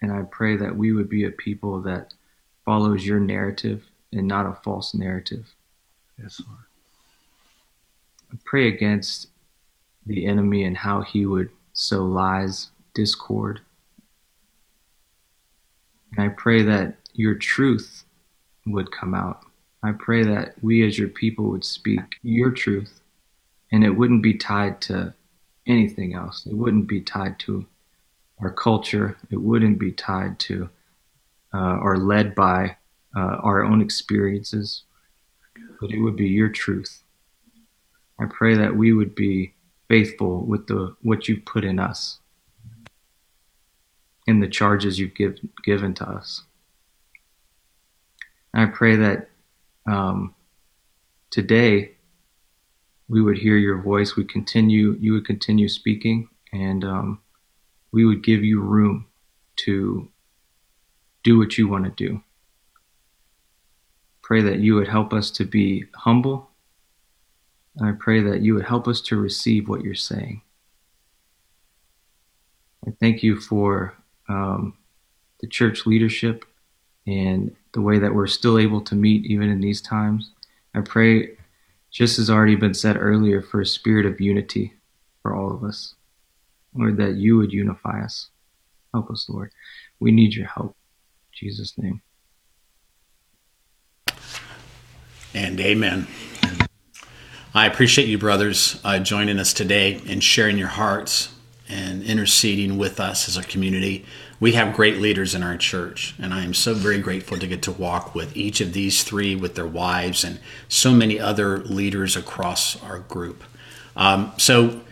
And 0.00 0.12
I 0.12 0.22
pray 0.22 0.56
that 0.56 0.76
we 0.76 0.92
would 0.92 1.08
be 1.08 1.24
a 1.24 1.30
people 1.30 1.80
that 1.82 2.14
follows 2.64 3.06
your 3.06 3.20
narrative 3.20 3.84
and 4.12 4.26
not 4.26 4.46
a 4.46 4.58
false 4.62 4.94
narrative. 4.94 5.54
Yes, 6.20 6.40
Lord. 6.46 6.60
I 8.32 8.36
pray 8.44 8.68
against 8.68 9.28
the 10.06 10.26
enemy 10.26 10.64
and 10.64 10.76
how 10.76 11.02
he 11.02 11.26
would 11.26 11.50
sow 11.72 12.04
lies, 12.04 12.70
discord. 12.94 13.60
And 16.16 16.24
I 16.24 16.28
pray 16.28 16.62
that 16.62 16.96
your 17.12 17.34
truth 17.34 18.04
would 18.66 18.90
come 18.90 19.14
out. 19.14 19.44
I 19.82 19.92
pray 19.92 20.24
that 20.24 20.54
we 20.62 20.86
as 20.86 20.98
your 20.98 21.08
people 21.08 21.46
would 21.50 21.64
speak 21.64 22.00
your 22.22 22.50
truth 22.50 23.00
and 23.70 23.84
it 23.84 23.90
wouldn't 23.90 24.22
be 24.22 24.34
tied 24.34 24.80
to 24.82 25.12
anything 25.66 26.14
else. 26.14 26.46
It 26.46 26.54
wouldn't 26.54 26.86
be 26.88 27.00
tied 27.00 27.38
to 27.40 27.66
our 28.40 28.50
culture. 28.50 29.16
It 29.30 29.36
wouldn't 29.36 29.78
be 29.78 29.92
tied 29.92 30.38
to 30.40 30.68
uh, 31.52 31.78
or 31.80 31.96
led 31.96 32.34
by 32.34 32.76
uh, 33.16 33.36
our 33.42 33.62
own 33.62 33.80
experiences, 33.80 34.82
but 35.80 35.90
it 35.90 36.00
would 36.00 36.16
be 36.16 36.28
your 36.28 36.48
truth. 36.48 37.02
I 38.18 38.26
pray 38.26 38.54
that 38.56 38.76
we 38.76 38.92
would 38.92 39.14
be 39.14 39.54
faithful 39.88 40.44
with 40.44 40.66
the 40.66 40.96
what 41.02 41.28
you've 41.28 41.44
put 41.44 41.64
in 41.64 41.78
us, 41.78 42.18
in 44.26 44.40
the 44.40 44.48
charges 44.48 44.98
you've 44.98 45.14
give, 45.14 45.38
given 45.64 45.94
to 45.94 46.08
us. 46.08 46.42
And 48.52 48.62
I 48.62 48.66
pray 48.66 48.96
that 48.96 49.30
um, 49.86 50.34
today 51.30 51.93
we 53.08 53.22
would 53.22 53.38
hear 53.38 53.56
your 53.56 53.78
voice. 53.78 54.16
We 54.16 54.24
continue, 54.24 54.96
you 55.00 55.12
would 55.12 55.26
continue 55.26 55.68
speaking, 55.68 56.28
and 56.52 56.84
um, 56.84 57.20
we 57.92 58.04
would 58.04 58.22
give 58.22 58.42
you 58.42 58.60
room 58.60 59.06
to 59.56 60.08
do 61.22 61.38
what 61.38 61.56
you 61.56 61.68
want 61.68 61.84
to 61.84 61.90
do. 61.90 62.22
Pray 64.22 64.40
that 64.40 64.60
you 64.60 64.74
would 64.74 64.88
help 64.88 65.12
us 65.12 65.30
to 65.32 65.44
be 65.44 65.84
humble 65.94 66.50
I 67.82 67.92
pray 67.92 68.20
that 68.22 68.40
you 68.40 68.54
would 68.54 68.64
help 68.64 68.86
us 68.86 69.00
to 69.02 69.16
receive 69.16 69.68
what 69.68 69.82
you're 69.82 69.94
saying. 69.94 70.42
I 72.86 72.92
thank 73.00 73.22
you 73.22 73.40
for 73.40 73.94
um, 74.28 74.76
the 75.40 75.48
church 75.48 75.86
leadership 75.86 76.44
and 77.06 77.54
the 77.72 77.80
way 77.80 77.98
that 77.98 78.14
we're 78.14 78.28
still 78.28 78.58
able 78.58 78.80
to 78.82 78.94
meet 78.94 79.26
even 79.26 79.48
in 79.48 79.60
these 79.60 79.80
times. 79.80 80.30
I 80.74 80.82
pray, 80.82 81.36
just 81.94 82.18
as 82.18 82.28
already 82.28 82.56
been 82.56 82.74
said 82.74 82.96
earlier, 82.98 83.40
for 83.40 83.60
a 83.60 83.66
spirit 83.66 84.04
of 84.04 84.20
unity 84.20 84.74
for 85.22 85.34
all 85.34 85.54
of 85.54 85.62
us. 85.62 85.94
Lord, 86.74 86.96
that 86.96 87.14
you 87.14 87.36
would 87.36 87.52
unify 87.52 88.02
us. 88.02 88.30
Help 88.92 89.10
us, 89.10 89.28
Lord. 89.28 89.52
We 90.00 90.10
need 90.10 90.34
your 90.34 90.48
help. 90.48 90.76
In 91.32 91.48
Jesus' 91.48 91.78
name. 91.78 92.02
And 95.32 95.60
amen. 95.60 96.08
I 97.54 97.66
appreciate 97.66 98.08
you, 98.08 98.18
brothers, 98.18 98.80
uh, 98.82 98.98
joining 98.98 99.38
us 99.38 99.52
today 99.52 100.00
and 100.08 100.22
sharing 100.22 100.58
your 100.58 100.68
hearts 100.68 101.32
and 101.68 102.02
interceding 102.02 102.76
with 102.76 102.98
us 102.98 103.28
as 103.28 103.36
a 103.36 103.44
community. 103.44 104.04
We 104.44 104.52
have 104.52 104.76
great 104.76 104.98
leaders 104.98 105.34
in 105.34 105.42
our 105.42 105.56
church, 105.56 106.14
and 106.20 106.34
I 106.34 106.44
am 106.44 106.52
so 106.52 106.74
very 106.74 106.98
grateful 106.98 107.38
to 107.38 107.46
get 107.46 107.62
to 107.62 107.72
walk 107.72 108.14
with 108.14 108.36
each 108.36 108.60
of 108.60 108.74
these 108.74 109.02
three, 109.02 109.34
with 109.34 109.54
their 109.54 109.66
wives, 109.66 110.22
and 110.22 110.38
so 110.68 110.92
many 110.92 111.18
other 111.18 111.60
leaders 111.60 112.14
across 112.14 112.78
our 112.82 112.98
group. 112.98 113.42
Um, 113.96 114.34
so, 114.36 114.82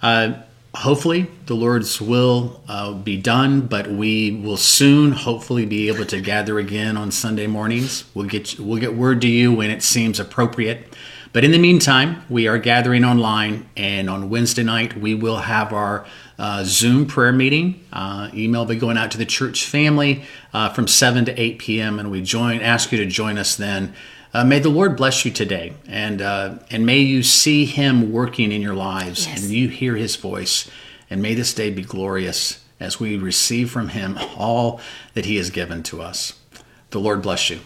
uh, 0.00 0.32
hopefully, 0.74 1.26
the 1.44 1.52
Lord's 1.52 2.00
will 2.00 2.62
uh, 2.66 2.94
be 2.94 3.18
done, 3.18 3.66
but 3.66 3.90
we 3.90 4.30
will 4.30 4.56
soon, 4.56 5.12
hopefully, 5.12 5.66
be 5.66 5.88
able 5.88 6.06
to 6.06 6.22
gather 6.22 6.58
again 6.58 6.96
on 6.96 7.10
Sunday 7.10 7.46
mornings. 7.46 8.06
We'll 8.14 8.28
get 8.28 8.58
we'll 8.58 8.80
get 8.80 8.94
word 8.94 9.20
to 9.20 9.28
you 9.28 9.52
when 9.52 9.70
it 9.70 9.82
seems 9.82 10.20
appropriate. 10.20 10.88
But 11.34 11.44
in 11.44 11.50
the 11.50 11.58
meantime, 11.58 12.24
we 12.30 12.46
are 12.48 12.56
gathering 12.56 13.04
online, 13.04 13.68
and 13.76 14.08
on 14.08 14.30
Wednesday 14.30 14.62
night, 14.62 14.96
we 14.96 15.14
will 15.14 15.38
have 15.38 15.74
our 15.74 16.06
uh, 16.42 16.64
Zoom 16.64 17.06
prayer 17.06 17.32
meeting. 17.32 17.84
Uh, 17.92 18.28
email 18.34 18.62
will 18.62 18.74
be 18.74 18.76
going 18.76 18.98
out 18.98 19.12
to 19.12 19.18
the 19.18 19.24
church 19.24 19.64
family 19.64 20.24
uh, 20.52 20.68
from 20.70 20.88
7 20.88 21.24
to 21.26 21.40
8 21.40 21.58
p.m., 21.60 22.00
and 22.00 22.10
we 22.10 22.20
join, 22.20 22.60
ask 22.60 22.90
you 22.90 22.98
to 22.98 23.06
join 23.06 23.38
us 23.38 23.54
then. 23.56 23.94
Uh, 24.34 24.44
may 24.44 24.58
the 24.58 24.68
Lord 24.68 24.96
bless 24.96 25.24
you 25.24 25.30
today, 25.30 25.72
and, 25.86 26.20
uh, 26.20 26.56
and 26.68 26.84
may 26.84 26.98
you 26.98 27.22
see 27.22 27.64
Him 27.64 28.10
working 28.10 28.50
in 28.50 28.60
your 28.60 28.74
lives, 28.74 29.26
Yes. 29.26 29.40
and 29.44 29.52
you 29.52 29.68
hear 29.68 29.94
His 29.94 30.16
voice. 30.16 30.68
And 31.08 31.22
may 31.22 31.34
this 31.34 31.54
day 31.54 31.70
be 31.70 31.82
glorious 31.82 32.64
as 32.80 32.98
we 32.98 33.16
receive 33.16 33.70
from 33.70 33.90
Him 33.90 34.18
all 34.36 34.80
that 35.14 35.26
He 35.26 35.36
has 35.36 35.50
given 35.50 35.84
to 35.84 36.02
us. 36.02 36.32
The 36.90 36.98
Lord 36.98 37.22
bless 37.22 37.50
you. 37.50 37.60